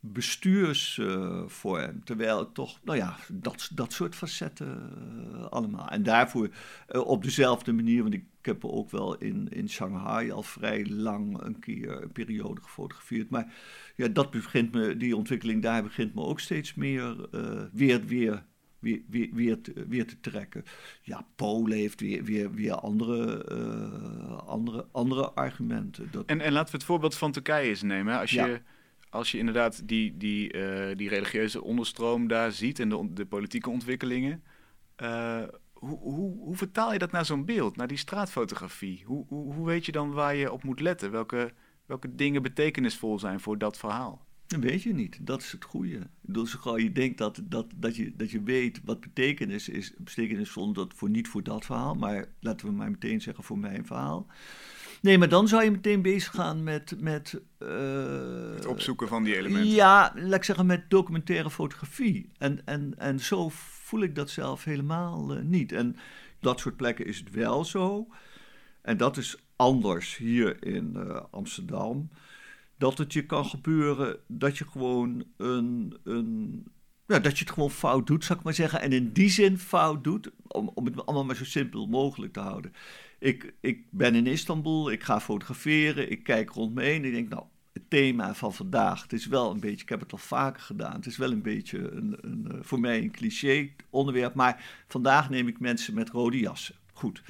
bestuursvorm. 0.00 2.04
terwijl 2.04 2.38
het 2.38 2.54
toch, 2.54 2.80
nou 2.84 2.98
ja, 2.98 3.16
dat, 3.32 3.70
dat 3.74 3.92
soort 3.92 4.14
facetten 4.14 4.92
eh, 5.34 5.46
allemaal. 5.46 5.88
En 5.88 6.02
daarvoor 6.02 6.48
eh, 6.86 7.00
op 7.00 7.22
dezelfde 7.22 7.72
manier, 7.72 8.02
want 8.02 8.14
ik 8.14 8.24
heb 8.42 8.64
ook 8.64 8.90
wel 8.90 9.18
in, 9.18 9.48
in 9.48 9.68
Shanghai 9.68 10.30
al 10.30 10.42
vrij 10.42 10.86
lang 10.86 11.42
een 11.42 11.58
keer 11.58 12.02
een 12.02 12.12
periode 12.12 12.60
gefotografeerd. 12.60 13.30
Maar 13.30 13.52
ja, 13.96 14.08
dat 14.08 14.30
begint 14.30 14.72
me, 14.72 14.96
die 14.96 15.16
ontwikkeling 15.16 15.62
daar 15.62 15.82
begint 15.82 16.14
me 16.14 16.22
ook 16.22 16.40
steeds 16.40 16.74
meer 16.74 17.28
eh, 17.32 17.62
weer, 17.72 18.06
weer, 18.06 18.44
weer, 18.78 19.00
weer, 19.08 19.28
weer, 19.32 19.60
te, 19.60 19.84
weer 19.88 20.06
te 20.06 20.20
trekken. 20.20 20.64
Ja, 21.02 21.26
Polen 21.36 21.78
heeft 21.78 22.00
weer, 22.00 22.24
weer, 22.24 22.52
weer 22.52 22.74
andere, 22.74 23.44
eh, 23.44 24.48
andere, 24.48 24.86
andere 24.92 25.30
argumenten. 25.30 26.08
Dat, 26.10 26.26
En, 26.26 26.40
en 26.40 26.52
laten 26.52 26.70
we 26.70 26.76
het 26.76 26.86
voorbeeld 26.86 27.16
van 27.16 27.32
Turkije 27.32 27.68
eens 27.68 27.82
nemen. 27.82 28.18
Als 28.18 28.30
je. 28.30 28.60
Als 29.10 29.30
je 29.30 29.38
inderdaad 29.38 29.88
die, 29.88 30.16
die, 30.16 30.52
eh, 30.52 30.96
die 30.96 31.08
religieuze 31.08 31.62
onderstroom 31.62 32.28
daar 32.28 32.52
ziet 32.52 32.78
en 32.78 32.88
de, 32.88 33.12
de 33.12 33.26
politieke 33.26 33.70
ontwikkelingen. 33.70 34.42
eh, 34.96 35.42
hoe, 35.72 35.98
hoe, 35.98 36.38
hoe 36.38 36.56
vertaal 36.56 36.92
je 36.92 36.98
dat 36.98 37.10
naar 37.10 37.24
zo'n 37.24 37.44
beeld, 37.44 37.76
naar 37.76 37.86
die 37.86 37.96
straatfotografie? 37.96 39.02
Hoe, 39.06 39.24
hoe, 39.28 39.54
hoe 39.54 39.66
weet 39.66 39.86
je 39.86 39.92
dan 39.92 40.12
waar 40.12 40.34
je 40.34 40.52
op 40.52 40.62
moet 40.62 40.80
letten? 40.80 41.10
Welke, 41.10 41.52
welke 41.86 42.14
dingen 42.14 42.42
betekenisvol 42.42 43.18
zijn 43.18 43.40
voor 43.40 43.58
dat 43.58 43.78
verhaal? 43.78 44.24
Dat 44.46 44.60
weet 44.60 44.82
je 44.82 44.94
niet. 44.94 45.26
Dat 45.26 45.40
is 45.40 45.52
het 45.52 45.64
goede. 45.64 46.06
Zo 46.32 46.44
gauw 46.44 46.78
je 46.78 46.92
denkt 46.92 47.18
dat, 47.18 47.40
dat, 47.44 47.66
dat, 47.76 47.96
je, 47.96 48.16
dat 48.16 48.30
je 48.30 48.42
weet 48.42 48.80
wat 48.84 49.00
betekenis 49.00 49.68
is, 49.68 49.94
betekenisvol 49.98 50.72
dat 50.72 50.94
voor 50.94 51.10
niet 51.10 51.28
voor 51.28 51.42
dat 51.42 51.64
verhaal, 51.64 51.94
maar 51.94 52.26
laten 52.40 52.66
we 52.66 52.72
maar 52.72 52.90
meteen 52.90 53.20
zeggen 53.20 53.44
voor 53.44 53.58
mijn 53.58 53.86
verhaal. 53.86 54.26
Nee, 55.00 55.18
maar 55.18 55.28
dan 55.28 55.48
zou 55.48 55.64
je 55.64 55.70
meteen 55.70 56.02
bezig 56.02 56.34
gaan 56.34 56.62
met. 56.62 56.94
met 56.98 57.40
eh, 57.58 57.68
Het 58.54 58.66
opzoeken 58.66 59.08
van 59.08 59.24
die 59.24 59.36
elementen. 59.36 59.70
Ja, 59.70 60.12
laat 60.16 60.34
ik 60.34 60.44
zeggen 60.44 60.66
met 60.66 60.90
documentaire 60.90 61.50
fotografie. 61.50 62.30
En, 62.38 62.66
en, 62.66 62.94
en 62.98 63.20
zo 63.20 63.48
voel 63.52 64.02
ik 64.02 64.14
dat 64.14 64.30
zelf 64.30 64.64
helemaal 64.64 65.34
eh, 65.34 65.42
niet. 65.42 65.72
En 65.72 65.96
dat 66.40 66.60
soort 66.60 66.76
plekken 66.76 67.06
is 67.06 67.18
het 67.18 67.30
wel 67.30 67.64
zo. 67.64 68.06
En 68.82 68.96
dat 68.96 69.16
is 69.16 69.36
anders 69.56 70.16
hier 70.16 70.64
in 70.64 70.96
eh, 70.96 71.20
Amsterdam. 71.30 72.10
Dat 72.78 72.98
het 72.98 73.12
je 73.12 73.26
kan 73.26 73.44
gebeuren 73.44 74.18
dat 74.26 74.58
je 74.58 74.64
gewoon 74.66 75.24
een. 75.36 75.98
een 76.04 76.64
ja, 77.06 77.18
dat 77.18 77.38
je 77.38 77.44
het 77.44 77.52
gewoon 77.52 77.70
fout 77.70 78.06
doet, 78.06 78.24
zou 78.24 78.38
ik 78.38 78.44
maar 78.44 78.54
zeggen. 78.54 78.80
En 78.80 78.92
in 78.92 79.12
die 79.12 79.30
zin 79.30 79.58
fout 79.58 80.04
doet, 80.04 80.30
om, 80.46 80.70
om 80.74 80.84
het 80.84 81.06
allemaal 81.06 81.24
maar 81.24 81.36
zo 81.36 81.44
simpel 81.44 81.86
mogelijk 81.86 82.32
te 82.32 82.40
houden. 82.40 82.72
Ik, 83.20 83.54
ik 83.60 83.84
ben 83.90 84.14
in 84.14 84.26
Istanbul, 84.26 84.90
ik 84.90 85.02
ga 85.02 85.20
fotograferen, 85.20 86.10
ik 86.10 86.22
kijk 86.22 86.50
rond 86.50 86.74
me 86.74 86.82
heen. 86.82 87.04
Ik 87.04 87.12
denk, 87.12 87.28
nou, 87.28 87.44
het 87.72 87.90
thema 87.90 88.34
van 88.34 88.54
vandaag, 88.54 89.02
het 89.02 89.12
is 89.12 89.26
wel 89.26 89.50
een 89.50 89.60
beetje, 89.60 89.82
ik 89.82 89.88
heb 89.88 90.00
het 90.00 90.12
al 90.12 90.18
vaker 90.18 90.62
gedaan. 90.62 90.94
Het 90.94 91.06
is 91.06 91.16
wel 91.16 91.30
een 91.30 91.42
beetje 91.42 91.90
een, 91.90 92.18
een, 92.20 92.46
eh, 92.50 92.58
voor 92.60 92.80
mij 92.80 92.98
een 92.98 93.10
cliché 93.10 93.70
onderwerp. 93.90 94.34
Maar 94.34 94.64
vandaag 94.88 95.30
neem 95.30 95.48
ik 95.48 95.60
mensen 95.60 95.94
met 95.94 96.10
rode 96.10 96.38
jassen. 96.38 96.74
Goed. 96.92 97.22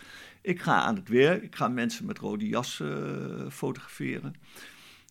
Ik 0.43 0.61
ga 0.61 0.81
aan 0.81 0.97
het 0.97 1.09
werk, 1.09 1.43
ik 1.43 1.57
ga 1.57 1.69
mensen 1.69 2.07
met 2.07 2.19
rode 2.19 2.49
jassen 2.49 3.41
eh, 3.41 3.51
fotograferen. 3.51 4.35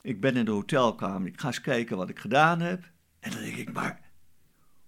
Ik 0.02 0.22
ben 0.22 0.36
in 0.36 0.46
de 0.46 0.52
hotelkamer, 0.52 1.28
ik 1.28 1.39
ga 1.39 1.48
eens 1.48 1.62
kijken 1.62 1.98
wat 1.98 2.10
ik 2.10 2.20
gedaan 2.20 2.60
heb. 2.60 2.89
En 3.20 3.32
dan 3.32 3.42
denk 3.42 3.56
ik, 3.56 3.74
maar 3.74 4.02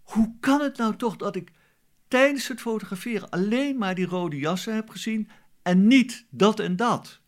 hoe 0.02 0.36
kan 0.40 0.62
het 0.62 0.78
nou 0.78 0.96
toch 0.96 1.16
dat 1.16 1.36
ik 1.36 1.52
tijdens 2.08 2.48
het 2.48 2.62
fotograferen 2.62 3.30
alleen 3.30 3.78
maar 3.78 3.96
die 3.96 4.06
rode 4.06 4.38
jassen 4.38 4.76
heb 4.76 4.90
gezien 4.90 5.30
en 5.64 5.88
niet 5.88 6.26
dat 6.30 6.60
en 6.60 6.76
dat? 6.76 7.20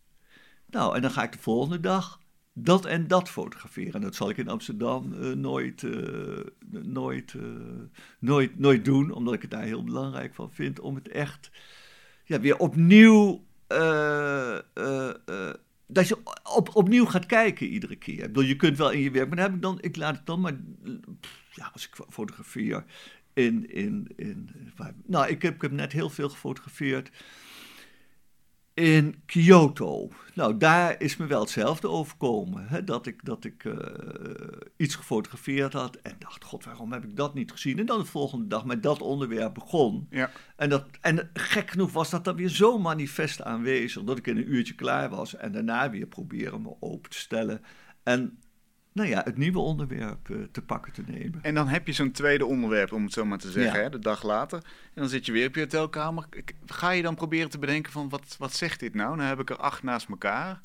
Nou, 0.66 0.96
en 0.96 1.02
dan 1.02 1.12
ga 1.12 1.24
ik 1.24 1.32
de 1.32 1.40
volgende 1.40 1.80
dag 1.80 2.22
dat 2.54 2.86
en 2.86 3.08
dat 3.08 3.30
fotograferen. 3.30 3.94
En 3.94 4.02
dat 4.02 4.16
zal 4.16 4.30
ik 4.30 4.38
in 4.38 4.48
Amsterdam 4.48 5.14
eh, 5.14 5.32
nooit, 5.32 5.84
eh, 5.84 5.92
nooit, 6.70 7.34
eh, 7.34 7.42
nooit, 8.20 8.60
nooit 8.60 8.86
doen, 8.86 9.12
omdat 9.12 9.34
ik 9.34 9.42
het 9.42 9.52
daar 9.52 9.64
heel 9.64 9.84
belangrijk 9.84 10.36
van 10.36 10.52
vind 10.52 10.80
om 10.80 10.96
het 10.96 11.08
echt 11.08 11.52
ja, 12.26 12.40
weer 12.40 12.58
opnieuw. 12.58 13.44
dat 15.88 16.08
je 16.08 16.18
op, 16.56 16.76
opnieuw 16.76 17.06
gaat 17.06 17.26
kijken 17.26 17.68
iedere 17.68 17.96
keer. 17.96 18.20
Ik 18.20 18.34
bedoel, 18.34 18.44
je 18.44 18.56
kunt 18.56 18.78
wel 18.78 18.92
in 18.92 19.00
je 19.00 19.12
werk, 19.12 19.28
maar 19.28 19.38
dan 19.38 19.46
heb 19.46 19.56
ik 19.56 19.62
dan, 19.62 19.78
ik 19.82 19.96
laat 19.96 20.16
het 20.16 20.26
dan 20.26 20.42
maar, 20.42 20.58
ja, 21.52 21.70
als 21.74 21.88
ik 21.88 22.06
fotografeer 22.10 22.84
in, 23.34 23.70
in, 23.70 24.08
in, 24.16 24.50
nou, 25.06 25.28
ik 25.28 25.42
heb, 25.42 25.56
ik 25.56 25.62
heb 25.62 25.72
net 25.72 25.92
heel 25.92 26.10
veel 26.10 26.30
gefotografeerd 26.30 27.12
in 28.74 29.22
Kyoto. 29.26 30.10
Nou, 30.34 30.58
daar 30.58 31.02
is 31.02 31.18
me 31.18 31.26
wel 31.26 31.40
hetzelfde 31.40 31.88
overkomen. 31.90 32.68
Hè? 32.68 32.84
Dat 32.84 33.06
ik, 33.06 33.26
dat 33.26 33.44
ik 33.44 33.66
eh, 33.66 33.76
iets 34.78 34.96
gefotografeerd 34.96 35.74
had 35.74 35.96
en 35.96 36.16
dacht, 36.20 36.44
god, 36.44 36.64
waarom 36.64 36.92
heb 36.92 37.04
ik 37.04 37.16
dat 37.16 37.34
niet 37.34 37.52
gezien? 37.52 37.80
En 37.80 37.86
dan 37.86 38.00
de 38.00 38.06
volgende 38.06 38.48
dag 38.48 38.66
met 38.66 38.84
dat 38.84 39.02
onderwerp 39.02 39.54
begon. 39.54 40.08
Ja. 40.10 40.32
En, 40.56 40.70
dat, 40.70 40.86
en 41.02 41.30
gek 41.34 41.70
genoeg 41.70 41.92
was 41.92 42.10
dat 42.10 42.24
dan 42.24 42.36
weer 42.36 42.50
zo 42.50 42.80
manifest 42.80 43.42
aanwezig 43.42 44.04
dat 44.04 44.18
ik 44.18 44.28
in 44.28 44.38
een 44.38 44.54
uurtje 44.54 44.76
klaar 44.76 45.10
was 45.10 45.36
en 45.36 45.52
daarna 45.52 45.90
weer 45.90 46.08
proberen 46.08 46.62
me 46.62 46.76
open 46.80 47.10
te 47.10 47.18
stellen 47.18 47.62
en 48.04 48.38
nou 48.94 49.10
ja, 49.10 49.22
het 49.24 49.38
nieuwe 49.38 49.60
onderwerp 49.60 50.30
eh, 50.30 50.38
te 50.52 50.62
pakken 50.62 50.94
te 50.94 51.04
nemen. 51.08 51.40
En 51.44 51.54
dan 51.54 51.68
heb 51.68 51.88
je 51.88 51.94
zo'n 51.94 52.12
tweede 52.12 52.46
onderwerp, 52.46 52.92
om 52.92 53.04
het 53.04 53.14
zo 53.14 53.26
maar 53.26 53.38
te 53.38 53.52
zeggen, 53.52 53.78
Ja. 53.78 53.84
hè, 53.84 53.90
de 53.90 54.00
dag 54.00 54.24
later. 54.24 54.60
En 54.64 55.02
dan 55.02 55.10
zit 55.10 55.26
je 55.26 55.32
weer 55.32 55.48
op 55.48 55.56
je 55.56 55.62
hotelkamer. 55.62 56.26
Ga 56.66 56.90
je 56.90 57.02
dan 57.02 57.16
proberen 57.16 57.50
te 57.50 57.60
bedenken 57.60 57.92
van, 57.92 58.10
wat, 58.10 58.36
wat 58.40 58.54
zegt 58.54 58.80
dit 58.80 58.94
nou? 58.94 59.16
Nou 59.16 59.30
heb 59.30 59.40
ik 59.40 59.50
er 59.50 59.58
acht 59.58 59.84
naast 59.84 60.10
elkaar. 60.10 60.60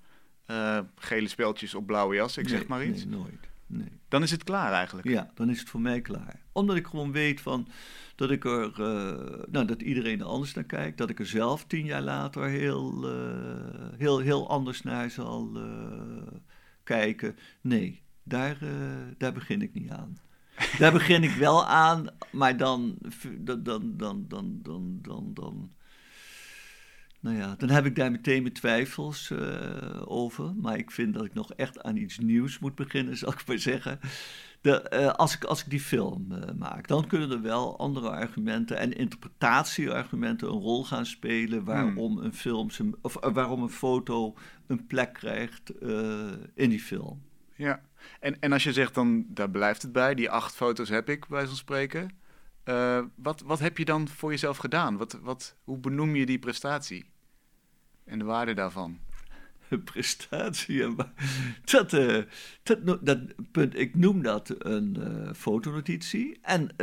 Eh, 0.47 0.79
gele 0.97 1.29
speltjes 1.29 1.75
op 1.75 1.87
blauwe 1.87 2.15
jas, 2.15 2.37
ik 2.37 2.49
zeg 2.49 2.67
maar 2.67 2.85
iets. 2.85 3.05
Nee, 3.05 3.19
nooit. 3.19 3.49
Nee. 3.67 3.89
Dan 4.09 4.23
is 4.23 4.31
het 4.31 4.45
klaar 4.45 4.73
eigenlijk. 4.73 5.09
Ja, 5.09 5.31
dan 5.35 5.51
is 5.51 5.59
het 5.61 5.69
voor 5.69 5.81
mij 5.81 6.01
klaar. 6.01 6.41
Omdat 6.53 6.77
ik 6.77 6.87
gewoon 6.87 7.13
weet 7.13 7.41
van 7.41 7.69
dat 8.15 8.31
ik 8.31 8.45
er, 8.45 8.73
eh, 8.73 9.45
nou, 9.51 9.67
dat 9.67 9.83
iedereen 9.83 10.21
er 10.21 10.27
anders 10.27 10.55
naar 10.55 10.65
kijkt. 10.65 10.99
Dat 10.99 11.11
ik 11.11 11.19
er 11.19 11.27
zelf 11.27 11.65
tien 11.65 11.85
jaar 11.85 12.03
later 12.03 12.45
heel, 12.45 13.11
heel, 13.97 14.19
heel 14.19 14.49
anders 14.49 14.83
naar 14.83 15.11
zal 15.11 15.59
kijken. 16.85 17.37
Nee, 17.61 18.03
daar, 18.29 18.63
eh, 18.63 18.71
daar 19.19 19.33
begin 19.33 19.63
ik 19.63 19.75
niet 19.75 19.91
aan. 19.91 20.17
Daar 20.79 20.93
begin 20.93 21.23
ik 21.23 21.31
wel 21.31 21.67
aan, 21.67 22.07
maar 22.31 22.57
dan, 22.57 22.99
dan, 23.39 23.63
dan, 23.63 23.97
dan, 23.97 24.25
dan, 24.29 24.59
dan, 24.63 24.99
dan, 25.03 25.31
dan 25.35 25.71
nou 27.21 27.37
ja, 27.37 27.55
dan 27.59 27.69
heb 27.69 27.87
ik 27.87 27.97
daar 27.97 28.11
meteen 28.11 28.43
mijn 28.43 28.55
twijfels 28.55 29.31
uh, 29.31 30.03
over. 30.05 30.55
Maar 30.55 30.79
ik 30.79 30.91
vind 30.91 31.15
dat 31.15 31.25
ik 31.25 31.35
nog 31.35 31.53
echt 31.53 31.83
aan 31.83 31.97
iets 31.97 32.19
nieuws 32.19 32.59
moet 32.59 32.75
beginnen, 32.75 33.17
zal 33.17 33.33
ik 33.33 33.47
maar 33.47 33.59
zeggen. 33.59 34.01
De, 34.61 34.93
uh, 34.95 35.07
als, 35.07 35.35
ik, 35.35 35.45
als 35.45 35.61
ik 35.61 35.71
die 35.71 35.81
film 35.81 36.27
uh, 36.33 36.39
maak, 36.59 36.89
dan 36.89 37.07
kunnen 37.07 37.31
er 37.31 37.43
wel 37.43 37.79
andere 37.79 38.11
argumenten 38.11 38.79
en 38.79 38.97
interpretatieargumenten 38.97 40.49
een 40.49 40.61
rol 40.61 40.85
gaan 40.85 41.07
spelen 41.07 41.65
waarom 41.65 42.17
hmm. 42.17 42.25
een 42.25 42.35
film, 42.35 42.69
of 43.01 43.17
waarom 43.21 43.63
een 43.63 43.69
foto 43.69 44.35
een 44.67 44.87
plek 44.87 45.13
krijgt 45.13 45.73
in 46.55 46.71
die 46.71 46.81
film. 46.81 47.23
Ja, 47.55 47.81
en, 48.21 48.41
en 48.41 48.53
als 48.53 48.63
je 48.63 48.73
zegt 48.73 48.95
dan, 48.95 49.25
daar 49.29 49.51
blijft 49.51 49.83
het 49.83 49.93
bij, 49.93 50.15
die 50.15 50.31
acht 50.31 50.55
foto's 50.55 50.89
heb 50.89 51.09
ik, 51.09 51.27
bij 51.27 51.47
zo'n 51.47 51.57
spreken. 51.57 52.11
Uh, 52.65 53.05
wat, 53.15 53.41
wat 53.41 53.59
heb 53.59 53.79
je 53.79 53.85
dan 53.85 54.09
voor 54.09 54.31
jezelf 54.31 54.57
gedaan? 54.57 54.97
Wat, 54.97 55.19
wat, 55.23 55.57
hoe 55.65 55.79
benoem 55.79 56.15
je 56.15 56.27
die 56.27 56.39
prestatie 56.39 57.11
en 58.05 58.19
de 58.19 58.25
waarde 58.25 58.55
daarvan? 58.55 58.99
prestatie. 59.85 60.95
Dat, 61.65 61.93
uh, 61.93 62.23
dat, 63.01 63.19
punt, 63.51 63.79
ik 63.79 63.95
noem 63.95 64.23
dat 64.23 64.55
een 64.59 64.97
uh, 64.99 65.33
fotonotitie. 65.33 66.39
En 66.43 66.77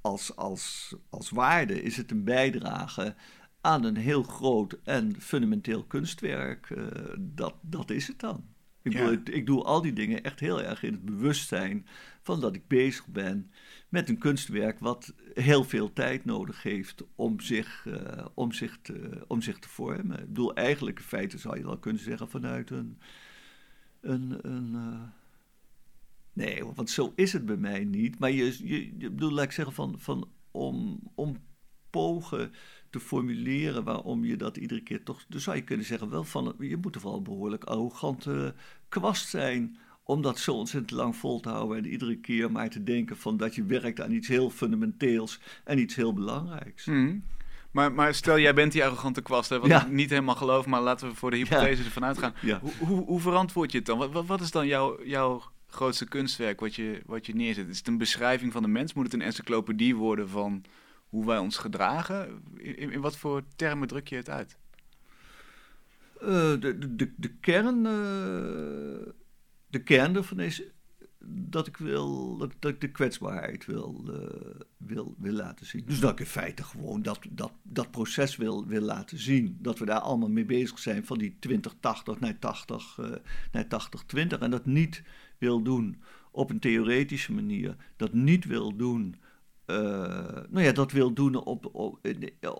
als, 0.00 0.36
als, 0.36 0.94
als 1.10 1.30
waarde 1.30 1.82
is 1.82 1.96
het 1.96 2.10
een 2.10 2.24
bijdrage 2.24 3.14
aan 3.60 3.84
een 3.84 3.96
heel 3.96 4.22
groot 4.22 4.78
en 4.84 5.20
fundamenteel 5.20 5.84
kunstwerk. 5.84 6.68
dat, 7.18 7.54
dat 7.60 7.90
is 7.90 8.06
het 8.06 8.18
dan. 8.18 8.55
Ik, 8.86 8.92
ja. 8.92 9.04
bedoel, 9.04 9.34
ik, 9.34 9.46
doe 9.46 9.62
al 9.62 9.82
die 9.82 9.92
dingen 9.92 10.22
echt 10.22 10.40
heel 10.40 10.62
erg 10.62 10.82
in 10.82 10.92
het 10.92 11.04
bewustzijn 11.04 11.86
van 12.22 12.40
dat 12.40 12.54
ik 12.54 12.68
bezig 12.68 13.06
ben 13.06 13.50
met 13.88 14.08
een 14.08 14.18
kunstwerk 14.18 14.78
wat 14.78 15.14
heel 15.34 15.64
veel 15.64 15.92
tijd 15.92 16.24
nodig 16.24 16.62
heeft 16.62 17.04
om 17.14 17.40
zich, 17.40 17.84
uh, 17.88 18.26
om 18.34 18.52
zich, 18.52 18.78
te, 18.82 19.24
om 19.28 19.42
zich 19.42 19.58
te 19.58 19.68
vormen. 19.68 20.18
Ik 20.18 20.26
bedoel, 20.26 20.54
eigenlijk 20.54 20.98
in 20.98 21.04
feite 21.04 21.38
zou 21.38 21.56
je 21.56 21.64
wel 21.64 21.78
kunnen 21.78 22.02
zeggen 22.02 22.28
vanuit 22.28 22.70
een. 22.70 22.98
een, 24.00 24.38
een 24.42 24.72
uh, 24.74 25.02
nee, 26.32 26.64
want 26.64 26.90
zo 26.90 27.12
is 27.16 27.32
het 27.32 27.46
bij 27.46 27.56
mij 27.56 27.84
niet. 27.84 28.18
Maar 28.18 28.30
je, 28.30 28.68
je, 28.68 28.98
je 28.98 29.10
bedoel, 29.10 29.32
laat 29.32 29.44
ik 29.44 29.52
zeggen, 29.52 29.74
van, 29.74 29.94
van 29.98 30.28
om, 30.50 31.00
om 31.14 31.36
pogen 31.90 32.52
te 32.98 33.04
formuleren 33.06 33.84
waarom 33.84 34.24
je 34.24 34.36
dat 34.36 34.56
iedere 34.56 34.82
keer 34.82 35.02
toch. 35.02 35.24
Dus 35.28 35.42
zou 35.42 35.56
je 35.56 35.62
kunnen 35.62 35.86
zeggen, 35.86 36.10
wel 36.10 36.24
van. 36.24 36.54
Je 36.58 36.76
moet 36.76 36.94
er 36.94 37.02
wel 37.02 37.16
een 37.16 37.22
behoorlijk 37.22 37.64
arrogante 37.64 38.54
kwast 38.88 39.28
zijn 39.28 39.76
om 40.02 40.22
dat 40.22 40.38
zo 40.38 40.52
ontzettend 40.52 40.90
lang 40.90 41.16
vol 41.16 41.40
te 41.40 41.48
houden 41.48 41.78
en 41.78 41.86
iedere 41.86 42.16
keer 42.16 42.52
maar 42.52 42.70
te 42.70 42.82
denken 42.82 43.16
van 43.16 43.36
dat 43.36 43.54
je 43.54 43.64
werkt 43.64 44.00
aan 44.00 44.12
iets 44.12 44.28
heel 44.28 44.50
fundamenteels 44.50 45.40
en 45.64 45.78
iets 45.78 45.94
heel 45.94 46.12
belangrijks. 46.12 46.84
Mm. 46.84 47.24
Maar, 47.70 47.92
maar 47.92 48.14
stel, 48.14 48.38
jij 48.38 48.54
bent 48.54 48.72
die 48.72 48.84
arrogante 48.84 49.22
kwast, 49.22 49.50
hè, 49.50 49.60
wat 49.60 49.70
ik 49.70 49.88
niet 49.88 50.10
helemaal 50.10 50.34
geloof, 50.34 50.66
maar 50.66 50.80
laten 50.80 51.08
we 51.08 51.14
voor 51.14 51.30
de 51.30 51.36
hypothese 51.36 51.84
ervan 51.84 52.04
uitgaan. 52.04 52.34
Ja. 52.42 52.60
Hoe, 52.60 52.72
hoe, 52.78 53.04
hoe, 53.04 53.20
verantwoord 53.20 53.72
je 53.72 53.78
het 53.78 53.86
dan? 53.86 53.98
Wat, 53.98 54.26
wat, 54.26 54.40
is 54.40 54.50
dan 54.50 54.66
jouw, 54.66 55.04
jouw 55.04 55.42
grootste 55.66 56.06
kunstwerk 56.06 56.60
wat 56.60 56.74
je, 56.74 57.02
wat 57.06 57.26
je 57.26 57.34
neerzet? 57.34 57.68
Is 57.68 57.78
het 57.78 57.86
een 57.86 57.98
beschrijving 57.98 58.52
van 58.52 58.62
de 58.62 58.68
mens? 58.68 58.94
Moet 58.94 59.04
het 59.04 59.14
een 59.14 59.22
encyclopedie 59.22 59.96
worden 59.96 60.28
van 60.28 60.64
hoe 61.08 61.26
wij 61.26 61.38
ons 61.38 61.56
gedragen? 61.56 62.42
In, 62.56 62.92
in 62.92 63.00
wat 63.00 63.16
voor 63.16 63.42
termen 63.56 63.88
druk 63.88 64.08
je 64.08 64.16
het 64.16 64.30
uit? 64.30 64.56
Uh, 66.22 66.28
de, 66.60 66.94
de, 66.96 67.12
de, 67.16 67.28
kern... 67.40 67.84
Uh 67.84 69.12
de 69.76 69.82
kern 69.82 70.16
ervan 70.16 70.40
is 70.40 70.62
dat 71.28 71.66
ik, 71.66 71.76
wil, 71.76 72.36
dat, 72.36 72.52
dat 72.58 72.70
ik 72.70 72.80
de 72.80 72.90
kwetsbaarheid 72.90 73.66
wil, 73.66 74.04
uh, 74.08 74.60
wil, 74.76 75.14
wil 75.18 75.32
laten 75.32 75.66
zien. 75.66 75.82
Dus 75.86 76.00
dat 76.00 76.12
ik 76.12 76.20
in 76.20 76.26
feite 76.26 76.62
gewoon 76.62 77.02
dat, 77.02 77.18
dat, 77.30 77.52
dat 77.62 77.90
proces 77.90 78.36
wil, 78.36 78.66
wil 78.66 78.80
laten 78.80 79.18
zien. 79.18 79.58
Dat 79.60 79.78
we 79.78 79.84
daar 79.84 80.00
allemaal 80.00 80.28
mee 80.28 80.44
bezig 80.44 80.78
zijn 80.78 81.06
van 81.06 81.18
die 81.18 81.36
2080 81.38 82.20
naar 82.20 82.38
80, 82.38 82.98
uh, 83.00 83.06
naar 83.52 83.64
8020. 83.68 84.38
En 84.38 84.50
dat 84.50 84.66
niet 84.66 85.02
wil 85.38 85.62
doen 85.62 86.02
op 86.30 86.50
een 86.50 86.60
theoretische 86.60 87.32
manier. 87.32 87.76
Dat 87.96 88.12
niet 88.12 88.44
wil 88.44 88.76
doen. 88.76 89.16
Uh, 89.66 89.76
nou 90.48 90.60
ja, 90.60 90.72
dat 90.72 90.92
wil 90.92 91.12
doen 91.12 91.34
op, 91.36 91.74
op, 91.74 91.98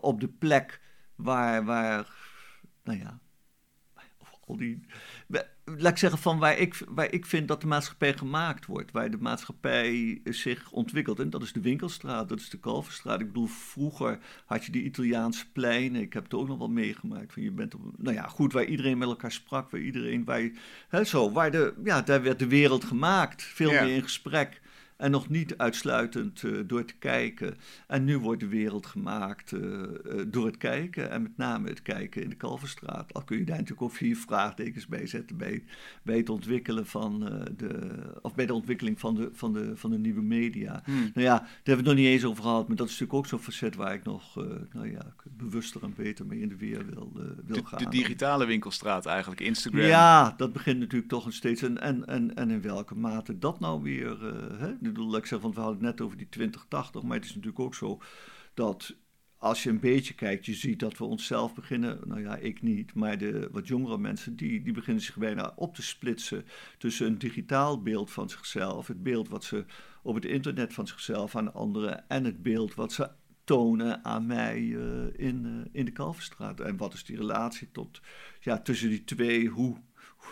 op 0.01 0.19
de 0.19 0.27
plek 0.27 0.81
waar, 1.15 1.65
waar 1.65 2.07
nou 2.83 2.99
ja, 2.99 3.19
al 4.45 4.57
die 4.57 4.85
laat 5.75 5.91
ik 5.91 5.97
zeggen, 5.97 6.19
van 6.19 6.39
waar 6.39 6.57
ik, 6.57 6.81
waar 6.87 7.11
ik 7.11 7.25
vind 7.25 7.47
dat 7.47 7.61
de 7.61 7.67
maatschappij 7.67 8.13
gemaakt 8.13 8.65
wordt. 8.65 8.91
Waar 8.91 9.11
de 9.11 9.17
maatschappij 9.17 10.21
zich 10.23 10.71
ontwikkelt. 10.71 11.19
En 11.19 11.29
dat 11.29 11.41
is 11.41 11.53
de 11.53 11.61
Winkelstraat, 11.61 12.29
dat 12.29 12.39
is 12.39 12.49
de 12.49 12.59
Kalverstraat. 12.59 13.19
Ik 13.19 13.27
bedoel, 13.27 13.47
vroeger 13.47 14.19
had 14.45 14.65
je 14.65 14.71
die 14.71 14.83
Italiaanse 14.83 15.51
pleinen. 15.51 16.01
Ik 16.01 16.13
heb 16.13 16.23
het 16.23 16.33
ook 16.33 16.47
nog 16.47 16.57
wel 16.57 16.69
meegemaakt. 16.69 17.33
Van 17.33 17.43
je 17.43 17.51
bent 17.51 17.75
op, 17.75 17.81
nou 17.97 18.15
ja, 18.15 18.27
goed, 18.27 18.53
waar 18.53 18.65
iedereen 18.65 18.97
met 18.97 19.07
elkaar 19.07 19.31
sprak. 19.31 19.71
Waar 19.71 19.81
iedereen, 19.81 20.25
waar 20.25 20.41
je, 20.41 20.53
hè, 20.89 21.03
zo, 21.03 21.31
waar 21.31 21.51
de, 21.51 21.73
ja, 21.83 22.01
daar 22.01 22.21
werd 22.21 22.39
de 22.39 22.47
wereld 22.47 22.83
gemaakt. 22.83 23.43
Veel 23.43 23.71
meer 23.71 23.95
in 23.95 24.03
gesprek. 24.03 24.61
En 24.97 25.11
nog 25.11 25.29
niet 25.29 25.57
uitsluitend 25.57 26.41
uh, 26.41 26.59
door 26.65 26.85
te 26.85 26.95
kijken. 26.99 27.55
En 27.87 28.03
nu 28.03 28.17
wordt 28.17 28.39
de 28.39 28.47
wereld 28.47 28.85
gemaakt 28.85 29.51
uh, 29.51 29.61
uh, 29.61 29.87
door 30.27 30.45
het 30.45 30.57
kijken. 30.57 31.09
En 31.09 31.21
met 31.21 31.37
name 31.37 31.69
het 31.69 31.81
kijken 31.81 32.23
in 32.23 32.29
de 32.29 32.35
Kalverstraat. 32.35 33.13
Al 33.13 33.23
kun 33.23 33.37
je 33.37 33.43
daar 33.43 33.55
natuurlijk 33.55 33.81
ook 33.81 33.95
vier 33.95 34.15
vraagtekens 34.15 34.87
bij 34.87 35.07
zetten. 35.07 35.37
Bij, 35.37 35.63
bij 36.03 36.17
het 36.17 36.29
ontwikkelen 36.29 36.85
van 36.85 37.19
de. 37.57 37.89
of 38.21 38.35
bij 38.35 38.45
de 38.45 38.53
ontwikkeling 38.53 38.99
van 38.99 39.15
de, 39.15 39.29
van 39.33 39.53
de, 39.53 39.71
van 39.75 39.91
de 39.91 39.97
nieuwe 39.97 40.21
media. 40.21 40.81
Hmm. 40.85 40.95
Nou 41.13 41.27
ja, 41.27 41.37
daar 41.37 41.47
hebben 41.63 41.63
we 41.63 41.71
het 41.71 41.85
nog 41.85 41.95
niet 41.95 42.05
eens 42.05 42.25
over 42.25 42.43
gehad. 42.43 42.67
Maar 42.67 42.77
dat 42.77 42.85
is 42.87 42.91
natuurlijk 42.91 43.19
ook 43.19 43.27
zo'n 43.27 43.39
facet 43.39 43.75
waar 43.75 43.93
ik 43.93 44.03
nog. 44.03 44.35
nou 44.73 44.91
ja, 44.91 45.13
bewuster 45.23 45.83
en 45.83 45.93
beter 45.95 46.25
mee 46.25 46.39
in 46.39 46.49
de 46.49 46.57
weer 46.57 46.85
wil, 46.85 47.11
wil 47.45 47.63
gaan. 47.63 47.83
De 47.83 47.89
digitale 47.89 48.45
winkelstraat 48.45 49.05
eigenlijk, 49.05 49.41
Instagram. 49.41 49.81
Ja, 49.81 50.33
dat 50.37 50.53
begint 50.53 50.79
natuurlijk 50.79 51.11
toch 51.11 51.25
een 51.25 51.33
steeds. 51.33 51.61
En, 51.61 51.81
en, 51.81 52.05
en, 52.07 52.35
en 52.35 52.49
in 52.49 52.61
welke 52.61 52.95
mate 52.95 53.39
dat 53.39 53.59
nou 53.59 53.81
weer. 53.81 54.17
Hè, 54.57 54.73
ik 54.87 54.93
bedoel, 54.93 55.17
ik 55.17 55.25
zeg, 55.25 55.39
want 55.39 55.55
we 55.55 55.61
hadden 55.61 55.83
het 55.83 55.97
net 55.97 56.05
over 56.05 56.17
die 56.17 56.29
2080, 56.29 57.03
maar 57.03 57.17
het 57.17 57.25
is 57.25 57.35
natuurlijk 57.35 57.59
ook 57.59 57.75
zo 57.75 58.01
dat 58.53 58.95
als 59.37 59.63
je 59.63 59.69
een 59.69 59.79
beetje 59.79 60.13
kijkt, 60.13 60.45
je 60.45 60.53
ziet 60.53 60.79
dat 60.79 60.97
we 60.97 61.03
onszelf 61.03 61.53
beginnen, 61.53 61.99
nou 62.05 62.21
ja, 62.21 62.35
ik 62.35 62.61
niet, 62.61 62.93
maar 62.93 63.17
de 63.17 63.49
wat 63.51 63.67
jongere 63.67 63.97
mensen, 63.97 64.35
die, 64.35 64.63
die 64.63 64.73
beginnen 64.73 65.03
zich 65.03 65.17
bijna 65.17 65.53
op 65.55 65.75
te 65.75 65.81
splitsen 65.81 66.45
tussen 66.77 67.07
een 67.07 67.17
digitaal 67.17 67.81
beeld 67.81 68.11
van 68.11 68.29
zichzelf, 68.29 68.87
het 68.87 69.03
beeld 69.03 69.29
wat 69.29 69.43
ze 69.43 69.65
op 70.01 70.15
het 70.15 70.25
internet 70.25 70.73
van 70.73 70.87
zichzelf 70.87 71.35
aan 71.35 71.53
anderen 71.53 72.09
en 72.09 72.23
het 72.23 72.41
beeld 72.43 72.75
wat 72.75 72.93
ze 72.93 73.09
tonen 73.43 74.05
aan 74.05 74.25
mij 74.25 74.59
uh, 74.59 75.03
in, 75.15 75.45
uh, 75.45 75.65
in 75.71 75.85
de 75.85 75.91
Kalverstraat. 75.91 76.59
En 76.59 76.77
wat 76.77 76.93
is 76.93 77.03
die 77.03 77.17
relatie 77.17 77.71
tot, 77.71 78.01
ja, 78.39 78.59
tussen 78.59 78.89
die 78.89 79.03
twee? 79.03 79.47
Hoe 79.47 79.77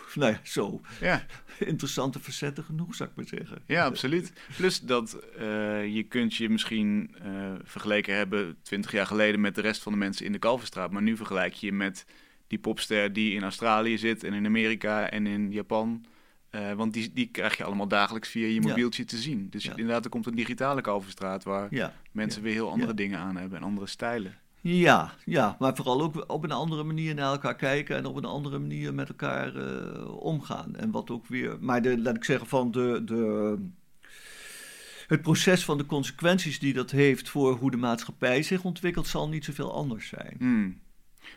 nou 0.14 0.32
ja, 0.32 0.40
zo. 0.42 0.80
Ja. 1.00 1.26
Interessante 1.58 2.20
facetten 2.20 2.64
genoeg, 2.64 2.94
zou 2.94 3.08
ik 3.10 3.16
maar 3.16 3.26
zeggen. 3.26 3.62
Ja, 3.66 3.84
absoluut. 3.84 4.32
Plus 4.56 4.80
dat 4.80 5.18
uh, 5.38 5.94
je 5.94 6.02
kunt 6.02 6.34
je 6.34 6.48
misschien 6.48 7.14
uh, 7.26 7.52
vergeleken 7.62 8.16
hebben 8.16 8.56
twintig 8.62 8.92
jaar 8.92 9.06
geleden 9.06 9.40
met 9.40 9.54
de 9.54 9.60
rest 9.60 9.82
van 9.82 9.92
de 9.92 9.98
mensen 9.98 10.26
in 10.26 10.32
de 10.32 10.38
Kalverstraat. 10.38 10.90
Maar 10.90 11.02
nu 11.02 11.16
vergelijk 11.16 11.54
je 11.54 11.66
je 11.66 11.72
met 11.72 12.04
die 12.46 12.58
popster 12.58 13.12
die 13.12 13.34
in 13.34 13.42
Australië 13.42 13.98
zit 13.98 14.24
en 14.24 14.32
in 14.32 14.46
Amerika 14.46 15.10
en 15.10 15.26
in 15.26 15.52
Japan. 15.52 16.04
Uh, 16.50 16.72
want 16.72 16.92
die, 16.92 17.12
die 17.12 17.26
krijg 17.26 17.56
je 17.56 17.64
allemaal 17.64 17.88
dagelijks 17.88 18.28
via 18.28 18.46
je 18.46 18.60
mobieltje 18.60 19.04
te 19.04 19.16
zien. 19.16 19.50
Dus 19.50 19.64
ja. 19.64 19.70
inderdaad, 19.70 20.04
er 20.04 20.10
komt 20.10 20.26
een 20.26 20.34
digitale 20.34 20.80
Kalverstraat 20.80 21.44
waar 21.44 21.92
mensen 22.12 22.42
weer 22.42 22.52
heel 22.52 22.70
andere 22.70 22.94
dingen 22.94 23.18
aan 23.18 23.36
hebben 23.36 23.58
en 23.58 23.64
andere 23.64 23.86
stijlen. 23.86 24.34
Ja, 24.68 25.14
ja, 25.24 25.56
maar 25.58 25.76
vooral 25.76 26.02
ook 26.02 26.24
op 26.26 26.44
een 26.44 26.52
andere 26.52 26.84
manier 26.84 27.14
naar 27.14 27.32
elkaar 27.32 27.56
kijken 27.56 27.96
en 27.96 28.06
op 28.06 28.16
een 28.16 28.24
andere 28.24 28.58
manier 28.58 28.94
met 28.94 29.08
elkaar 29.08 29.56
uh, 29.56 30.10
omgaan. 30.18 30.76
En 30.76 30.90
wat 30.90 31.10
ook 31.10 31.26
weer, 31.26 31.56
maar 31.60 31.82
de, 31.82 31.98
laat 31.98 32.16
ik 32.16 32.24
zeggen, 32.24 32.46
van 32.46 32.70
de, 32.70 33.02
de, 33.04 33.58
het 35.06 35.22
proces 35.22 35.64
van 35.64 35.78
de 35.78 35.86
consequenties 35.86 36.58
die 36.58 36.72
dat 36.74 36.90
heeft 36.90 37.28
voor 37.28 37.56
hoe 37.56 37.70
de 37.70 37.76
maatschappij 37.76 38.42
zich 38.42 38.64
ontwikkelt, 38.64 39.06
zal 39.06 39.28
niet 39.28 39.44
zoveel 39.44 39.74
anders 39.74 40.08
zijn. 40.08 40.34
Hmm. 40.38 40.80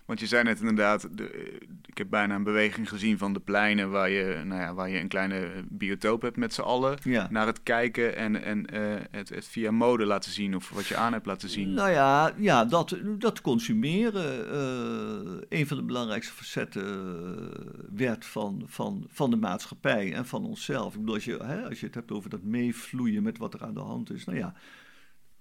Want 0.06 0.20
je 0.20 0.28
zei 0.28 0.44
net 0.44 0.60
inderdaad, 0.60 1.18
de, 1.18 1.58
ik 1.86 1.98
heb 1.98 2.10
bijna 2.10 2.36
een 2.36 2.44
beweging 2.44 2.90
gezien 2.90 3.18
van 3.18 3.34
de 3.34 3.40
pleinen 3.40 3.90
waar 3.90 4.10
je, 4.10 4.42
nou 4.46 4.62
ja, 4.62 4.74
waar 4.74 4.90
je 4.90 5.00
een 5.00 5.08
kleine 5.08 5.64
biotoop 5.70 6.22
hebt 6.22 6.38
met 6.38 6.54
z'n 6.54 6.62
allen. 6.62 6.98
Naar 7.30 7.46
het 7.46 7.64
kijken 7.64 8.16
en, 8.16 8.44
en 8.44 8.66
uh, 8.74 8.96
het, 9.12 9.30
het, 9.30 9.48
via 9.48 9.72
mode 9.72 10.06
laten 10.06 10.32
zien 10.32 10.56
of 10.56 10.70
wat 10.70 10.88
je 10.88 10.96
aan 10.96 11.14
hebt 11.14 11.26
laten 11.26 11.50
zien. 11.50 11.74
Nou 11.74 11.90
ja, 11.90 12.34
ja 12.38 12.66
dat, 12.66 12.98
dat 13.18 13.42
consumeren 13.42 14.46
uh, 14.54 15.42
een 15.50 15.68
van 15.68 15.78
de 15.78 15.84
belangrijkste 15.84 16.34
facetten 16.34 16.84
uh, 16.84 17.96
werd 17.96 18.26
van, 18.26 18.64
van, 18.66 19.06
van 19.08 19.30
de 19.30 19.38
maatschappij 19.38 20.14
en 20.14 20.26
van 20.26 20.46
onszelf. 20.46 20.94
Ik 20.94 21.00
bedoel, 21.00 21.16
als 21.16 21.26
je, 21.26 21.38
hè, 21.44 21.64
als 21.64 21.80
je 21.80 21.86
het 21.86 21.96
hebt 21.96 22.12
over 22.12 22.30
dat 22.30 22.44
meevloeien 22.44 23.24
met 23.24 23.38
wat 23.38 23.54
er 23.54 23.64
aan 23.64 23.74
de 23.74 23.80
hand 23.80 24.12
is. 24.12 24.26
Nou 24.26 24.38
ja, 24.38 24.54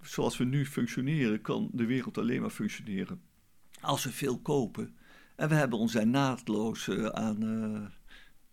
zoals 0.01 0.37
we 0.37 0.45
nu 0.45 0.67
functioneren, 0.67 1.41
kan 1.41 1.69
de 1.73 1.87
wereld 1.87 2.19
alleen 2.19 2.41
maar 2.41 2.51
functioneren 2.51 3.21
als 3.81 4.05
we 4.05 4.13
veel 4.13 4.39
kopen. 4.39 4.97
En 5.37 5.49
we 5.49 5.55
hebben 5.55 5.79
ons 5.79 5.93
daar 5.93 6.07
naadloos 6.07 6.87
uh, 6.87 7.07
aan, 7.07 7.45
uh, 7.45 7.87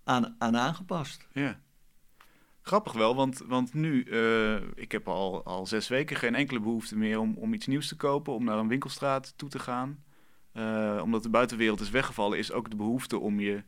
aan, 0.03 0.35
aan 0.37 0.57
aangepast. 0.57 1.27
Ja. 1.33 1.59
Grappig 2.61 2.93
wel, 2.93 3.15
want, 3.15 3.37
want 3.37 3.73
nu, 3.73 4.03
uh, 4.03 4.61
ik 4.75 4.91
heb 4.91 5.07
al, 5.07 5.43
al 5.43 5.65
zes 5.65 5.87
weken 5.87 6.15
geen 6.15 6.35
enkele 6.35 6.59
behoefte 6.59 6.97
meer 6.97 7.19
om, 7.19 7.37
om 7.37 7.53
iets 7.53 7.67
nieuws 7.67 7.87
te 7.87 7.95
kopen, 7.95 8.33
om 8.33 8.43
naar 8.43 8.57
een 8.57 8.67
winkelstraat 8.67 9.33
toe 9.37 9.49
te 9.49 9.59
gaan. 9.59 10.03
Omdat 11.01 11.23
de 11.23 11.29
buitenwereld 11.29 11.79
is 11.79 11.89
weggevallen, 11.89 12.37
is 12.37 12.51
ook 12.51 12.69
de 12.69 12.75
behoefte 12.75 13.19
om 13.19 13.39
je 13.39 13.63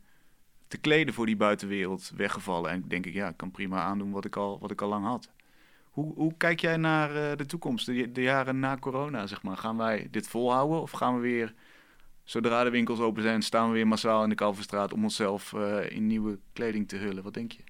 te 0.68 0.78
kleden 0.78 1.14
voor 1.14 1.26
die 1.26 1.36
buitenwereld 1.36 2.12
weggevallen. 2.16 2.70
En 2.70 2.84
denk 2.88 3.06
ik, 3.06 3.14
ja, 3.14 3.28
ik 3.28 3.36
kan 3.36 3.50
prima 3.50 3.82
aandoen 3.82 4.10
wat 4.10 4.24
ik 4.24 4.36
al, 4.36 4.58
wat 4.58 4.70
ik 4.70 4.82
al 4.82 4.88
lang 4.88 5.04
had. 5.04 5.30
Hoe, 5.98 6.14
hoe 6.14 6.34
kijk 6.36 6.60
jij 6.60 6.76
naar 6.76 7.10
uh, 7.10 7.36
de 7.36 7.46
toekomst, 7.46 7.86
de, 7.86 8.12
de, 8.12 8.22
jaren 8.22 8.58
na 8.58 8.76
corona, 8.76 9.26
zeg 9.26 9.42
maar? 9.42 9.56
Gaan 9.56 9.76
wij 9.76 10.08
dit 10.10 10.28
volhouden 10.28 10.80
of 10.80 10.90
gaan 10.90 11.14
we 11.14 11.20
weer, 11.20 11.54
zodra 12.24 12.64
de 12.64 12.70
winkels 12.70 12.98
open 12.98 13.22
zijn, 13.22 13.42
staan 13.42 13.66
we 13.66 13.72
weer 13.72 13.86
massaal 13.86 14.22
in 14.22 14.28
de 14.28 14.34
Kalverstraat 14.34 14.92
om 14.92 15.02
onszelf 15.02 15.52
in 15.88 16.06
nieuwe 16.06 16.38
kleding 16.52 16.88
te 16.88 16.96
hullen? 16.96 17.22
Wat 17.22 17.34
denk 17.34 17.52
je? 17.52 17.62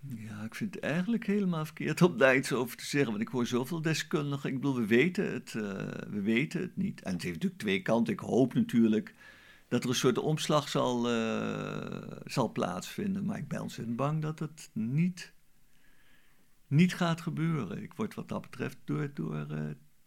Ja, 0.00 0.42
ik 0.42 0.54
vind 0.54 0.74
het 0.74 0.84
eigenlijk 0.84 1.26
helemaal 1.26 1.64
verkeerd 1.64 2.02
om 2.02 2.18
daar 2.18 2.36
iets 2.36 2.52
over 2.52 2.76
te 2.76 2.86
zeggen. 2.86 3.10
Want 3.10 3.22
ik 3.22 3.28
hoor 3.28 3.46
zoveel 3.46 3.82
deskundigen. 3.82 4.50
Ik 4.50 4.54
bedoel, 4.54 4.76
we 4.76 4.86
weten 4.86 5.32
het, 5.32 5.54
uh, 5.54 5.62
we 6.10 6.20
weten 6.22 6.60
het 6.60 6.76
niet. 6.76 7.02
En 7.02 7.12
het 7.12 7.22
heeft 7.22 7.34
natuurlijk 7.34 7.62
twee 7.62 7.82
kanten. 7.82 8.12
Ik 8.12 8.20
hoop 8.20 8.54
natuurlijk 8.54 9.14
dat 9.68 9.82
er 9.82 9.88
een 9.88 9.94
soort 9.94 10.18
omslag 10.18 10.68
zal, 10.68 11.06
zal 12.24 12.52
plaatsvinden. 12.52 13.24
Maar 13.24 13.38
ik 13.38 13.48
ben 13.48 13.60
ontzettend 13.60 13.96
bang 13.96 14.22
dat 14.22 14.38
het 14.38 14.70
niet, 14.72 15.34
niet 16.68 16.94
gaat 16.94 17.20
gebeuren. 17.20 17.82
Ik 17.82 17.94
word 17.94 18.14
wat 18.14 18.28
dat 18.28 18.40
betreft 18.40 18.76
door, 18.84 19.10
door 19.14 19.46
uh, 19.50 19.58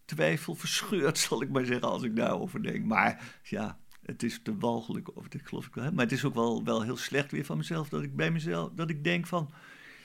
twijfel 0.06 0.56
verscheurd, 0.56 1.18
zal 1.28 1.42
ik 1.42 1.50
maar 1.50 1.66
zeggen, 1.66 1.88
als 1.88 2.04
ik 2.04 2.16
daarover 2.16 2.64
denk. 2.64 2.86
Maar 2.86 3.40
ja, 3.44 3.80
het 4.06 4.24
is 4.24 4.40
te 4.44 4.58
walgelijk, 4.58 5.16
of 5.16 5.26
ik 5.30 5.48
geloof 5.48 5.66
ik 5.66 5.74
wel. 5.74 5.92
Maar 5.92 6.04
het 6.04 6.14
is 6.14 6.26
ook 6.26 6.34
wel, 6.34 6.64
wel 6.64 6.82
heel 6.82 6.98
slecht 6.98 7.32
weer 7.32 7.46
van 7.46 7.58
mezelf 7.58 7.90
dat 7.90 8.04
ik 8.04 8.16
bij 8.16 8.32
mezelf, 8.32 8.72
dat 8.76 8.90
ik 8.90 9.04
denk 9.04 9.28
van 9.28 9.52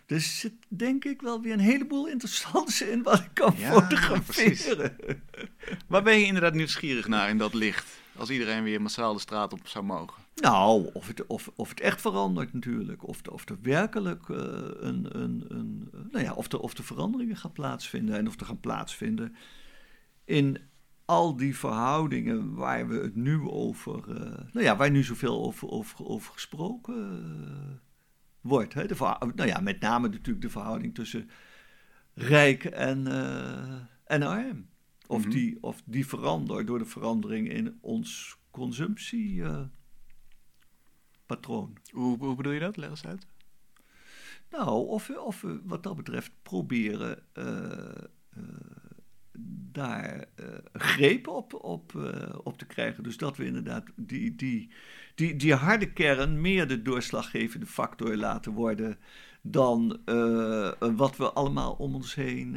er 0.06 0.20
zit 0.20 0.52
denk 0.68 1.04
ik 1.04 1.22
wel 1.22 1.42
weer 1.42 1.52
een 1.52 1.58
heleboel 1.58 2.08
interessants 2.08 2.82
in 2.82 3.02
wat 3.02 3.18
ik 3.18 3.30
kan 3.32 3.54
ja, 3.56 3.72
fotograferen. 3.72 4.96
Waar 5.88 6.02
ben 6.02 6.18
je 6.18 6.24
inderdaad 6.24 6.54
nieuwsgierig 6.54 7.08
naar 7.08 7.28
in 7.28 7.38
dat 7.38 7.54
licht? 7.54 8.02
Als 8.16 8.30
iedereen 8.30 8.62
weer 8.62 8.82
massaal 8.82 9.12
de 9.12 9.20
straat 9.20 9.52
op 9.52 9.68
zou 9.68 9.84
mogen. 9.84 10.22
Nou, 10.34 10.90
of 10.92 11.06
het, 11.06 11.26
of, 11.26 11.50
of 11.54 11.68
het 11.68 11.80
echt 11.80 12.00
verandert 12.00 12.52
natuurlijk. 12.52 13.08
Of, 13.08 13.20
of 13.30 13.48
er 13.48 13.58
werkelijk 13.62 14.28
uh, 14.28 14.38
een, 14.78 15.20
een, 15.20 15.44
een. 15.48 15.90
Nou 16.10 16.24
ja, 16.24 16.32
of 16.32 16.52
er, 16.52 16.60
of 16.60 16.74
de 16.74 16.82
veranderingen 16.82 17.36
gaan 17.36 17.52
plaatsvinden. 17.52 18.16
En 18.16 18.28
of 18.28 18.40
er 18.40 18.46
gaan 18.46 18.60
plaatsvinden 18.60 19.36
in 20.24 20.58
al 21.04 21.36
die 21.36 21.56
verhoudingen 21.56 22.54
waar 22.54 22.88
we 22.88 22.94
het 22.94 23.16
nu 23.16 23.40
over. 23.40 24.08
Uh, 24.08 24.16
nou 24.52 24.64
ja, 24.64 24.76
waar 24.76 24.90
nu 24.90 25.02
zoveel 25.02 25.44
over, 25.44 25.68
over, 25.68 26.06
over 26.06 26.32
gesproken 26.32 26.94
uh, 27.40 27.76
wordt. 28.40 28.74
Hè? 28.74 28.86
De 28.86 28.96
nou 29.34 29.46
ja, 29.46 29.60
met 29.60 29.80
name 29.80 30.08
natuurlijk 30.08 30.44
de 30.44 30.50
verhouding 30.50 30.94
tussen 30.94 31.30
rijk 32.14 32.64
en, 32.64 33.06
en 34.04 34.22
arm. 34.22 34.66
Of, 35.06 35.22
mhm. 35.22 35.30
die, 35.30 35.58
of 35.60 35.82
die 35.84 36.06
verandert 36.06 36.66
door 36.66 36.78
de 36.78 36.84
verandering 36.84 37.48
in 37.48 37.78
ons 37.80 38.36
consumptiepatroon. 38.50 39.70
Uh, 41.28 41.92
hoe, 41.92 42.18
hoe 42.18 42.34
bedoel 42.34 42.52
je 42.52 42.60
dat? 42.60 42.76
Leg 42.76 42.90
eens 42.90 43.06
uit. 43.06 43.26
Nou, 44.50 44.86
of 44.86 45.06
we, 45.06 45.20
of 45.20 45.40
we 45.40 45.60
wat 45.64 45.82
dat 45.82 45.96
betreft 45.96 46.32
proberen 46.42 47.22
uh, 47.34 48.04
daar 49.72 50.24
uh, 50.36 50.46
greep 50.72 51.28
op, 51.28 51.54
op, 51.54 51.94
op 52.42 52.58
te 52.58 52.66
krijgen. 52.66 53.02
Dus 53.02 53.16
dat 53.16 53.36
we 53.36 53.44
inderdaad 53.44 53.84
die, 53.96 54.34
die, 54.34 54.70
die, 55.14 55.36
die 55.36 55.54
harde 55.54 55.92
kern 55.92 56.40
meer 56.40 56.68
de 56.68 56.82
doorslaggevende 56.82 57.66
factor 57.66 58.16
laten 58.16 58.52
worden 58.52 58.98
dan 59.46 59.98
uh, 60.06 60.72
wat 60.78 61.16
we 61.16 61.32
allemaal 61.32 61.72
om 61.72 61.94
ons 61.94 62.14
heen, 62.14 62.56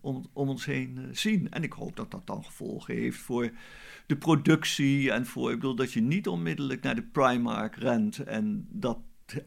om, 0.00 0.24
om 0.32 0.48
ons 0.48 0.64
heen 0.64 1.08
zien. 1.12 1.50
En 1.50 1.62
ik 1.62 1.72
hoop 1.72 1.96
dat 1.96 2.10
dat 2.10 2.26
dan 2.26 2.44
gevolgen 2.44 2.94
heeft 2.94 3.18
voor 3.18 3.50
de 4.06 4.16
productie 4.16 5.12
en 5.12 5.26
voor, 5.26 5.50
ik 5.50 5.56
bedoel, 5.56 5.74
dat 5.74 5.92
je 5.92 6.00
niet 6.00 6.28
onmiddellijk 6.28 6.82
naar 6.82 6.94
de 6.94 7.02
Primark 7.02 7.76
rent 7.76 8.18
en 8.18 8.66
dat 8.70 8.98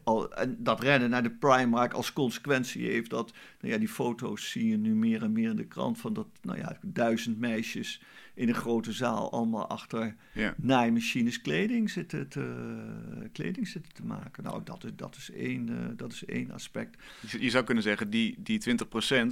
al, 0.04 0.32
en 0.32 0.56
dat 0.58 0.82
rennen 0.82 1.10
naar 1.10 1.22
de 1.22 1.30
Primark 1.30 1.92
als 1.92 2.12
consequentie 2.12 2.86
heeft 2.86 3.10
dat, 3.10 3.32
nou 3.60 3.72
ja, 3.72 3.78
die 3.78 3.88
foto's 3.88 4.50
zie 4.50 4.68
je 4.68 4.76
nu 4.76 4.94
meer 4.94 5.22
en 5.22 5.32
meer 5.32 5.50
in 5.50 5.56
de 5.56 5.66
krant 5.66 5.98
van 5.98 6.12
dat, 6.12 6.26
nou 6.42 6.58
ja, 6.58 6.78
duizend 6.82 7.38
meisjes 7.38 8.02
in 8.34 8.48
een 8.48 8.54
grote 8.54 8.92
zaal 8.92 9.32
allemaal 9.32 9.68
achter 9.68 10.16
ja. 10.32 10.54
naaimachines 10.56 11.40
kleding 11.40 11.90
zitten, 11.90 12.28
te, 12.28 12.74
kleding 13.32 13.68
zitten 13.68 13.92
te 13.92 14.04
maken. 14.04 14.42
Nou, 14.42 14.60
dat 14.64 14.84
is, 14.84 14.90
dat 14.96 15.16
is, 15.16 15.30
één, 15.30 15.68
uh, 15.68 15.76
dat 15.96 16.12
is 16.12 16.24
één 16.24 16.50
aspect. 16.50 17.02
Je 17.38 17.50
zou 17.50 17.64
kunnen 17.64 17.82
zeggen, 17.82 18.10
die, 18.10 18.34
die 18.38 18.60
20% 18.60 18.70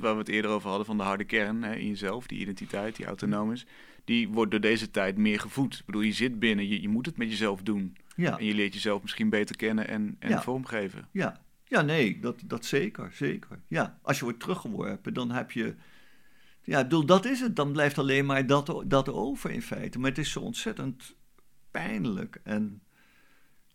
waar 0.01 0.13
we 0.13 0.19
het 0.19 0.29
eerder 0.29 0.51
over 0.51 0.69
hadden 0.69 0.87
van 0.87 0.97
de 0.97 1.03
harde 1.03 1.25
kern 1.25 1.63
hè, 1.63 1.75
in 1.75 1.89
jezelf, 1.89 2.27
die 2.27 2.41
identiteit, 2.41 2.97
die 2.97 3.07
autonoom 3.07 3.53
is, 3.53 3.67
die 4.05 4.29
wordt 4.29 4.51
door 4.51 4.61
deze 4.61 4.91
tijd 4.91 5.17
meer 5.17 5.41
gevoed. 5.41 5.75
Ik 5.75 5.85
bedoel, 5.87 6.01
je 6.01 6.13
zit 6.13 6.39
binnen, 6.39 6.69
je, 6.69 6.83
je 6.83 6.89
moet 6.89 7.07
het 7.07 7.17
met 7.17 7.31
jezelf 7.31 7.63
doen. 7.63 7.97
Ja. 8.25 8.39
En 8.39 8.45
je 8.45 8.55
leert 8.55 8.75
jezelf 8.75 9.03
misschien 9.03 9.31
beter 9.31 9.57
kennen 9.57 9.89
en, 9.89 10.17
en 10.19 10.43
vormgeven. 10.43 11.09
Ja. 11.13 11.41
ja, 11.65 11.81
nee, 11.83 12.21
dat, 12.21 12.43
dat 12.45 12.65
zeker, 12.65 13.13
zeker. 13.13 13.61
Ja, 13.69 13.99
als 14.03 14.19
je 14.19 14.25
wordt 14.25 14.41
teruggeworpen, 14.41 15.15
dan 15.15 15.31
heb 15.31 15.51
je... 15.51 15.75
Ja, 16.63 16.83
bedoel, 16.83 17.07
dat 17.07 17.25
is 17.25 17.41
het. 17.41 17.57
Dan 17.57 17.73
blijft 17.73 17.99
alleen 17.99 18.27
maar 18.27 18.47
dat, 18.47 18.85
dat 18.87 19.09
over 19.09 19.51
in 19.51 19.63
feite. 19.63 19.99
Maar 19.99 20.09
het 20.09 20.19
is 20.19 20.31
zo 20.31 20.41
ontzettend 20.41 21.17
pijnlijk. 21.71 22.41
En 22.43 22.83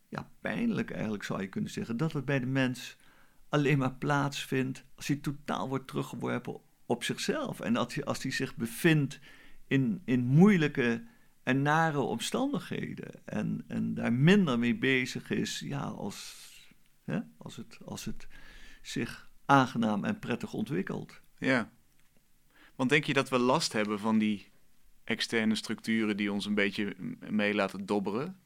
ja, 0.10 0.30
pijnlijk 0.42 0.92
eigenlijk 0.92 1.24
zou 1.24 1.42
je 1.42 1.48
kunnen 1.48 1.72
zeggen. 1.72 1.98
Dat 1.98 2.14
het 2.14 2.26
bij 2.26 2.40
de 2.40 2.46
mens 2.46 2.98
alleen 3.50 3.78
maar 3.78 3.94
plaatsvindt 3.96 4.86
als 4.96 5.08
hij 5.08 5.18
totaal 5.18 5.70
wordt 5.70 5.88
teruggeworpen 5.88 6.60
op 6.86 7.04
zichzelf. 7.04 7.60
En 7.60 7.76
als 7.76 7.94
hij, 7.96 8.04
als 8.04 8.24
hij 8.24 8.32
zich 8.32 8.56
bevindt 8.56 9.20
in, 9.68 10.02
in 10.06 10.26
moeilijke 10.26 11.04
en 11.44 11.62
nare 11.62 12.00
omstandigheden. 12.00 13.22
En, 13.26 13.64
en 13.68 13.94
daar 13.94 14.14
minder 14.14 14.60
mee 14.60 14.76
bezig 14.76 15.30
is 15.30 15.60
ja, 15.60 15.82
als, 15.82 16.50
hè, 17.04 17.20
als, 17.38 17.56
het, 17.56 17.78
als 17.86 18.06
het 18.06 18.28
zich 18.82 19.30
aangenaam 19.46 20.04
en 20.04 20.20
prettig 20.20 20.54
ontwikkelt. 20.54 21.22
Ja. 21.38 21.72
Want 22.76 22.90
denk 22.90 23.04
je 23.04 23.14
dat 23.14 23.30
we 23.30 23.38
last 23.38 23.74
hebben 23.74 24.00
van 24.00 24.18
die 24.18 24.52
externe 25.04 25.56
structuren 25.56 26.18
die 26.18 26.32
ons 26.32 26.46
een 26.46 26.56
beetje 26.56 26.96
mee 27.30 27.54
laten 27.54 27.86
dobberen? 27.86 28.38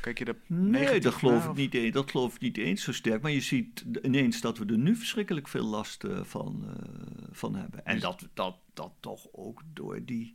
Kijk 0.00 0.18
je 0.18 0.24
dat 0.24 0.36
Nee, 0.46 1.00
dat 1.00 1.14
geloof, 1.14 1.44
ik 1.44 1.54
niet 1.54 1.74
eens, 1.74 1.92
dat 1.92 2.10
geloof 2.10 2.34
ik 2.34 2.40
niet 2.40 2.56
eens 2.56 2.82
zo 2.82 2.92
sterk. 2.92 3.22
Maar 3.22 3.30
je 3.30 3.40
ziet 3.40 3.84
ineens 4.02 4.40
dat 4.40 4.58
we 4.58 4.66
er 4.66 4.78
nu 4.78 4.96
verschrikkelijk 4.96 5.48
veel 5.48 5.64
last 5.64 6.04
uh, 6.04 6.24
van, 6.24 6.64
uh, 6.64 6.72
van 7.30 7.54
hebben. 7.54 7.84
En 7.84 7.94
dus... 7.94 8.02
dat, 8.02 8.28
dat, 8.34 8.56
dat 8.74 8.92
toch 9.00 9.28
ook 9.32 9.62
door 9.72 10.04
die 10.04 10.34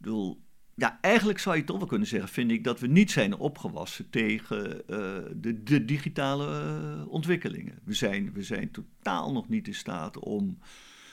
bedoel, 0.00 0.42
ja, 0.74 0.98
eigenlijk 1.00 1.38
zou 1.38 1.56
je 1.56 1.64
toch 1.64 1.78
wel 1.78 1.86
kunnen 1.86 2.08
zeggen, 2.08 2.28
vind 2.28 2.50
ik, 2.50 2.64
dat 2.64 2.80
we 2.80 2.86
niet 2.86 3.10
zijn 3.10 3.36
opgewassen 3.36 4.10
tegen 4.10 4.82
uh, 4.90 5.06
de, 5.36 5.62
de, 5.62 5.84
digitale 5.84 6.46
uh, 6.46 7.12
ontwikkelingen. 7.12 7.78
We 7.84 7.94
zijn, 7.94 8.32
we 8.32 8.42
zijn 8.42 8.70
totaal 8.70 9.32
nog 9.32 9.48
niet 9.48 9.66
in 9.66 9.74
staat 9.74 10.18
om 10.18 10.58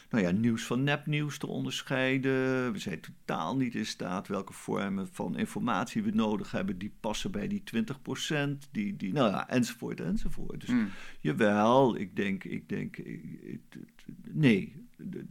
nou 0.09 0.23
ja, 0.23 0.31
nieuws 0.31 0.63
van 0.63 0.83
nepnieuws 0.83 1.37
te 1.37 1.47
onderscheiden. 1.47 2.71
We 2.71 2.79
zijn 2.79 2.99
totaal 2.99 3.57
niet 3.57 3.75
in 3.75 3.85
staat 3.85 4.27
welke 4.27 4.53
vormen 4.53 5.07
van 5.11 5.37
informatie 5.37 6.03
we 6.03 6.11
nodig 6.11 6.51
hebben 6.51 6.77
die 6.77 6.93
passen 6.99 7.31
bij 7.31 7.47
die 7.47 7.63
20%, 7.75 7.83
die, 8.71 8.95
die, 8.95 9.13
nou 9.13 9.29
ja, 9.29 9.49
enzovoort, 9.49 10.01
enzovoort. 10.01 10.59
Dus 10.59 10.69
mm. 10.69 10.89
jawel, 11.19 11.97
ik 11.97 12.15
denk, 12.15 12.43
ik 12.43 12.69
denk, 12.69 12.97
ik, 12.97 13.59
nee, 14.31 14.87
de, 14.97 15.25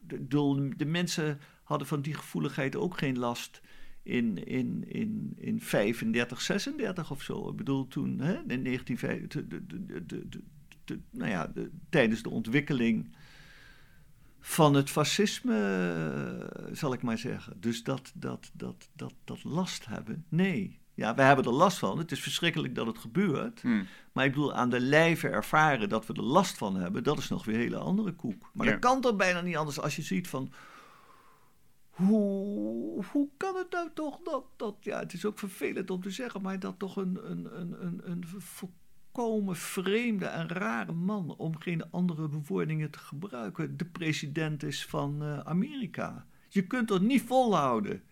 de, 0.00 0.72
de 0.76 0.86
mensen 0.86 1.38
hadden 1.66 1.86
van 1.86 2.00
die 2.00 2.14
gevoeligheid 2.14 2.76
ook 2.76 2.98
geen 2.98 3.18
last 3.18 3.60
in, 4.02 4.44
in, 4.46 4.84
in, 4.88 5.34
in 5.36 5.60
35, 5.60 6.40
36 6.40 7.10
of 7.10 7.22
zo. 7.22 7.48
Ik 7.48 7.56
bedoel, 7.56 7.88
toen 7.88 8.20
hè, 8.20 8.34
in 8.46 8.64
1950, 8.64 9.46
de, 9.46 9.66
de, 9.66 10.06
de, 10.06 10.42
de, 10.84 11.00
nou 11.10 11.30
ja, 11.30 11.46
de, 11.46 11.70
tijdens 11.88 12.22
de 12.22 12.30
ontwikkeling 12.30 13.14
van 14.40 14.74
het 14.74 14.90
fascisme, 14.90 16.68
zal 16.72 16.92
ik 16.92 17.02
maar 17.02 17.18
zeggen. 17.18 17.56
Dus 17.60 17.82
dat, 17.82 18.12
dat, 18.14 18.50
dat, 18.52 18.88
dat, 18.92 19.14
dat 19.24 19.44
last 19.44 19.86
hebben, 19.86 20.24
nee. 20.28 20.78
Ja, 20.94 21.14
we 21.14 21.22
hebben 21.22 21.44
er 21.44 21.52
last 21.52 21.78
van. 21.78 21.98
Het 21.98 22.12
is 22.12 22.20
verschrikkelijk 22.20 22.74
dat 22.74 22.86
het 22.86 22.98
gebeurt. 22.98 23.60
Hmm. 23.60 23.86
Maar 24.12 24.24
ik 24.24 24.30
bedoel, 24.30 24.54
aan 24.54 24.70
de 24.70 24.80
lijve 24.80 25.28
ervaren 25.28 25.88
dat 25.88 26.06
we 26.06 26.14
er 26.14 26.22
last 26.22 26.58
van 26.58 26.76
hebben, 26.76 27.02
dat 27.02 27.18
is 27.18 27.28
nog 27.28 27.44
weer 27.44 27.54
een 27.54 27.60
hele 27.60 27.78
andere 27.78 28.12
koek. 28.12 28.50
Maar 28.52 28.66
dat 28.66 28.78
kan 28.78 29.00
toch 29.00 29.16
bijna 29.16 29.40
niet 29.40 29.56
anders 29.56 29.80
als 29.80 29.96
je 29.96 30.02
ziet 30.02 30.28
van 30.28 30.52
hoe, 31.96 33.04
hoe 33.12 33.28
kan 33.36 33.56
het 33.56 33.70
nou 33.70 33.88
toch 33.94 34.20
dat, 34.24 34.44
dat, 34.56 34.76
ja, 34.80 34.98
het 34.98 35.12
is 35.12 35.24
ook 35.24 35.38
vervelend 35.38 35.90
om 35.90 36.02
te 36.02 36.10
zeggen, 36.10 36.42
maar 36.42 36.58
dat 36.58 36.78
toch 36.78 36.96
een, 36.96 37.30
een, 37.30 37.60
een, 37.60 37.84
een, 37.86 38.00
een 38.04 38.24
volkomen 38.38 39.56
vreemde 39.56 40.24
en 40.24 40.48
rare 40.48 40.92
man, 40.92 41.36
om 41.36 41.58
geen 41.58 41.90
andere 41.90 42.28
bewoordingen 42.28 42.90
te 42.90 42.98
gebruiken, 42.98 43.76
de 43.76 43.84
president 43.84 44.62
is 44.62 44.86
van 44.86 45.22
uh, 45.22 45.38
Amerika. 45.38 46.26
Je 46.48 46.66
kunt 46.66 46.90
er 46.90 47.02
niet 47.02 47.22
volhouden 47.22 48.02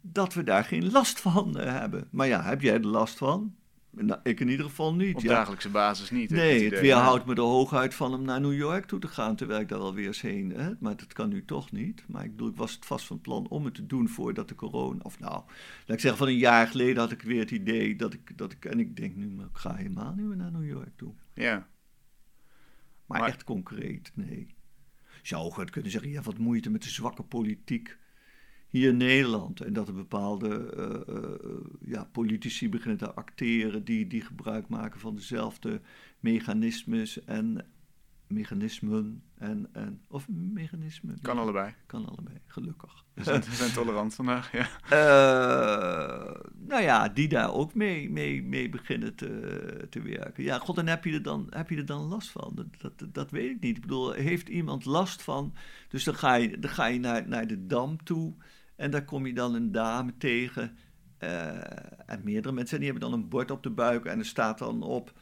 dat 0.00 0.34
we 0.34 0.42
daar 0.42 0.64
geen 0.64 0.90
last 0.90 1.20
van 1.20 1.60
uh, 1.60 1.64
hebben. 1.64 2.08
Maar 2.10 2.26
ja, 2.26 2.42
heb 2.42 2.62
jij 2.62 2.74
er 2.74 2.86
last 2.86 3.18
van? 3.18 3.56
Nou, 3.98 4.20
ik 4.22 4.40
in 4.40 4.48
ieder 4.48 4.66
geval 4.66 4.94
niet. 4.94 5.14
Op 5.16 5.22
ja. 5.22 5.28
dagelijkse 5.28 5.68
basis 5.68 6.10
niet. 6.10 6.30
Nee, 6.30 6.54
het 6.54 6.62
idee. 6.62 6.80
weerhoudt 6.80 7.24
me 7.26 7.34
er 7.34 7.40
hooguit 7.40 7.94
van 7.94 8.14
om 8.14 8.22
naar 8.24 8.40
New 8.40 8.54
York 8.54 8.84
toe 8.84 8.98
te 8.98 9.08
gaan, 9.08 9.36
terwijl 9.36 9.60
ik 9.60 9.68
daar 9.68 9.78
alweer 9.78 10.06
eens 10.06 10.20
heen. 10.20 10.50
Hè? 10.50 10.70
Maar 10.80 10.96
dat 10.96 11.12
kan 11.12 11.28
nu 11.28 11.44
toch 11.44 11.72
niet. 11.72 12.04
Maar 12.08 12.24
ik 12.24 12.30
bedoel, 12.30 12.48
ik 12.48 12.56
was 12.56 12.72
het 12.72 12.86
vast 12.86 13.06
van 13.06 13.20
plan 13.20 13.48
om 13.48 13.64
het 13.64 13.74
te 13.74 13.86
doen 13.86 14.08
voordat 14.08 14.48
de 14.48 14.54
corona. 14.54 15.00
Of 15.02 15.18
nou, 15.18 15.32
laat 15.32 15.96
ik 15.96 16.00
zeggen, 16.00 16.16
van 16.16 16.28
een 16.28 16.38
jaar 16.38 16.66
geleden 16.66 16.96
had 16.96 17.12
ik 17.12 17.22
weer 17.22 17.40
het 17.40 17.50
idee 17.50 17.96
dat 17.96 18.12
ik. 18.12 18.38
Dat 18.38 18.52
ik 18.52 18.64
en 18.64 18.80
ik 18.80 18.96
denk 18.96 19.16
nu, 19.16 19.28
maar 19.28 19.46
ik 19.46 19.56
ga 19.56 19.74
helemaal 19.74 20.14
niet 20.14 20.26
meer 20.26 20.36
naar 20.36 20.52
New 20.52 20.68
York 20.68 20.96
toe. 20.96 21.12
Ja. 21.34 21.66
Maar, 23.06 23.20
Maar- 23.20 23.28
echt 23.28 23.44
concreet, 23.44 24.12
nee. 24.14 24.54
Je 25.22 25.34
zou 25.34 25.64
kunnen 25.70 25.90
zeggen, 25.90 26.08
je 26.08 26.14
hebt 26.16 26.26
wat 26.26 26.38
moeite 26.38 26.70
met 26.70 26.82
de 26.82 26.88
zwakke 26.88 27.22
politiek 27.22 27.96
hier 28.76 28.88
in 28.88 28.96
Nederland. 28.96 29.60
En 29.60 29.72
dat 29.72 29.88
er 29.88 29.94
bepaalde 29.94 30.72
eh, 30.76 31.14
eh, 31.16 31.30
ja, 31.80 32.08
politici 32.12 32.68
beginnen 32.68 32.98
te 32.98 33.14
acteren 33.14 33.84
die, 33.84 34.06
die 34.06 34.20
gebruik 34.20 34.68
maken 34.68 35.00
van 35.00 35.14
dezelfde 35.14 35.80
mechanismes 36.20 37.24
en 37.24 37.64
mechanismen 38.26 39.22
en, 39.38 39.68
en 39.72 40.02
of 40.08 40.28
mechanismen. 40.28 41.18
Kan 41.22 41.38
allebei. 41.38 41.74
Kan 41.86 42.06
allebei, 42.06 42.36
gelukkig. 42.46 43.04
We 43.14 43.22
zijn, 43.22 43.40
we 43.40 43.54
zijn 43.54 43.72
tolerant 43.72 44.14
vandaag, 44.14 44.52
ja. 44.52 44.68
Eh, 44.88 46.42
nou 46.56 46.82
ja, 46.82 47.08
die 47.08 47.28
daar 47.28 47.52
ook 47.52 47.74
mee, 47.74 48.10
mee, 48.10 48.42
mee 48.42 48.68
beginnen 48.68 49.14
te, 49.14 49.86
te 49.90 50.02
werken. 50.02 50.44
Ja, 50.44 50.58
god, 50.58 50.78
en 50.78 50.88
heb 50.88 51.04
je 51.04 51.12
er 51.12 51.22
dan, 51.22 51.46
heb 51.50 51.70
je 51.70 51.76
er 51.76 51.86
dan 51.86 52.04
last 52.04 52.30
van? 52.30 52.52
Dat, 52.54 52.66
dat, 52.98 53.14
dat 53.14 53.30
weet 53.30 53.50
ik 53.50 53.60
niet. 53.60 53.76
Ik 53.76 53.82
bedoel, 53.82 54.12
heeft 54.12 54.48
iemand 54.48 54.84
last 54.84 55.22
van? 55.22 55.54
Dus 55.88 56.04
dan 56.04 56.14
ga 56.14 56.34
je, 56.34 56.58
dan 56.58 56.70
ga 56.70 56.86
je 56.86 56.98
naar, 56.98 57.28
naar 57.28 57.46
de 57.46 57.66
Dam 57.66 58.02
toe 58.04 58.34
en 58.76 58.90
daar 58.90 59.04
kom 59.04 59.26
je 59.26 59.32
dan 59.34 59.54
een 59.54 59.72
dame 59.72 60.16
tegen. 60.16 60.76
eh, 61.18 62.10
en 62.10 62.20
meerdere 62.24 62.54
mensen, 62.54 62.74
en 62.74 62.82
die 62.82 62.90
hebben 62.92 63.10
dan 63.10 63.20
een 63.20 63.28
bord 63.28 63.50
op 63.50 63.62
de 63.62 63.70
buik 63.70 64.04
en 64.04 64.18
er 64.18 64.24
staat 64.24 64.58
dan 64.58 64.82
op, 64.82 65.12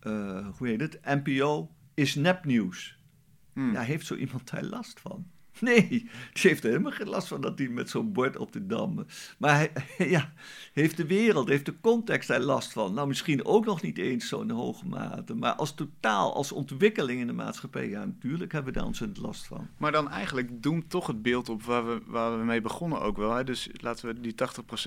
eh, 0.00 0.48
hoe 0.58 0.68
heet 0.68 0.80
het? 0.80 1.00
NPO 1.04 1.70
is 1.94 2.14
nepnieuws. 2.14 2.98
Hm. 3.52 3.72
Ja, 3.72 3.80
heeft 3.80 4.06
zo 4.06 4.14
iemand 4.14 4.50
daar 4.50 4.64
last 4.64 5.00
van? 5.00 5.26
Nee, 5.72 5.88
die 5.88 6.10
heeft 6.32 6.64
er 6.64 6.70
helemaal 6.70 6.92
geen 6.92 7.08
last 7.08 7.28
van 7.28 7.40
dat 7.40 7.58
hij 7.58 7.68
met 7.68 7.90
zo'n 7.90 8.12
bord 8.12 8.36
op 8.36 8.52
de 8.52 8.66
dam. 8.66 9.06
Maar 9.38 9.54
hij, 9.56 9.72
ja, 10.16 10.32
heeft 10.72 10.96
de 10.96 11.06
wereld, 11.06 11.48
heeft 11.48 11.66
de 11.66 11.80
context 11.80 12.28
daar 12.28 12.40
last 12.40 12.72
van? 12.72 12.94
Nou, 12.94 13.08
misschien 13.08 13.44
ook 13.44 13.64
nog 13.64 13.82
niet 13.82 13.98
eens 13.98 14.28
zo'n 14.28 14.50
hoge 14.50 14.86
mate. 14.86 15.34
Maar 15.34 15.54
als 15.54 15.74
totaal, 15.74 16.34
als 16.34 16.52
ontwikkeling 16.52 17.20
in 17.20 17.26
de 17.26 17.32
maatschappij, 17.32 17.88
ja, 17.88 18.04
natuurlijk 18.04 18.52
hebben 18.52 18.72
we 18.72 18.78
daar 18.78 18.88
ontzettend 18.88 19.26
last 19.26 19.46
van. 19.46 19.68
Maar 19.76 19.92
dan 19.92 20.10
eigenlijk 20.10 20.62
doemt 20.62 20.90
toch 20.90 21.06
het 21.06 21.22
beeld 21.22 21.48
op 21.48 21.62
waar 21.62 21.86
we, 21.86 22.00
waar 22.06 22.38
we 22.38 22.44
mee 22.44 22.60
begonnen 22.60 23.00
ook 23.00 23.16
wel. 23.16 23.34
Hè? 23.34 23.44
Dus 23.44 23.68
laten 23.72 24.06
we 24.06 24.20
die 24.20 24.34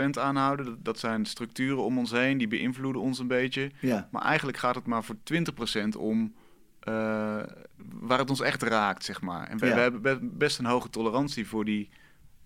80% 0.05 0.09
aanhouden. 0.09 0.65
Dat, 0.65 0.86
dat 0.86 0.99
zijn 0.99 1.26
structuren 1.26 1.84
om 1.84 1.97
ons 1.97 2.11
heen, 2.11 2.38
die 2.38 2.47
beïnvloeden 2.47 3.01
ons 3.01 3.19
een 3.19 3.28
beetje. 3.28 3.71
Ja, 3.80 4.07
Maar 4.11 4.21
eigenlijk 4.21 4.57
gaat 4.57 4.76
het 4.76 4.86
maar 4.86 5.03
voor 5.03 5.15
20% 5.93 5.97
om 5.97 6.34
eh, 6.86 7.44
waar 8.00 8.20
het 8.20 8.30
ons 8.30 8.42
echt 8.42 8.64
raakt, 8.64 9.04
zeg 9.06 9.22
maar. 9.22 9.48
En 9.48 9.58
we, 9.58 9.66
Ja. 9.66 9.74
we 9.76 9.80
hebben 9.80 10.02
be- 10.02 10.20
best 10.22 10.60
een 10.60 10.66
hoge 10.66 10.90
tolerantie 10.90 11.48
voor 11.48 11.66
die 11.66 11.90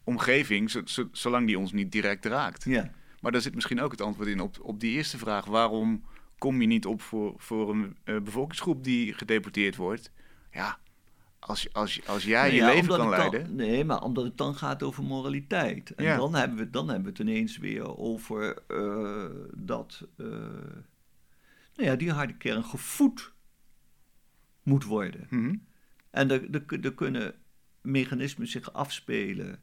omgeving, 0.03 0.69
zo- 0.71 0.81
zo- 0.85 1.09
zolang 1.11 1.47
die 1.47 1.59
ons 1.59 1.71
niet 1.71 1.91
direct 1.91 2.25
raakt. 2.25 2.63
ja. 2.63 2.91
Maar 3.21 3.31
daar 3.31 3.41
zit 3.41 3.55
misschien 3.55 3.81
ook 3.81 3.91
het 3.91 4.01
antwoord 4.01 4.27
in 4.29 4.39
op, 4.39 4.57
op 4.61 4.79
die 4.79 4.91
eerste 4.91 5.17
vraag. 5.17 5.45
Waarom 5.45 6.03
kom 6.37 6.61
je 6.61 6.67
niet 6.67 6.85
op 6.85 7.01
voor, 7.01 7.33
voor 7.37 7.69
een 7.69 7.97
eh, 8.03 8.19
bevolkingsgroep 8.21 8.83
die 8.83 9.13
gedeporteerd 9.13 9.75
wordt? 9.75 10.11
Ja, 10.51 10.77
als, 11.39 11.73
als, 11.73 12.07
als 12.07 12.23
jij 12.23 12.41
Nou 12.41 12.53
je 12.53 12.75
leven 12.75 12.87
kan 12.87 12.97
dan- 12.97 13.09
leiden. 13.09 13.55
nee, 13.55 13.85
maar 13.85 14.01
omdat 14.03 14.23
het 14.23 14.37
dan 14.37 14.55
gaat 14.55 14.83
over 14.83 15.03
moraliteit. 15.03 15.95
En 15.95 16.03
Ja. 16.03 16.17
dan, 16.17 16.35
hebben 16.35 16.57
we, 16.57 16.69
dan 16.69 16.85
hebben 16.87 17.03
we 17.03 17.09
het 17.09 17.19
ineens 17.19 17.57
weer 17.57 17.97
over 17.97 18.57
eh, 18.67 19.25
dat 19.55 20.07
nou 21.75 21.89
ja, 21.89 21.95
die 21.95 22.11
harde 22.11 22.37
kern 22.37 22.63
gevoed 22.63 23.33
moet 24.63 24.83
worden. 24.83 25.27
Mhm. 25.29 25.55
En 26.09 26.31
er, 26.81 26.93
kunnen 26.93 27.35
mechanismen 27.81 28.47
zich 28.47 28.73
afspelen 28.73 29.59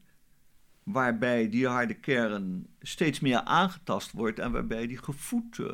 waarbij 0.83 1.49
die 1.49 1.67
harde 1.67 1.93
kern 1.93 2.67
steeds 2.81 3.19
meer 3.19 3.41
aangetast 3.41 4.11
wordt 4.11 4.39
en 4.39 4.51
waarbij 4.51 4.87
die 4.87 4.97
gevoed 4.97 5.59
eh, 5.59 5.67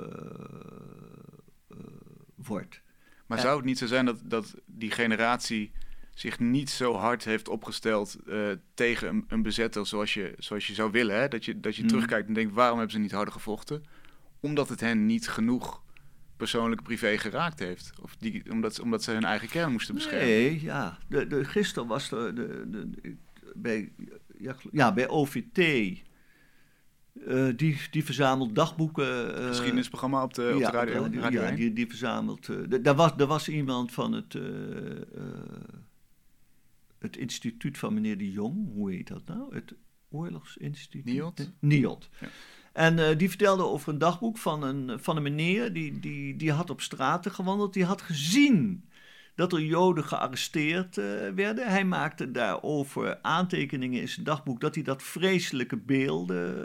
eh, 1.67 1.77
wordt. 2.35 2.81
Maar 3.25 3.39
zou 3.39 3.55
het 3.55 3.65
niet 3.65 3.77
zo 3.77 3.85
zijn 3.85 4.05
dat, 4.05 4.21
dat 4.23 4.55
die 4.65 4.91
generatie 4.91 5.71
zich 6.13 6.39
niet 6.39 6.69
zo 6.69 6.93
hard 6.93 7.23
heeft 7.23 7.47
opgesteld 7.47 8.17
eh, 8.27 8.49
tegen 8.73 9.07
een, 9.07 9.25
een 9.27 9.41
bezetter 9.41 9.87
zoals 9.87 10.13
je, 10.13 10.33
zoals 10.37 10.67
je 10.67 10.73
zou 10.73 10.91
willen? 10.91 11.15
Hè? 11.15 11.27
Dat 11.27 11.45
je, 11.45 11.59
dat 11.59 11.75
je 11.75 11.81
Mhm. 11.81 11.91
terugkijkt 11.91 12.27
en 12.27 12.33
denkt, 12.33 12.53
waarom 12.53 12.77
hebben 12.77 12.95
ze 12.95 13.01
niet 13.01 13.11
harder 13.11 13.33
gevochten? 13.33 13.83
Omdat 14.39 14.69
het 14.69 14.79
hen 14.79 15.05
niet 15.05 15.29
genoeg 15.29 15.82
persoonlijk 16.37 16.83
privé 16.83 17.17
geraakt 17.17 17.59
heeft. 17.59 17.91
Of 18.01 18.15
die, 18.15 18.51
omdat, 18.51 18.79
omdat 18.79 19.03
ze 19.03 19.11
hun 19.11 19.23
eigen 19.23 19.47
kern 19.49 19.71
moesten 19.71 19.93
beschermen. 19.95 20.27
Nee, 20.27 20.61
ja. 20.61 20.97
De, 21.07 21.27
de, 21.27 21.45
gisteren 21.45 21.87
was 21.87 22.11
er 22.11 22.35
de, 22.35 22.65
de, 22.69 22.89
de- 22.89 23.15
bij, 23.55 23.91
ja, 24.71 24.93
bij 24.93 25.07
OVT. 25.09 25.57
eh, 25.57 26.01
die, 27.55 27.77
die 27.91 28.03
verzamelt 28.05 28.55
dagboeken. 28.55 29.35
eh, 29.37 29.47
Geschiedenisprogramma 29.47 30.23
op 30.23 30.33
de, 30.33 30.51
op 30.53 30.59
ja, 30.59 30.71
de 30.71 30.77
radio. 30.77 31.41
ja, 31.41 31.47
1. 31.47 31.55
die, 31.55 31.73
die 31.73 31.87
verzamelt. 31.87 32.41
d- 32.69 32.83
daar, 32.83 32.95
was, 32.95 33.11
er 33.17 33.25
was 33.27 33.49
iemand 33.49 33.91
van 33.91 34.11
het, 34.13 34.35
het 36.99 37.17
instituut 37.17 37.77
van 37.77 37.93
meneer 37.93 38.17
de 38.17 38.31
Jong. 38.31 38.67
Hoe 38.73 38.91
heet 38.91 39.07
dat 39.07 39.25
nou? 39.25 39.55
Het 39.55 39.73
Oorlogsinstituut? 40.09 41.51
NIOD. 41.59 42.09
Ja. 42.19 42.27
En 42.73 42.99
eh, 42.99 43.17
die 43.17 43.29
vertelde 43.29 43.63
over 43.63 43.93
een 43.93 43.97
dagboek 43.97 44.37
van 44.37 44.63
een, 44.63 44.99
van 44.99 45.15
een 45.15 45.23
meneer 45.23 45.73
die, 45.73 45.99
die, 45.99 46.35
die 46.35 46.51
had 46.51 46.69
op 46.69 46.81
straten 46.81 47.31
gewandeld. 47.31 47.73
Die 47.73 47.85
had 47.85 48.01
gezien 48.01 48.89
dat 49.35 49.53
er 49.53 49.61
Joden 49.61 50.03
gearresteerd 50.03 50.97
eh, 50.97 51.05
werden. 51.35 51.67
Hij 51.67 51.85
maakte 51.85 52.31
daarover 52.31 53.19
aantekeningen 53.21 54.01
in 54.01 54.09
zijn 54.09 54.25
dagboek 54.25 54.59
dat 54.59 54.75
hij 54.75 54.83
dat 54.83 55.03
vreselijke 55.03 55.77
beelden 55.77 56.55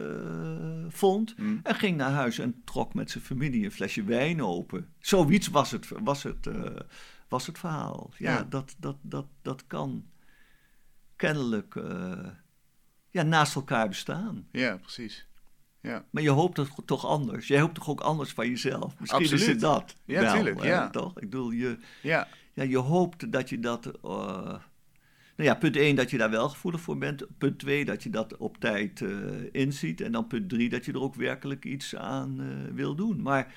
eh, 0.85 0.93
vond. 0.93 1.35
Hm. 1.37 1.57
En 1.63 1.75
ging 1.75 1.97
naar 1.97 2.11
huis 2.11 2.39
en 2.39 2.63
trok 2.65 2.95
met 2.95 3.11
zijn 3.11 3.25
familie 3.25 3.65
een 3.65 3.73
flesje 3.73 4.05
wijn 4.05 4.43
open. 4.43 4.93
Zoiets 5.01 5.49
was 5.49 5.71
het, 5.71 5.89
was 6.03 6.23
het, 6.23 6.49
was 7.29 7.47
het 7.47 7.59
verhaal. 7.59 8.11
Ja, 8.19 8.33
Ja. 8.33 8.47
Dat, 8.49 8.75
dat, 8.79 8.97
dat, 9.03 9.27
dat 9.43 9.67
kan 9.67 10.05
kennelijk 11.17 11.75
ja, 13.11 13.23
naast 13.23 13.55
elkaar 13.55 13.89
bestaan. 13.89 14.49
Ja, 14.53 14.77
precies. 14.77 15.28
Ja. 15.81 16.05
Maar 16.11 16.23
je 16.23 16.31
hoopt 16.31 16.55
toch, 16.55 16.69
toch 16.85 17.07
anders. 17.07 17.47
Jij 17.49 17.61
hoopt 17.61 17.75
toch 17.75 17.89
ook 17.89 18.01
anders 18.01 18.33
van 18.33 18.49
jezelf? 18.49 18.95
Misschien 19.01 19.33
is 19.33 19.47
het 19.47 19.61
dat. 19.61 19.95
Ja, 20.05 20.21
wel, 20.21 20.35
tuurlijk, 20.35 20.63
hè, 20.63 20.69
ja. 20.69 20.91
Toch? 20.91 21.21
Ik 21.21 21.31
bedoel, 21.31 21.51
je, 21.51 21.79
ja, 22.03 22.29
ja, 22.53 22.63
je 22.63 22.79
hoopt 22.79 23.33
dat 23.33 23.49
je 23.49 23.59
dat... 23.59 23.87
eh, 23.87 24.59
nou 25.37 25.51
ja, 25.51 25.55
punt 25.55 25.77
1, 25.77 25.97
dat 25.97 26.11
je 26.11 26.19
daar 26.19 26.31
wel 26.31 26.49
gevoelig 26.49 26.81
voor 26.81 26.99
bent. 26.99 27.27
Punt 27.39 27.59
2, 27.59 27.85
dat 27.85 28.03
je 28.03 28.11
dat 28.11 28.37
op 28.37 28.57
tijd 28.59 29.01
eh, 29.03 29.11
inziet. 29.53 30.01
En 30.01 30.13
dan 30.13 30.27
punt 30.27 30.49
3, 30.49 30.69
dat 30.69 30.85
je 30.85 30.93
er 30.93 31.01
ook 31.01 31.15
werkelijk 31.15 31.65
iets 31.65 31.97
aan 31.97 32.41
eh, 32.41 32.75
wil 32.75 32.95
doen. 32.95 33.23
Maar 33.23 33.55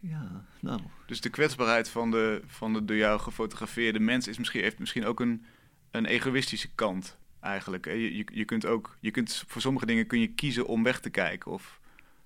ja, 0.00 0.44
nou... 0.60 0.80
Dus 1.06 1.20
de 1.20 1.30
kwetsbaarheid 1.30 1.88
van 1.88 2.10
de, 2.10 2.42
van 2.46 2.72
de 2.72 2.84
door 2.84 2.96
jou 2.96 3.20
gefotografeerde 3.20 4.00
mens 4.00 4.28
is 4.28 4.38
misschien, 4.38 4.62
heeft 4.62 4.78
misschien 4.78 5.04
ook 5.04 5.20
een, 5.20 5.44
een 5.90 6.06
egoïstische 6.06 6.74
kant 6.74 7.18
eigenlijk. 7.40 7.84
Je, 7.84 8.16
je, 8.16 8.24
je 8.32 8.44
kunt 8.44 8.66
ook, 8.66 8.96
je 9.00 9.10
kunt, 9.10 9.44
voor 9.46 9.60
sommige 9.60 9.86
dingen 9.86 10.06
kun 10.06 10.20
je 10.20 10.26
kiezen 10.28 10.66
om 10.66 10.82
weg 10.82 11.00
te 11.00 11.10
kijken 11.10 11.52
of 11.52 11.80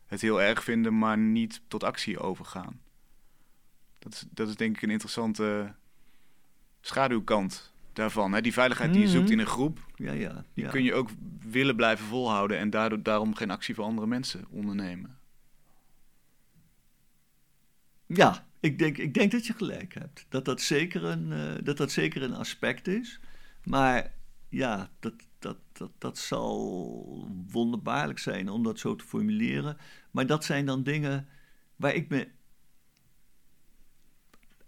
het 0.07 0.21
heel 0.21 0.43
erg 0.43 0.65
vinden, 0.65 0.99
maar 0.99 1.19
niet 1.19 1.61
tot 1.69 1.85
actie 1.85 2.19
overgaan. 2.19 2.81
Dat 3.99 4.13
is, 4.13 4.25
dat 4.31 4.49
is 4.49 4.57
denk 4.57 4.77
ik 4.77 4.83
een 4.83 4.91
interessante 4.91 5.75
schaduwkant 6.81 7.73
daarvan. 7.93 8.33
Hè? 8.33 8.41
Die 8.41 8.53
veiligheid 8.53 8.93
die 8.93 9.03
je 9.03 9.09
zoekt 9.09 9.25
Mhm. 9.25 9.33
in 9.33 9.39
een 9.39 9.47
groep, 9.47 9.79
Ja, 9.95 10.13
ja. 10.13 10.45
die 10.55 10.65
ja. 10.65 10.71
kun 10.71 10.83
je 10.83 10.95
ook 10.95 11.09
willen 11.41 11.77
blijven 11.77 12.07
volhouden 12.07 12.59
en 12.59 12.71
daardoor, 12.71 13.03
daarom 13.03 13.35
geen 13.35 13.51
actie 13.51 13.75
voor 13.75 13.85
andere 13.85 14.07
mensen 14.07 14.45
ondernemen. 14.51 15.19
Ja, 18.07 18.47
ik 18.61 18.79
denk, 18.79 18.99
ik 18.99 19.15
denk 19.15 19.33
dat 19.33 19.47
je 19.47 19.53
gelijk 19.53 19.95
hebt. 19.95 20.27
Dat 20.29 20.45
dat 20.45 20.61
zeker 20.61 21.05
een, 21.05 21.33
eh, 21.33 21.65
dat 21.65 21.77
dat 21.77 21.91
zeker 21.91 22.23
een 22.23 22.35
aspect 22.35 22.87
is. 22.89 23.21
Maar 23.65 24.13
ja, 24.53 24.90
dat, 25.00 25.14
dat, 25.38 25.59
dat, 25.72 25.90
dat 25.98 26.18
zal 26.18 27.30
wonderbaarlijk 27.50 28.18
zijn 28.18 28.48
om 28.48 28.62
dat 28.62 28.78
zo 28.78 28.96
te 28.96 29.05
formuleren. 29.05 29.76
Maar 30.11 30.26
dat 30.26 30.44
zijn 30.44 30.66
dan 30.66 30.82
dingen 30.82 31.28
waar 31.76 31.94
ik 31.94 32.09
me 32.09 32.28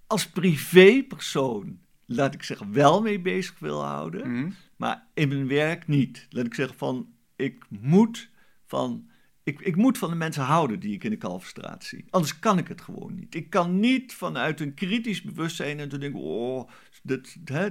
als 0.06 0.28
privépersoon, 0.28 1.80
laat 2.06 2.34
ik 2.34 2.42
zeggen, 2.42 2.72
wel 2.72 3.02
mee 3.02 3.20
bezig 3.20 3.58
wil 3.58 3.84
houden. 3.84 4.30
Mhm. 4.32 4.50
Maar 4.76 5.06
in 5.14 5.28
mijn 5.28 5.48
werk 5.48 5.86
niet. 5.86 6.26
Laat 6.30 6.46
ik 6.46 6.54
zeggen 6.54 6.78
van, 6.78 7.08
ik 7.36 7.64
moet 7.68 8.30
van, 8.66 9.08
ik, 9.42 9.60
ik 9.60 9.76
moet 9.76 9.98
van 9.98 10.10
de 10.10 10.16
mensen 10.16 10.42
houden 10.42 10.80
die 10.80 10.94
ik 10.94 11.04
in 11.04 11.10
de 11.10 11.16
Kalverstraat 11.16 11.84
zie. 11.84 12.04
Anders 12.10 12.38
kan 12.38 12.58
ik 12.58 12.68
het 12.68 12.80
gewoon 12.80 13.14
niet. 13.14 13.34
Ik 13.34 13.50
kan 13.50 13.80
niet 13.80 14.14
vanuit 14.14 14.60
een 14.60 14.74
kritisch 14.74 15.22
bewustzijn 15.22 15.80
en 15.80 15.88
te 15.88 15.98
denken, 15.98 16.20
oh, 16.20 16.70
dat, 17.02 17.36
hè, 17.44 17.68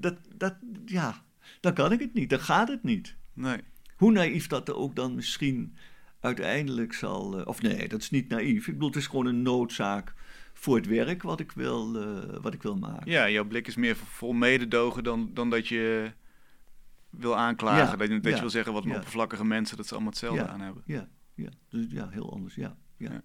dat, 0.00 0.16
dat, 0.36 0.56
ja, 0.84 1.24
dan 1.66 1.74
kan 1.74 1.92
ik 1.92 2.00
het 2.00 2.14
niet. 2.14 2.30
Dan 2.30 2.40
gaat 2.40 2.68
het 2.68 2.82
niet. 2.82 3.16
Nee. 3.32 3.60
Hoe 3.96 4.12
naïef 4.12 4.46
dat 4.46 4.68
er 4.68 4.76
ook 4.76 4.96
dan 4.96 5.14
misschien 5.14 5.76
uiteindelijk 6.20 6.92
zal. 6.92 7.42
of 7.44 7.62
nee, 7.62 7.88
dat 7.88 8.00
is 8.00 8.10
niet 8.10 8.28
naïef. 8.28 8.66
Ik 8.66 8.72
bedoel, 8.72 8.88
het 8.88 8.96
is 8.96 9.06
gewoon 9.06 9.26
een 9.26 9.42
noodzaak 9.42 10.14
voor 10.52 10.76
het 10.76 10.86
werk 10.86 11.22
wat 11.22 11.40
ik 11.40 11.52
wil, 11.52 11.92
wat 12.40 12.54
ik 12.54 12.62
wil 12.62 12.76
maken. 12.76 13.10
Ja, 13.10 13.30
jouw 13.30 13.44
blik 13.44 13.66
is 13.66 13.76
meer 13.76 13.96
vol 13.96 14.32
mededogen 14.32 15.04
dan, 15.04 15.30
dan 15.34 15.50
dat 15.50 15.68
je 15.68 16.12
wil 17.10 17.36
aanklagen. 17.36 17.98
dat, 17.98 18.08
je, 18.08 18.20
dat 18.20 18.34
je 18.34 18.40
wil 18.40 18.50
zeggen 18.50 18.72
wat 18.72 18.84
een 18.84 18.94
oppervlakkige 18.94 19.44
mensen 19.44 19.76
dat 19.76 19.86
ze 19.86 19.92
allemaal 19.92 20.10
hetzelfde 20.10 20.46
aan 20.46 20.60
hebben. 20.60 20.82
Ja, 20.86 21.08
ja. 21.34 21.50
Dus 21.68 21.84
ja, 21.88 22.08
heel 22.08 22.32
anders. 22.32 22.54
Ja, 22.54 22.76
ja. 22.96 23.22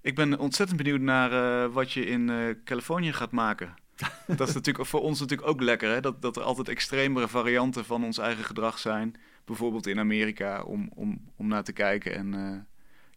Ik 0.00 0.14
ben 0.14 0.38
ontzettend 0.38 0.82
benieuwd 0.82 1.00
naar 1.00 1.32
uh, 1.32 1.72
wat 1.74 1.92
je 1.92 2.06
in 2.06 2.28
uh, 2.28 2.54
Californië 2.64 3.12
gaat 3.12 3.30
maken. 3.30 3.74
dat 4.36 4.48
is 4.48 4.54
natuurlijk 4.54 4.86
voor 4.86 5.00
ons 5.00 5.20
natuurlijk 5.20 5.48
ook 5.48 5.60
lekker, 5.60 5.90
hè? 5.90 6.00
Dat, 6.00 6.22
dat 6.22 6.36
er 6.36 6.42
altijd 6.42 6.68
extremere 6.68 7.28
varianten 7.28 7.84
van 7.84 8.04
ons 8.04 8.18
eigen 8.18 8.44
gedrag 8.44 8.78
zijn. 8.78 9.14
Bijvoorbeeld 9.44 9.86
in 9.86 9.98
Amerika, 9.98 10.62
om, 10.62 10.90
om, 10.94 11.30
om 11.36 11.46
naar 11.46 11.64
te 11.64 11.72
kijken. 11.72 12.14
En 12.14 12.32
uh, 12.32 12.58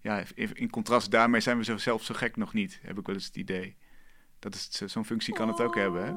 ja, 0.01 0.23
in, 0.53 0.69
contrast 0.69 1.11
daarmee 1.11 1.41
zijn 1.41 1.57
we 1.57 1.79
zelf 1.79 2.03
zo 2.03 2.13
gek 2.13 2.35
nog 2.35 2.53
niet, 2.53 2.79
heb 2.81 2.99
ik 2.99 3.05
wel 3.05 3.15
eens 3.15 3.25
het 3.25 3.35
idee. 3.35 3.75
Dat 4.39 4.55
is 4.55 4.69
zo'n 4.69 5.05
functie 5.05 5.33
kan 5.33 5.47
het 5.47 5.61
ook 5.61 5.75
hebben, 5.75 6.05
hè? 6.05 6.13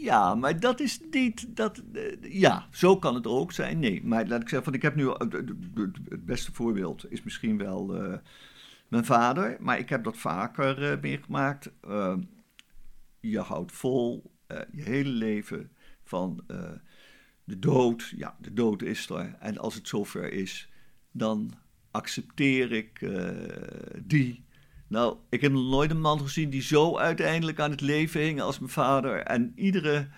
Ja, 0.00 0.34
maar 0.34 0.60
dat 0.60 0.80
is 0.80 1.00
niet. 1.10 1.56
Dat, 1.56 1.82
uh, 1.92 2.12
ja, 2.20 2.68
zo 2.70 2.98
kan 2.98 3.14
het 3.14 3.26
ook 3.26 3.52
zijn. 3.52 3.78
Nee, 3.78 4.04
maar 4.04 4.26
laat 4.26 4.42
ik 4.42 4.48
zeggen, 4.48 4.64
van, 4.64 4.74
ik 4.74 4.82
heb 4.82 4.94
nu. 4.94 5.08
het 6.08 6.24
beste 6.24 6.52
voorbeeld 6.52 7.10
is 7.10 7.22
misschien 7.22 7.58
wel 7.58 8.04
uh, 8.04 8.16
mijn 8.88 9.04
vader, 9.04 9.56
maar 9.60 9.78
ik 9.78 9.88
heb 9.88 10.04
dat 10.04 10.16
vaker 10.16 10.92
uh, 10.92 11.00
meegemaakt. 11.00 11.70
je 13.20 13.38
houdt 13.38 13.72
vol 13.72 14.36
je 14.72 14.82
hele 14.82 15.08
leven 15.08 15.70
van 16.04 16.44
de 17.44 17.58
dood. 17.58 18.12
Ja, 18.16 18.36
de 18.40 18.52
dood 18.52 18.82
is 18.82 19.08
er. 19.08 19.36
En 19.40 19.58
als 19.58 19.74
het 19.74 19.88
zover 19.88 20.32
is, 20.32 20.68
dan 21.12 21.54
accepteer 21.90 22.72
ik 22.72 23.08
die 24.04 24.46
nou, 24.88 25.16
ik 25.28 25.40
heb 25.40 25.52
nog 25.52 25.70
nooit 25.70 25.90
een 25.90 26.00
man 26.00 26.20
gezien 26.20 26.50
die 26.50 26.62
zo 26.62 26.98
uiteindelijk 26.98 27.60
aan 27.60 27.70
het 27.70 27.80
leven 27.80 28.20
hing 28.20 28.40
als 28.40 28.58
mijn 28.58 28.70
vader. 28.70 29.20
En 29.20 29.52
iedere 29.54 30.08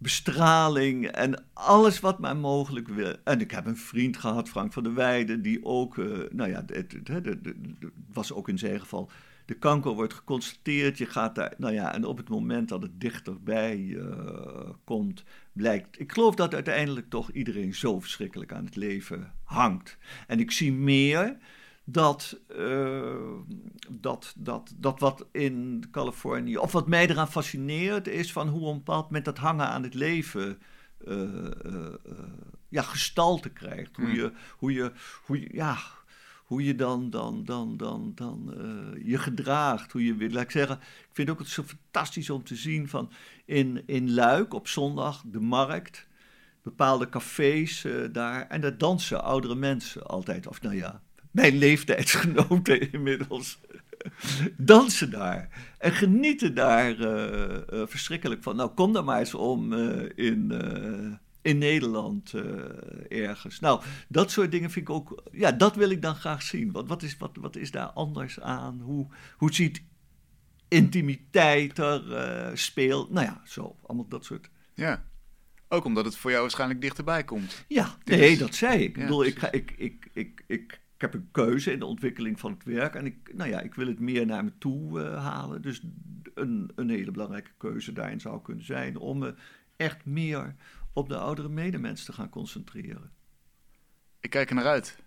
bestraling 0.00 1.06
en 1.06 1.44
alles 1.52 2.00
wat 2.00 2.18
maar 2.18 2.36
mogelijk 2.36 2.88
wil. 2.88 3.16
En 3.24 3.40
ik 3.40 3.50
heb 3.50 3.66
een 3.66 3.76
vriend 3.76 4.16
gehad, 4.16 4.48
Frank 4.48 4.72
van 4.72 4.82
der 4.82 4.94
Weijden, 4.94 5.42
die 5.42 5.64
ook, 5.64 5.96
uh, 5.96 6.18
nou 6.30 6.50
ja, 6.50 6.64
het, 6.66 6.96
was 8.12 8.32
ook 8.32 8.48
in 8.48 8.58
zijn 8.58 8.80
geval, 8.80 9.10
de 9.44 9.54
kanker 9.54 9.92
wordt 9.92 10.14
geconstateerd, 10.14 10.98
je 10.98 11.06
gaat 11.06 11.34
daar, 11.34 11.54
nou 11.58 11.74
ja, 11.74 11.94
en 11.94 12.04
op 12.04 12.16
het 12.16 12.28
moment 12.28 12.68
dat 12.68 12.82
het 12.82 13.00
dichterbij 13.00 13.76
uh, 13.76 14.70
komt, 14.84 15.24
blijkt, 15.52 16.00
ik 16.00 16.12
geloof 16.12 16.34
dat 16.34 16.54
uiteindelijk 16.54 17.10
toch 17.10 17.30
iedereen 17.30 17.74
zo 17.74 18.00
verschrikkelijk 18.00 18.52
aan 18.52 18.64
het 18.64 18.76
leven 18.76 19.32
hangt. 19.44 19.98
En 20.26 20.40
ik 20.40 20.50
zie 20.50 20.72
meer 20.72 21.36
dat, 21.92 22.40
uh, 22.58 23.14
dat, 23.88 24.34
dat, 24.36 24.74
dat 24.76 25.00
wat 25.00 25.26
in 25.32 25.84
Californië, 25.90 26.56
of 26.56 26.72
wat 26.72 26.88
mij 26.88 27.08
eraan 27.08 27.30
fascineert, 27.30 28.08
is 28.08 28.32
van 28.32 28.48
hoe 28.48 28.68
een 28.68 28.76
bepaald 28.76 29.04
moment 29.04 29.24
dat 29.24 29.38
hangen 29.38 29.68
aan 29.68 29.82
het 29.82 29.94
leven 29.94 30.58
uh, 31.08 31.22
uh, 31.66 31.86
ja, 32.68 32.82
gestalte 32.82 33.48
krijgt. 33.48 33.96
Hoe, 33.96 34.04
hmm. 34.04 34.14
je, 34.14 34.32
hoe, 34.56 34.72
je, 34.72 34.92
hoe, 35.24 35.40
je, 35.40 35.48
ja, 35.52 35.78
hoe 36.44 36.64
je 36.64 36.74
dan, 36.74 37.10
dan, 37.10 37.44
dan, 37.44 37.76
dan, 37.76 38.12
dan 38.14 38.54
je 39.04 39.18
gedraagt. 39.18 39.92
Hoe 39.92 40.04
je, 40.04 40.30
laat 40.30 40.42
ik 40.42 40.50
zeggen, 40.50 40.76
ik 40.80 41.08
vind 41.12 41.30
ook 41.30 41.38
het 41.38 41.48
zo 41.48 41.62
fantastisch 41.62 42.30
om 42.30 42.44
te 42.44 42.56
zien 42.56 42.88
van 42.88 43.10
in, 43.44 43.82
in 43.86 44.14
Luik 44.14 44.54
op 44.54 44.68
zondag, 44.68 45.22
de 45.26 45.40
markt 45.40 46.08
bepaalde 46.62 47.08
cafés 47.08 47.86
daar. 48.12 48.46
En 48.48 48.60
daar 48.60 48.78
dansen 48.78 49.22
oudere 49.22 49.54
mensen 49.54 50.06
altijd. 50.06 50.46
Of 50.46 50.62
nou 50.62 50.76
ja, 50.76 51.02
mijn 51.30 51.58
leeftijdsgenoten 51.58 52.80
inmiddels 52.92 53.58
dansen 54.56 55.10
daar 55.10 55.48
en 55.78 55.92
genieten 55.92 56.54
daar 56.54 56.98
uh, 56.98 57.58
uh, 57.72 57.82
verschrikkelijk 57.86 58.42
van. 58.42 58.56
Nou, 58.56 58.70
kom 58.70 58.92
dan 58.92 59.04
maar 59.04 59.18
eens 59.18 59.34
om 59.34 59.72
uh, 59.72 60.08
in, 60.14 60.52
in 61.42 61.58
Nederland 61.58 62.34
ergens. 63.08 63.60
Nou, 63.60 63.82
dat 64.08 64.30
soort 64.30 64.50
dingen 64.50 64.70
vind 64.70 64.88
ik 64.88 64.94
ook, 64.94 65.22
ja, 65.32 65.52
dat 65.52 65.76
wil 65.76 65.90
ik 65.90 66.02
dan 66.02 66.14
graag 66.14 66.42
zien. 66.42 66.72
Want 66.72 66.88
wat 66.88 67.02
is, 67.02 67.16
wat, 67.16 67.30
wat 67.40 67.56
is 67.56 67.70
daar 67.70 67.86
anders 67.86 68.40
aan? 68.40 68.80
Hoe, 68.80 69.06
hoe 69.36 69.52
ziet 69.52 69.82
intimiteit 70.68 71.78
er 71.78 72.02
speelt? 72.58 73.10
Nou 73.10 73.26
ja, 73.26 73.40
zo, 73.44 73.76
allemaal 73.86 74.08
dat 74.08 74.24
soort. 74.24 74.50
Ja. 74.74 75.04
Ook 75.68 75.84
omdat 75.84 76.04
het 76.04 76.16
voor 76.16 76.30
jou 76.30 76.42
waarschijnlijk 76.42 76.80
dichterbij 76.80 77.24
komt. 77.24 77.64
Ja, 77.68 77.96
nee, 78.04 78.38
dat 78.38 78.54
zei 78.54 78.78
ik. 78.78 78.96
Ik 78.96 79.02
bedoel, 79.02 79.24
ik, 79.24 79.38
ga, 79.38 79.52
ik, 79.52 79.74
ik, 79.76 80.08
ik, 80.12 80.44
ik 80.46 80.79
ik 81.00 81.12
heb 81.12 81.14
een 81.20 81.28
keuze 81.30 81.72
in 81.72 81.78
de 81.78 81.84
ontwikkeling 81.84 82.40
van 82.40 82.52
het 82.52 82.64
werk. 82.64 82.94
En 82.94 83.06
ik, 83.06 83.34
nou 83.34 83.50
ja, 83.50 83.60
ik 83.60 83.74
wil 83.74 83.86
het 83.86 84.00
meer 84.00 84.26
naar 84.26 84.44
me 84.44 84.52
toe 84.58 85.00
uh, 85.00 85.24
halen. 85.24 85.62
Dus 85.62 85.82
een, 86.34 86.70
een 86.74 86.90
hele 86.90 87.10
belangrijke 87.10 87.50
keuze 87.56 87.92
daarin 87.92 88.20
zou 88.20 88.42
kunnen 88.42 88.64
zijn 88.64 88.96
om 88.96 89.18
me 89.18 89.34
echt 89.76 90.04
meer 90.04 90.54
op 90.92 91.08
de 91.08 91.16
oudere 91.16 91.48
medemens 91.48 92.04
te 92.04 92.12
gaan 92.12 92.28
concentreren. 92.28 93.10
Ik 94.20 94.30
kijk 94.30 94.48
er 94.48 94.54
naar 94.54 94.66
uit. 94.66 94.98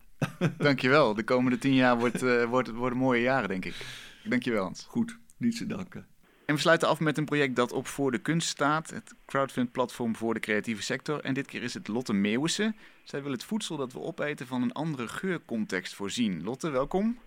Dankjewel. 0.57 1.13
De 1.13 1.23
komende 1.23 1.57
tien 1.57 1.73
jaar 1.73 1.97
wordt, 1.97 2.23
uh, 2.23 2.43
wordt, 2.43 2.69
worden 2.69 2.97
mooie 2.97 3.21
jaren, 3.21 3.49
denk 3.49 3.65
ik. 3.65 3.85
Dankjewel, 4.23 4.63
Hans. 4.63 4.85
Goed, 4.85 5.17
niets 5.37 5.57
te 5.57 5.65
danken. 5.65 6.07
En 6.53 6.59
we 6.59 6.65
sluiten 6.65 6.87
af 6.87 6.99
met 6.99 7.17
een 7.17 7.25
project 7.25 7.55
dat 7.55 7.71
op 7.71 7.87
Voor 7.87 8.11
de 8.11 8.21
Kunst 8.21 8.47
staat. 8.47 8.89
Het 8.89 9.15
crowdfund-platform 9.25 10.15
voor 10.15 10.33
de 10.33 10.39
creatieve 10.39 10.81
sector. 10.81 11.19
En 11.19 11.33
dit 11.33 11.47
keer 11.47 11.63
is 11.63 11.73
het 11.73 11.87
Lotte 11.87 12.13
Meeuwissen. 12.13 12.75
Zij 13.03 13.23
wil 13.23 13.31
het 13.31 13.43
voedsel 13.43 13.77
dat 13.77 13.93
we 13.93 13.99
opeten 13.99 14.47
van 14.47 14.61
een 14.61 14.71
andere 14.71 15.07
geurcontext 15.07 15.95
voorzien. 15.95 16.43
Lotte, 16.43 16.69
welkom. 16.71 17.17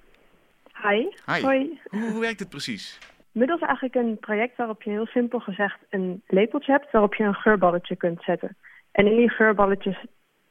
Hi. 0.82 1.06
Hi. 1.26 1.42
Hoi. 1.42 1.80
Hoe, 1.88 2.10
hoe 2.10 2.20
werkt 2.20 2.38
het 2.38 2.48
precies? 2.48 2.98
Middels 3.32 3.60
eigenlijk 3.60 3.94
een 3.94 4.18
project 4.18 4.56
waarop 4.56 4.82
je 4.82 4.90
heel 4.90 5.06
simpel 5.06 5.40
gezegd 5.40 5.78
een 5.90 6.22
lepeltje 6.26 6.72
hebt 6.72 6.92
waarop 6.92 7.14
je 7.14 7.24
een 7.24 7.34
geurballetje 7.34 7.96
kunt 7.96 8.22
zetten. 8.22 8.56
En 8.92 9.06
in 9.06 9.16
die 9.16 9.30
geurballetjes, 9.30 10.04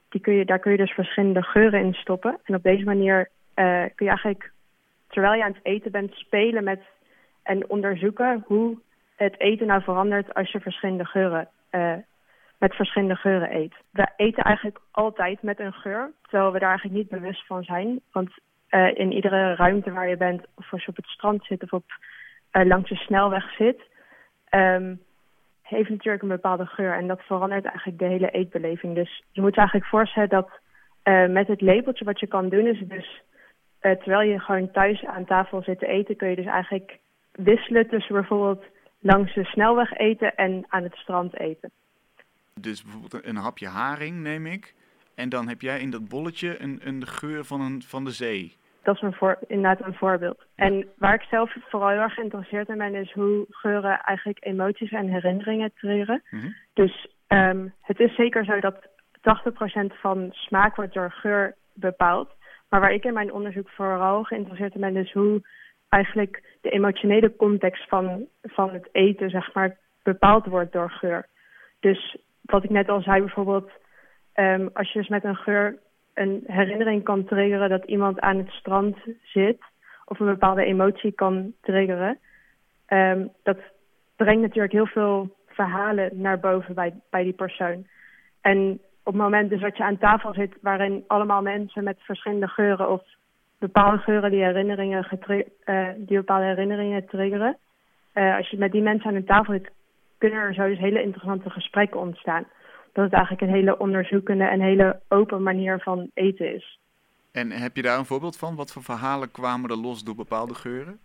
die 0.10 0.22
kun 0.22 0.34
je, 0.34 0.46
daar 0.46 0.60
kun 0.60 0.72
je 0.72 0.78
dus 0.78 0.94
verschillende 0.94 1.42
geuren 1.42 1.80
in 1.80 1.94
stoppen. 1.94 2.40
En 2.44 2.56
op 2.56 2.64
deze 2.64 2.84
manier 2.84 3.30
uh, 3.56 3.84
kun 3.96 4.06
je 4.06 4.12
eigenlijk, 4.12 4.52
terwijl 5.08 5.34
je 5.34 5.44
aan 5.44 5.54
het 5.54 5.66
eten 5.66 5.92
bent, 5.92 6.14
spelen 6.14 6.64
met 6.64 6.80
en 7.46 7.70
onderzoeken 7.70 8.44
hoe 8.48 8.78
het 9.16 9.40
eten 9.40 9.68
nou 9.68 9.82
verandert 9.84 10.34
als 10.34 10.52
je 10.52 10.60
verschillende 10.60 11.06
geuren, 11.06 11.48
uh, 11.72 11.94
met 12.58 12.76
verschillende 12.76 13.16
geuren 13.16 13.56
eet. 13.56 13.74
We 13.90 14.08
eten 14.16 14.44
eigenlijk 14.44 14.80
altijd 14.92 15.42
met 15.42 15.60
een 15.60 15.74
geur, 15.74 16.12
terwijl 16.22 16.52
we 16.52 16.60
daar 16.60 16.70
eigenlijk 16.70 16.98
niet 16.98 17.20
bewust 17.20 17.46
van 17.46 17.64
zijn. 17.64 18.02
Want 18.12 18.30
uh, 18.70 18.98
in 18.98 19.12
iedere 19.12 19.56
ruimte 19.56 19.92
waar 19.92 20.10
je 20.10 20.18
bent, 20.18 20.46
of 20.56 20.72
als 20.72 20.84
je 20.84 20.90
op 20.90 20.96
het 20.96 21.06
strand 21.06 21.46
zit 21.46 21.64
of 21.64 21.74
op, 21.74 21.84
uh, 22.52 22.66
langs 22.66 22.90
de 22.90 22.96
snelweg 22.96 23.56
zit, 23.56 23.82
um, 24.50 25.02
heeft 25.62 25.90
natuurlijk 25.90 26.24
een 26.24 26.30
bepaalde 26.30 26.66
geur. 26.66 26.94
En 26.94 27.08
dat 27.08 27.22
verandert 27.22 27.66
eigenlijk 27.66 28.00
de 28.00 28.06
hele 28.06 28.30
eetbeleving. 28.30 28.96
Dus 28.96 29.24
je 29.32 29.42
moet 29.42 29.54
je 29.54 29.60
eigenlijk 29.60 29.90
voorstellen 29.90 30.30
dat 30.30 30.50
met 31.30 31.48
het 31.48 31.62
lepeltje 31.62 32.06
wat 32.06 32.20
je 32.20 32.28
kan 32.28 32.50
doen, 32.50 32.68
is 32.68 32.80
dus 32.80 33.22
terwijl 33.80 34.22
je 34.30 34.40
gewoon 34.40 34.72
thuis 34.72 35.06
aan 35.06 35.26
tafel 35.26 35.62
zit 35.62 35.80
te 35.80 35.88
eten, 35.88 36.16
kun 36.16 36.30
je 36.30 36.36
dus 36.36 36.46
eigenlijk 36.46 37.00
wisselen 37.36 37.88
tussen 37.88 38.16
bijvoorbeeld 38.16 38.64
langs 39.00 39.34
de 39.34 39.44
snelweg 39.44 39.94
eten 39.94 40.36
en 40.36 40.66
aan 40.68 40.84
het 40.84 40.96
strand 40.96 41.40
eten. 41.40 41.72
Dus 42.60 42.84
bijvoorbeeld 42.84 43.26
een 43.26 43.36
hapje 43.36 43.68
haring 43.68 44.22
neem 44.22 44.46
ik. 44.46 44.74
En 45.16 45.30
dan 45.30 45.48
heb 45.48 45.62
jij 45.62 45.80
in 45.80 45.90
dat 45.90 46.08
bolletje 46.08 46.62
een, 46.62 46.80
een 46.84 47.08
geur 47.08 47.44
van, 47.44 47.62
een, 47.62 47.82
van 47.82 48.04
de 48.04 48.12
zee. 48.12 48.56
Dat 48.84 48.96
is 48.96 49.02
een 49.02 49.14
voor, 49.14 49.38
inderdaad 49.48 49.88
een 49.88 49.94
voorbeeld. 49.94 50.46
En 50.56 50.88
waar 50.98 51.14
ik 51.14 51.22
zelf 51.22 51.56
vooral 51.70 51.90
heel 51.90 52.00
erg 52.00 52.14
geïnteresseerd 52.14 52.70
in 52.70 52.78
ben, 52.78 52.96
is 52.96 53.12
hoe 53.12 53.46
geuren 53.50 54.02
eigenlijk 54.02 54.46
emoties 54.46 54.92
en 54.92 55.08
herinneringen 55.08 55.72
triggeren. 55.76 56.24
Mm 56.30 56.56
Dus 56.74 57.08
um, 57.28 57.74
het 57.82 58.00
is 58.00 58.16
zeker 58.16 58.46
zo 58.46 58.60
dat 58.60 58.88
80% 59.18 60.00
van 60.00 60.28
smaak 60.32 60.76
wordt 60.76 60.94
door 60.94 61.12
geur 61.12 61.56
bepaald. 61.74 62.30
Maar 62.70 62.80
waar 62.80 62.94
ik 62.94 63.04
in 63.04 63.14
mijn 63.14 63.34
onderzoek 63.34 63.70
vooral 63.70 64.24
geïnteresseerd 64.24 64.76
in 64.76 64.82
ben, 64.82 64.96
is 64.96 65.12
hoe 65.12 65.42
eigenlijk 65.90 66.55
de 66.66 66.72
emotionele 66.72 67.36
context 67.36 67.88
van, 67.88 68.26
van 68.42 68.70
het 68.70 68.90
eten, 68.92 69.30
zeg 69.30 69.54
maar, 69.54 69.78
bepaald 70.04 70.46
wordt 70.46 70.72
door 70.72 70.92
geur. 70.92 71.26
Dus 71.80 72.18
wat 72.42 72.64
ik 72.64 72.70
net 72.70 72.90
al 72.90 73.02
zei, 73.02 73.20
bijvoorbeeld, 73.20 73.72
um, 74.36 74.70
als 74.74 74.92
je 74.92 75.00
dus 75.00 75.08
met 75.08 75.24
een 75.24 75.36
geur 75.36 75.78
een 76.14 76.44
herinnering 76.48 77.04
kan 77.04 77.26
triggeren 77.26 77.70
dat 77.70 77.86
iemand 77.86 78.20
aan 78.20 78.38
het 78.38 78.50
strand 78.50 78.98
zit, 79.24 79.62
of 80.06 80.20
een 80.20 80.26
bepaalde 80.26 80.66
emotie 80.66 81.12
kan 81.12 81.54
triggeren, 81.62 82.20
um, 82.88 83.32
dat 83.44 83.58
brengt 84.16 84.42
natuurlijk 84.42 84.74
heel 84.74 84.88
veel 84.88 85.36
verhalen 85.48 86.10
naar 86.14 86.40
boven 86.40 86.76
bij, 86.76 86.94
bij 87.10 87.24
die 87.24 87.34
persoon. 87.34 87.88
En 88.42 88.80
op 89.04 89.14
het 89.14 89.22
moment 89.22 89.50
dus 89.50 89.62
dat 89.62 89.78
je 89.78 89.84
aan 89.84 89.98
tafel 89.98 90.34
zit 90.34 90.58
waarin 90.62 91.04
allemaal 91.08 91.42
mensen 91.42 91.84
met 91.84 91.98
verschillende 92.00 92.48
geuren 92.48 92.90
of 92.90 93.04
bepaalde 93.66 93.98
geuren 93.98 94.32
die 94.32 94.44
herinneringen 94.44 95.08
uh, 95.66 95.88
die 95.98 96.18
bepaalde 96.18 96.46
herinneringen 96.46 97.06
triggeren. 97.06 97.58
Uh, 98.14 98.36
als 98.36 98.50
je 98.50 98.58
met 98.58 98.72
die 98.72 98.82
mensen 98.82 99.10
aan 99.10 99.16
een 99.16 99.26
tafel 99.26 99.54
zit, 99.54 99.72
kunnen 100.18 100.40
er 100.40 100.54
zo 100.54 100.68
dus 100.68 100.80
hele 100.80 101.02
interessante 101.02 101.50
gesprekken 101.50 102.00
ontstaan. 102.00 102.46
dat 102.94 103.04
het 103.04 103.14
eigenlijk 103.14 103.42
een 103.42 103.58
hele 103.58 103.78
onderzoekende 103.78 104.44
en 104.44 104.62
hele 104.62 105.00
open 105.08 105.44
manier 105.44 105.80
van 105.80 106.10
eten 106.14 106.56
is. 106.56 106.80
En 107.32 107.52
heb 107.52 107.76
je 107.76 107.82
daar 107.82 107.98
een 107.98 108.06
voorbeeld 108.06 108.38
van? 108.38 108.56
Wat 108.56 108.72
voor 108.72 108.84
verhalen 108.84 109.32
kwamen 109.32 109.70
er 109.70 109.78
los 109.78 110.04
door 110.04 110.16
bepaalde 110.16 110.54
geuren? 110.54 111.00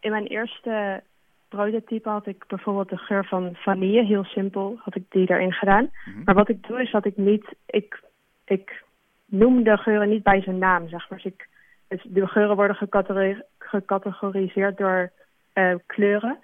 In 0.00 0.10
mijn 0.10 0.26
eerste 0.26 1.02
prototype 1.48 2.08
had 2.08 2.26
ik 2.26 2.44
bijvoorbeeld 2.46 2.88
de 2.88 2.96
geur 2.96 3.24
van 3.24 3.50
vanille, 3.54 4.04
heel 4.04 4.24
simpel, 4.24 4.78
had 4.78 4.96
ik 4.96 5.04
die 5.08 5.30
erin 5.30 5.52
gedaan. 5.52 5.90
Mhm. 6.04 6.22
Maar 6.24 6.34
wat 6.34 6.48
ik 6.48 6.66
doe 6.66 6.82
is 6.82 6.90
dat 6.90 7.04
ik 7.04 7.16
niet, 7.16 7.54
ik, 7.66 8.02
ik 8.44 8.84
noem 9.24 9.62
de 9.62 9.76
geuren 9.76 10.08
niet 10.08 10.22
bij 10.22 10.42
zijn 10.42 10.58
naam, 10.58 10.88
zeg 10.88 11.08
maar. 11.08 11.18
Dus 11.22 11.32
ik, 11.32 11.48
de 11.88 12.26
geuren 12.26 12.56
worden 12.56 12.76
gecategori- 12.76 13.42
gecategoriseerd 13.58 14.76
door 14.76 15.10
eh, 15.52 15.74
kleuren. 15.86 16.38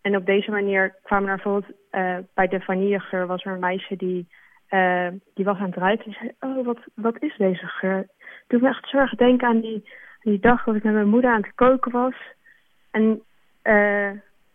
En 0.00 0.16
op 0.16 0.26
deze 0.26 0.50
manier 0.50 0.94
kwamen 1.02 1.28
er 1.28 1.34
bijvoorbeeld 1.34 1.76
eh, 1.90 2.16
bij 2.34 2.48
de 2.48 2.60
vanillegeur 2.60 3.26
was 3.26 3.44
er 3.44 3.52
een 3.52 3.58
meisje 3.58 3.96
die, 3.96 4.28
eh, 4.68 5.08
die 5.34 5.44
was 5.44 5.58
aan 5.58 5.70
het 5.70 5.76
ruiken. 5.76 6.04
En 6.04 6.12
zei, 6.12 6.32
oh, 6.40 6.64
wat, 6.64 6.78
wat 6.94 7.22
is 7.22 7.36
deze 7.36 7.66
geur? 7.66 8.06
Doet 8.46 8.60
me 8.60 8.68
echt 8.68 8.88
zo 8.88 8.96
erg 8.96 9.14
denken 9.14 9.48
aan 9.48 9.60
die, 9.60 9.90
die 10.20 10.38
dag 10.38 10.64
dat 10.64 10.74
ik 10.74 10.84
met 10.84 10.92
mijn 10.92 11.08
moeder 11.08 11.30
aan 11.30 11.42
het 11.42 11.54
koken 11.54 11.92
was. 11.92 12.14
En 12.90 13.22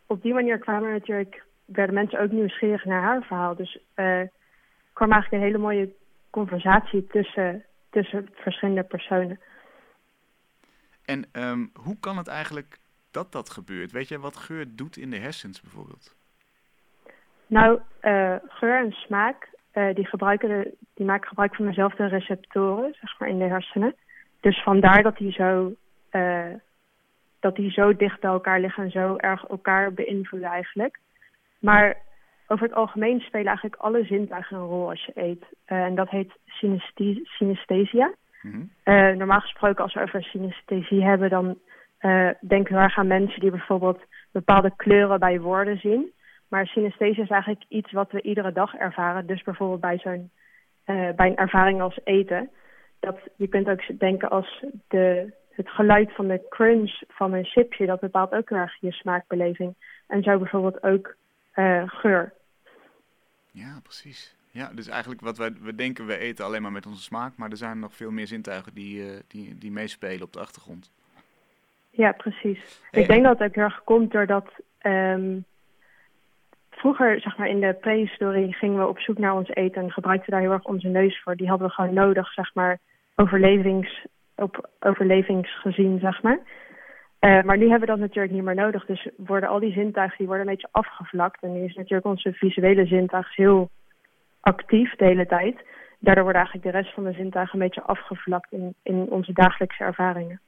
op 0.07 0.21
die 0.21 0.33
manier 0.33 0.57
kwamen 0.57 0.91
natuurlijk, 0.91 1.43
werden 1.65 1.95
mensen 1.95 2.19
ook 2.19 2.31
nieuwsgierig 2.31 2.85
naar 2.85 3.01
haar 3.01 3.23
verhaal. 3.23 3.55
Dus 3.55 3.79
kwam 4.93 5.11
eigenlijk 5.11 5.31
een 5.31 5.47
hele 5.47 5.63
mooie 5.63 5.89
conversatie 6.29 7.07
tussen, 7.07 7.63
tussen 7.89 8.29
verschillende 8.33 8.83
personen. 8.83 9.39
En 11.05 11.25
ehm, 11.31 11.65
hoe 11.73 11.99
kan 11.99 12.17
het 12.17 12.27
eigenlijk 12.27 12.77
dat 13.11 13.31
dat 13.31 13.49
gebeurt? 13.49 13.91
Weet 13.91 14.07
je 14.07 14.19
wat 14.19 14.37
geur 14.37 14.75
doet 14.75 14.97
in 14.97 15.09
de 15.09 15.19
hersens 15.19 15.61
bijvoorbeeld? 15.61 16.15
Nou, 17.47 17.79
eh, 17.99 18.35
geur 18.47 18.79
en 18.79 18.91
smaak, 18.91 19.49
eh, 19.71 19.93
die, 19.93 20.05
gebruiken 20.05 20.49
de, 20.49 20.73
die 20.93 21.05
maken 21.05 21.27
gebruik 21.27 21.55
van 21.55 21.65
dezelfde 21.65 22.05
receptoren, 22.05 22.95
zeg 23.01 23.19
maar, 23.19 23.29
in 23.29 23.37
de 23.37 23.45
hersenen. 23.45 23.95
Dus 24.39 24.63
vandaar 24.63 25.03
dat 25.03 25.17
die 25.17 25.31
zo, 25.31 25.73
eh, 26.09 26.53
dat 27.39 27.55
die 27.55 27.71
zo 27.71 27.95
dicht 27.95 28.19
bij 28.19 28.29
elkaar 28.29 28.59
liggen 28.59 28.83
en 28.83 28.91
zo 28.91 29.15
erg 29.15 29.45
elkaar 29.45 29.93
beïnvloeden 29.93 30.49
eigenlijk. 30.49 30.99
Maar 31.59 31.97
over 32.47 32.65
het 32.65 32.75
algemeen 32.75 33.19
spelen 33.19 33.47
eigenlijk 33.47 33.75
alle 33.75 34.05
zintuigen 34.05 34.57
een 34.57 34.63
rol 34.63 34.89
als 34.89 35.05
je 35.05 35.11
eet. 35.15 35.43
En 35.65 35.95
dat 35.95 36.09
heet 36.09 36.31
synesthi- 36.45 37.25
Mhm. 38.45 38.63
Eh, 38.83 39.11
normaal 39.11 39.39
gesproken, 39.39 39.83
als 39.83 39.93
we 39.93 40.01
over 40.01 40.23
synesthesie 40.23 41.03
hebben, 41.03 41.29
dan 41.29 41.59
eh, 41.97 42.29
denken 42.41 42.75
we 42.75 42.81
erg 42.81 42.97
aan 42.97 43.07
mensen 43.07 43.39
die 43.39 43.51
bijvoorbeeld 43.51 43.99
bepaalde 44.31 44.75
kleuren 44.75 45.19
bij 45.19 45.39
woorden 45.39 45.77
zien. 45.77 46.11
Maar 46.47 46.67
synesthesie 46.67 47.23
is 47.23 47.29
eigenlijk 47.29 47.63
iets 47.67 47.91
wat 47.91 48.11
we 48.11 48.21
iedere 48.21 48.51
dag 48.51 48.75
ervaren. 48.75 49.25
Dus 49.25 49.43
bijvoorbeeld 49.43 49.81
bij, 49.81 49.97
zo'n, 49.97 50.31
eh, 50.83 51.09
bij 51.15 51.27
een 51.27 51.35
ervaring 51.35 51.81
als 51.81 51.99
eten. 52.03 52.49
Dat, 52.99 53.19
je 53.35 53.47
kunt 53.47 53.67
ook 53.67 53.99
denken 53.99 54.29
als 54.29 54.63
de, 54.87 55.33
het 55.51 55.69
geluid 55.69 56.15
van 56.15 56.27
de 56.27 56.45
crunch 56.49 57.01
van 57.07 57.33
een 57.33 57.45
chipje, 57.45 57.85
dat 57.85 57.99
bepaalt 57.99 58.31
ook 58.31 58.49
heel 58.49 58.57
erg 58.57 58.77
je 58.79 58.91
smaakbeleving. 58.91 59.75
En 60.07 60.23
zo 60.23 60.37
bijvoorbeeld 60.37 60.83
ook 60.83 61.15
geur. 61.85 62.33
Ja, 63.51 63.79
precies. 63.83 64.34
Ja, 64.55 64.69
dus 64.73 64.87
eigenlijk 64.87 65.21
wat 65.21 65.37
wij 65.37 65.53
we 65.61 65.75
denken, 65.75 66.05
we 66.05 66.17
eten 66.17 66.45
alleen 66.45 66.61
maar 66.61 66.71
met 66.71 66.85
onze 66.85 67.01
smaak, 67.01 67.37
maar 67.37 67.49
er 67.49 67.57
zijn 67.57 67.79
nog 67.79 67.95
veel 67.95 68.11
meer 68.11 68.27
zintuigen 68.27 68.73
die, 68.73 69.01
eh, 69.01 69.19
die, 69.27 69.57
die 69.57 69.71
meespelen 69.71 70.21
op 70.21 70.33
de 70.33 70.39
achtergrond. 70.39 70.91
Ja, 71.89 72.11
precies. 72.11 72.81
Hey, 72.91 73.01
Ik 73.01 73.07
denk 73.07 73.23
dat 73.23 73.39
het 73.39 73.47
ook 73.47 73.55
heel 73.55 73.63
erg 73.63 73.83
komt 73.83 74.11
doordat 74.11 74.49
ehm, 74.77 75.39
vroeger, 76.69 77.21
zeg 77.21 77.37
maar 77.37 77.47
in 77.49 77.59
de 77.59 77.73
prehistorie, 77.73 78.53
gingen 78.53 78.79
we 78.79 78.87
op 78.87 78.99
zoek 78.99 79.17
naar 79.17 79.35
ons 79.35 79.49
eten 79.49 79.81
en 79.81 79.91
gebruikten 79.91 80.31
daar 80.31 80.41
heel 80.41 80.51
erg 80.51 80.63
onze 80.63 80.87
neus 80.87 81.21
voor. 81.21 81.35
Die 81.35 81.47
hadden 81.47 81.67
we 81.67 81.73
gewoon 81.73 81.93
nodig, 81.93 82.33
zeg 82.33 82.53
maar, 82.53 82.79
overlevings, 83.15 84.05
op 84.35 84.69
overlevingsgezien, 84.79 85.99
zeg 85.99 86.21
maar. 86.21 86.39
Eh, 87.19 87.43
maar 87.43 87.57
nu 87.57 87.69
hebben 87.69 87.87
we 87.87 87.93
dat 87.95 87.99
natuurlijk 87.99 88.33
niet 88.33 88.43
meer 88.43 88.55
nodig. 88.55 88.85
Dus 88.85 89.09
worden 89.17 89.49
al 89.49 89.59
die 89.59 89.73
zintuigen 89.73 90.17
die 90.17 90.27
worden 90.27 90.47
een 90.47 90.53
beetje 90.53 90.69
afgevlakt. 90.71 91.41
En 91.41 91.53
nu 91.53 91.63
is 91.63 91.75
natuurlijk 91.75 92.05
onze 92.05 92.33
visuele 92.33 92.85
zintuig 92.85 93.35
heel 93.35 93.69
actief 94.45 94.95
de 94.95 95.05
hele 95.05 95.25
tijd. 95.25 95.55
Daardoor 95.99 96.23
worden 96.23 96.41
eigenlijk 96.41 96.71
de 96.71 96.81
rest 96.81 96.93
van 96.93 97.03
de 97.03 97.13
zintuigen 97.13 97.59
een 97.59 97.65
beetje 97.65 97.81
afgevlakt 97.81 98.51
in, 98.51 98.75
in 98.83 99.07
onze 99.09 99.33
dagelijkse 99.33 99.83
ervaringen. 99.83 100.41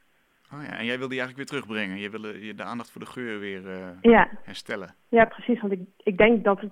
Oh 0.53 0.63
ja, 0.63 0.77
en 0.77 0.85
jij 0.85 0.99
wil 0.99 1.07
die 1.07 1.19
eigenlijk 1.19 1.37
weer 1.37 1.59
terugbrengen. 1.59 1.97
Je 1.97 2.09
wil 2.09 2.23
eh, 2.23 2.55
de 2.55 2.63
aandacht 2.63 2.91
voor 2.91 3.01
de 3.01 3.07
geur 3.07 3.39
weer 3.39 3.69
eh, 3.69 3.87
Ja, 4.01 4.29
herstellen. 4.43 4.95
Ja, 5.09 5.25
precies. 5.25 5.61
Want 5.61 5.73
ik, 5.73 5.79
ik 6.03 6.17
denk 6.17 6.43
dat, 6.43 6.61
het, 6.61 6.71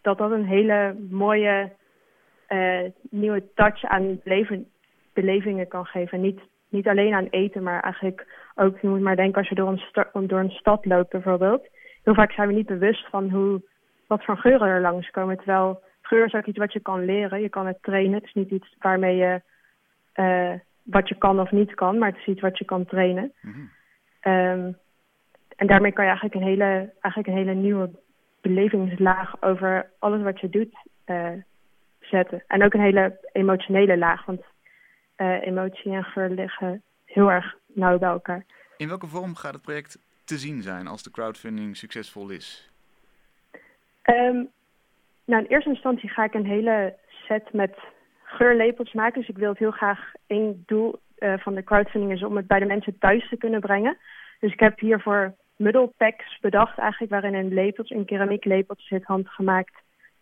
dat 0.00 0.18
dat 0.18 0.30
een 0.30 0.46
hele 0.46 0.96
mooie 1.10 1.72
eh, 2.46 2.84
nieuwe 3.10 3.44
touch 3.54 3.84
aan 3.84 4.20
beleven, 4.24 4.68
belevingen 5.12 5.68
kan 5.68 5.84
geven. 5.84 6.20
Niet, 6.20 6.40
niet 6.68 6.88
alleen 6.88 7.14
aan 7.14 7.28
eten, 7.30 7.62
maar 7.62 7.80
eigenlijk 7.80 8.26
ook, 8.54 8.78
je 8.80 8.88
moet 8.88 9.00
maar 9.00 9.16
denken 9.16 9.38
als 9.38 9.48
je 9.48 9.54
door 9.54 9.80
een, 10.12 10.26
door 10.26 10.38
een 10.38 10.50
stad 10.50 10.84
loopt 10.84 11.10
bijvoorbeeld. 11.10 11.68
Heel 12.02 12.14
vaak 12.14 12.32
zijn 12.32 12.48
we 12.48 12.54
niet 12.54 12.66
bewust 12.66 13.08
van 13.08 13.30
hoe, 13.30 13.62
wat 14.06 14.24
voor 14.24 14.36
geuren 14.36 14.68
er 14.68 14.80
langskomen. 14.80 15.36
Terwijl 15.36 15.82
geur 16.12 16.26
is 16.26 16.34
ook 16.34 16.46
iets 16.46 16.58
wat 16.58 16.72
je 16.72 16.80
kan 16.80 17.04
leren. 17.04 17.40
Je 17.40 17.48
kan 17.48 17.66
het 17.66 17.82
trainen. 17.82 18.14
Het 18.14 18.24
is 18.24 18.32
niet 18.32 18.50
iets 18.50 18.76
waarmee 18.78 19.16
je, 19.16 19.42
eh, 20.12 20.52
wat 20.82 21.08
je 21.08 21.14
kan 21.14 21.40
of 21.40 21.50
niet 21.50 21.74
kan, 21.74 21.98
maar 21.98 22.08
het 22.08 22.18
is 22.18 22.26
iets 22.26 22.40
wat 22.40 22.58
je 22.58 22.64
kan 22.64 22.84
trainen. 22.84 23.32
Mhm. 23.40 23.60
Ehm, 24.20 24.72
en 25.56 25.66
daarmee 25.66 25.92
kan 25.92 26.04
je 26.04 26.10
eigenlijk 26.10 26.34
een 26.34 26.50
hele, 26.50 26.92
eigenlijk 27.00 27.26
een 27.26 27.46
hele 27.46 27.54
nieuwe 27.54 27.90
belevingslaag 28.40 29.42
over 29.42 29.90
alles 29.98 30.22
wat 30.22 30.40
je 30.40 30.48
doet 30.48 30.74
eh, 31.04 31.32
zetten. 32.00 32.42
En 32.46 32.64
ook 32.64 32.74
een 32.74 32.80
hele 32.80 33.18
emotionele 33.32 33.98
laag, 33.98 34.24
want 34.24 34.42
eh, 35.16 35.46
emotie 35.46 35.92
en 35.92 36.04
geur 36.04 36.28
liggen 36.28 36.82
heel 37.04 37.30
erg 37.30 37.56
nauw 37.66 37.98
bij 37.98 38.08
elkaar. 38.08 38.44
In 38.76 38.88
welke 38.88 39.06
vorm 39.06 39.34
gaat 39.34 39.52
het 39.52 39.62
project 39.62 39.98
te 40.24 40.38
zien 40.38 40.62
zijn 40.62 40.86
als 40.86 41.02
de 41.02 41.10
crowdfunding 41.10 41.76
succesvol 41.76 42.30
is? 42.30 42.70
Ehm, 44.02 44.44
nou, 45.32 45.44
in 45.44 45.50
eerste 45.50 45.70
instantie 45.70 46.08
ga 46.08 46.24
ik 46.24 46.34
een 46.34 46.46
hele 46.46 46.96
set 47.08 47.52
met 47.52 47.78
geurlepels 48.22 48.92
maken. 48.92 49.20
Dus 49.20 49.28
ik 49.28 49.38
wil 49.38 49.48
het 49.48 49.58
heel 49.58 49.70
graag 49.70 50.12
één 50.26 50.62
doel 50.66 50.98
eh, 51.18 51.34
van 51.38 51.54
de 51.54 51.64
crowdfunding 51.64 52.12
is 52.12 52.22
om 52.22 52.36
het 52.36 52.46
bij 52.46 52.58
de 52.58 52.64
mensen 52.64 52.98
thuis 52.98 53.28
te 53.28 53.36
kunnen 53.36 53.60
brengen. 53.60 53.96
Dus 54.40 54.52
ik 54.52 54.60
heb 54.60 54.80
hiervoor 54.80 55.34
middelpacks 55.56 56.38
bedacht 56.40 56.78
eigenlijk 56.78 57.12
waarin 57.12 57.34
een 57.34 57.54
lepels, 57.54 57.90
een 57.90 58.04
keramieklepeltje 58.04 58.86
zit 58.86 59.04
handgemaakt 59.04 59.74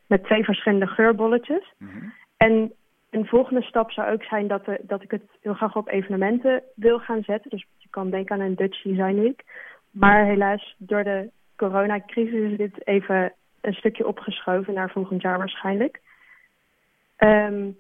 met 0.07 0.25
twee 0.25 0.45
verschillende 0.45 0.87
geurbolletjes. 0.87 1.73
Mhm. 1.79 2.05
En 2.37 2.73
een 3.11 3.27
volgende 3.27 3.63
stap 3.63 3.91
zou 3.91 4.13
ook 4.13 4.23
zijn 4.23 4.47
dat, 4.47 4.65
de, 4.65 4.81
dat 4.83 5.03
ik 5.03 5.11
het 5.11 5.23
heel 5.41 5.55
graag 5.55 5.77
op 5.77 5.89
evenementen 5.89 6.63
wil 6.75 6.99
gaan 6.99 7.23
zetten. 7.23 7.51
Dus 7.51 7.67
je 7.79 7.89
kan 7.91 8.11
denken 8.11 8.35
aan 8.35 8.47
een 8.47 8.55
Dutch 8.55 8.83
Design 8.83 9.21
Week. 9.21 9.45
Maar 9.91 10.25
helaas, 10.25 10.75
door 10.79 11.05
de 11.05 11.31
coronacrisis 11.57 12.51
is 12.51 12.57
dit 12.57 12.87
even 12.87 13.33
een 13.61 13.75
stukje 13.75 14.07
opgeschoven 14.07 14.75
naar 14.75 14.91
volgend 14.91 15.23
jaar 15.23 15.39
waarschijnlijk. 15.39 16.01
Ehm, 17.17 17.71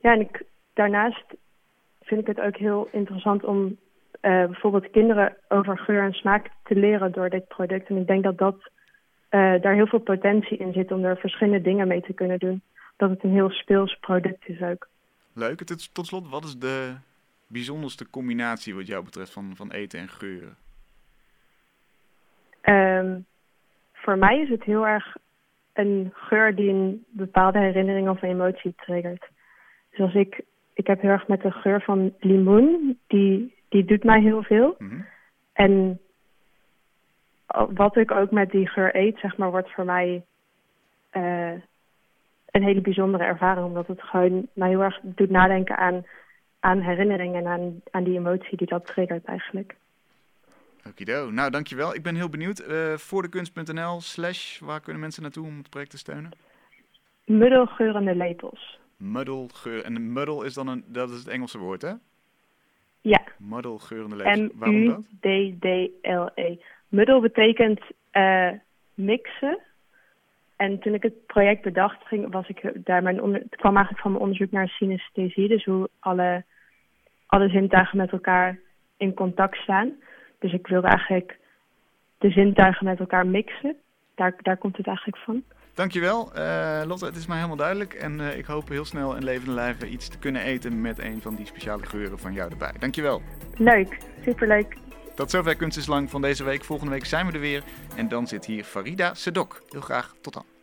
ja, 0.00 0.12
en 0.12 0.20
ik, 0.20 0.42
daarnaast 0.74 1.24
vind 2.02 2.20
ik 2.20 2.26
het 2.26 2.40
ook 2.40 2.56
heel 2.56 2.88
interessant 2.92 3.44
om 3.44 3.76
eh, 4.20 4.44
bijvoorbeeld 4.44 4.90
kinderen 4.90 5.36
over 5.48 5.78
geur 5.78 6.02
en 6.02 6.12
smaak 6.12 6.50
te 6.62 6.74
leren 6.74 7.12
door 7.12 7.30
dit 7.30 7.48
product. 7.48 7.88
En 7.88 7.96
ik 7.96 8.06
denk 8.06 8.22
dat 8.22 8.38
dat 8.38 8.70
eh, 9.28 9.60
daar 9.60 9.74
heel 9.74 9.86
veel 9.86 9.98
potentie 9.98 10.58
in 10.58 10.72
zit 10.72 10.92
om 10.92 11.04
er 11.04 11.16
verschillende 11.16 11.60
dingen 11.62 11.88
mee 11.88 12.00
te 12.00 12.12
kunnen 12.12 12.38
doen. 12.38 12.62
Dat 12.96 13.10
het 13.10 13.22
een 13.22 13.32
heel 13.32 13.50
speels 13.50 13.98
product 14.00 14.48
is 14.48 14.60
ook. 14.60 14.88
Leuk. 15.32 15.62
Tot, 15.92 16.06
slot, 16.06 16.28
wat 16.28 16.44
is 16.44 16.58
de 16.58 16.94
bijzonderste 17.46 18.10
combinatie 18.10 18.74
wat 18.74 18.86
jou 18.86 19.04
betreft 19.04 19.32
van, 19.32 19.52
van 19.56 19.72
eten 19.72 19.98
en 19.98 20.08
geuren? 20.08 20.56
Ehm, 22.60 23.18
voor 23.92 24.18
mij 24.18 24.40
is 24.40 24.48
het 24.48 24.62
heel 24.62 24.86
erg 24.86 25.16
een 25.74 26.10
geur 26.12 26.54
die 26.54 26.70
een 26.70 27.04
bepaalde 27.10 27.58
herinnering 27.58 28.08
of 28.08 28.22
emotie 28.22 28.74
triggert. 28.76 29.28
Dus 29.90 30.00
als 30.00 30.14
ik, 30.14 30.40
ik 30.72 30.86
heb 30.86 31.00
heel 31.00 31.10
erg 31.10 31.28
met 31.28 31.42
de 31.42 31.50
geur 31.50 31.82
van 31.82 32.14
limoen, 32.20 32.98
die, 33.06 33.54
die 33.68 33.84
doet 33.84 34.04
mij 34.04 34.20
heel 34.20 34.42
veel. 34.42 34.74
Mhm. 34.78 35.00
En 35.52 36.00
wat 37.68 37.96
ik 37.96 38.10
ook 38.10 38.30
met 38.30 38.50
die 38.50 38.68
geur 38.68 38.96
eet, 38.96 39.18
zeg 39.18 39.36
maar, 39.36 39.50
wordt 39.50 39.72
voor 39.72 39.84
mij 39.84 40.24
eh, 41.10 41.52
een 42.50 42.62
hele 42.62 42.80
bijzondere 42.80 43.24
ervaring. 43.24 43.66
Omdat 43.66 43.86
het 43.86 44.02
gewoon 44.02 44.46
mij 44.52 44.68
heel 44.68 44.82
erg 44.82 45.00
doet 45.02 45.30
nadenken 45.30 45.76
aan, 45.76 46.06
aan 46.60 46.80
herinneringen 46.80 47.44
en 47.44 47.46
aan, 47.46 47.80
aan 47.90 48.04
die 48.04 48.18
emotie 48.18 48.56
die 48.56 48.66
dat 48.66 48.86
triggert 48.86 49.24
eigenlijk. 49.24 49.76
Okido. 50.88 51.30
Nou, 51.30 51.50
dankjewel. 51.50 51.94
Ik 51.94 52.02
ben 52.02 52.14
heel 52.14 52.28
benieuwd. 52.28 52.58
Eh 52.58 52.94
voordekunst.nl 52.94 54.00
slash, 54.00 54.58
waar 54.58 54.80
kunnen 54.80 55.00
mensen 55.00 55.22
naartoe 55.22 55.46
om 55.46 55.58
het 55.58 55.70
project 55.70 55.90
te 55.90 55.98
steunen? 55.98 56.30
Middelgeurende 57.24 58.14
lepels. 58.14 58.78
Muddle, 58.96 59.48
geur. 59.52 59.84
En 59.84 60.12
muddle 60.12 60.44
is 60.44 60.54
dan 60.54 60.68
een, 60.68 60.84
dat 60.86 61.10
is 61.10 61.18
het 61.18 61.28
Engelse 61.28 61.58
woord, 61.58 61.82
hè? 61.82 61.92
Ja, 63.00 63.22
Muddle, 63.38 63.78
geurende 63.78 64.16
lepels. 64.16 64.50
Waarom 64.54 64.86
dat? 64.86 64.98
M-U-D-D-L-E. 64.98 66.56
Muddel 66.88 67.20
betekent 67.20 67.80
eh, 68.10 68.50
mixen. 68.94 69.58
En 70.56 70.78
toen 70.78 70.94
ik 70.94 71.02
het 71.02 71.26
project 71.26 71.62
bedacht, 71.62 72.06
ging, 72.06 72.32
was 72.32 72.48
ik 72.48 72.70
daar 72.74 73.02
mijn 73.02 73.22
onder, 73.22 73.40
het 73.40 73.56
kwam 73.56 73.74
eigenlijk 73.74 74.02
van 74.02 74.10
mijn 74.10 74.22
onderzoek 74.22 74.50
naar 74.50 74.68
synesthesie. 74.68 75.48
Dus 75.48 75.64
hoe 75.64 75.88
alle, 75.98 76.44
alle 77.26 77.48
zintuigen 77.48 77.96
met 77.96 78.12
elkaar 78.12 78.58
in 78.96 79.14
contact 79.14 79.56
staan. 79.56 79.92
Dus 80.44 80.52
ik 80.52 80.66
wilde 80.66 80.86
eigenlijk 80.86 81.38
de 82.18 82.30
zintuigen 82.30 82.86
met 82.86 83.00
elkaar 83.00 83.26
mixen. 83.26 83.76
Daar, 84.14 84.34
daar 84.42 84.56
komt 84.56 84.76
het 84.76 84.86
eigenlijk 84.86 85.16
van. 85.16 85.42
Dankjewel, 85.74 86.30
uh, 86.36 86.82
Lotte. 86.86 87.04
Het 87.04 87.16
is 87.16 87.26
mij 87.26 87.36
helemaal 87.36 87.56
duidelijk. 87.56 87.94
En 87.94 88.18
uh, 88.18 88.38
ik 88.38 88.44
hoop 88.44 88.68
heel 88.68 88.84
snel 88.84 89.16
in 89.16 89.24
levende 89.24 89.54
lijven 89.54 89.92
iets 89.92 90.08
te 90.08 90.18
kunnen 90.18 90.42
eten 90.42 90.80
met 90.80 90.98
een 90.98 91.20
van 91.20 91.34
die 91.34 91.46
speciale 91.46 91.86
geuren 91.86 92.18
van 92.18 92.32
jou 92.32 92.50
erbij. 92.50 92.72
Dankjewel. 92.78 93.22
Leuk, 93.56 93.98
superleuk. 94.24 94.76
Tot 95.14 95.30
zover 95.30 95.56
Kunst 95.56 95.78
is 95.78 95.86
Lang 95.86 96.10
van 96.10 96.22
deze 96.22 96.44
week. 96.44 96.64
Volgende 96.64 96.92
week 96.92 97.04
zijn 97.04 97.26
we 97.26 97.32
er 97.32 97.40
weer. 97.40 97.62
En 97.96 98.08
dan 98.08 98.26
zit 98.26 98.46
hier 98.46 98.64
Farida 98.64 99.14
Sedok. 99.14 99.62
Heel 99.68 99.80
graag 99.80 100.14
tot 100.20 100.32
dan. 100.32 100.53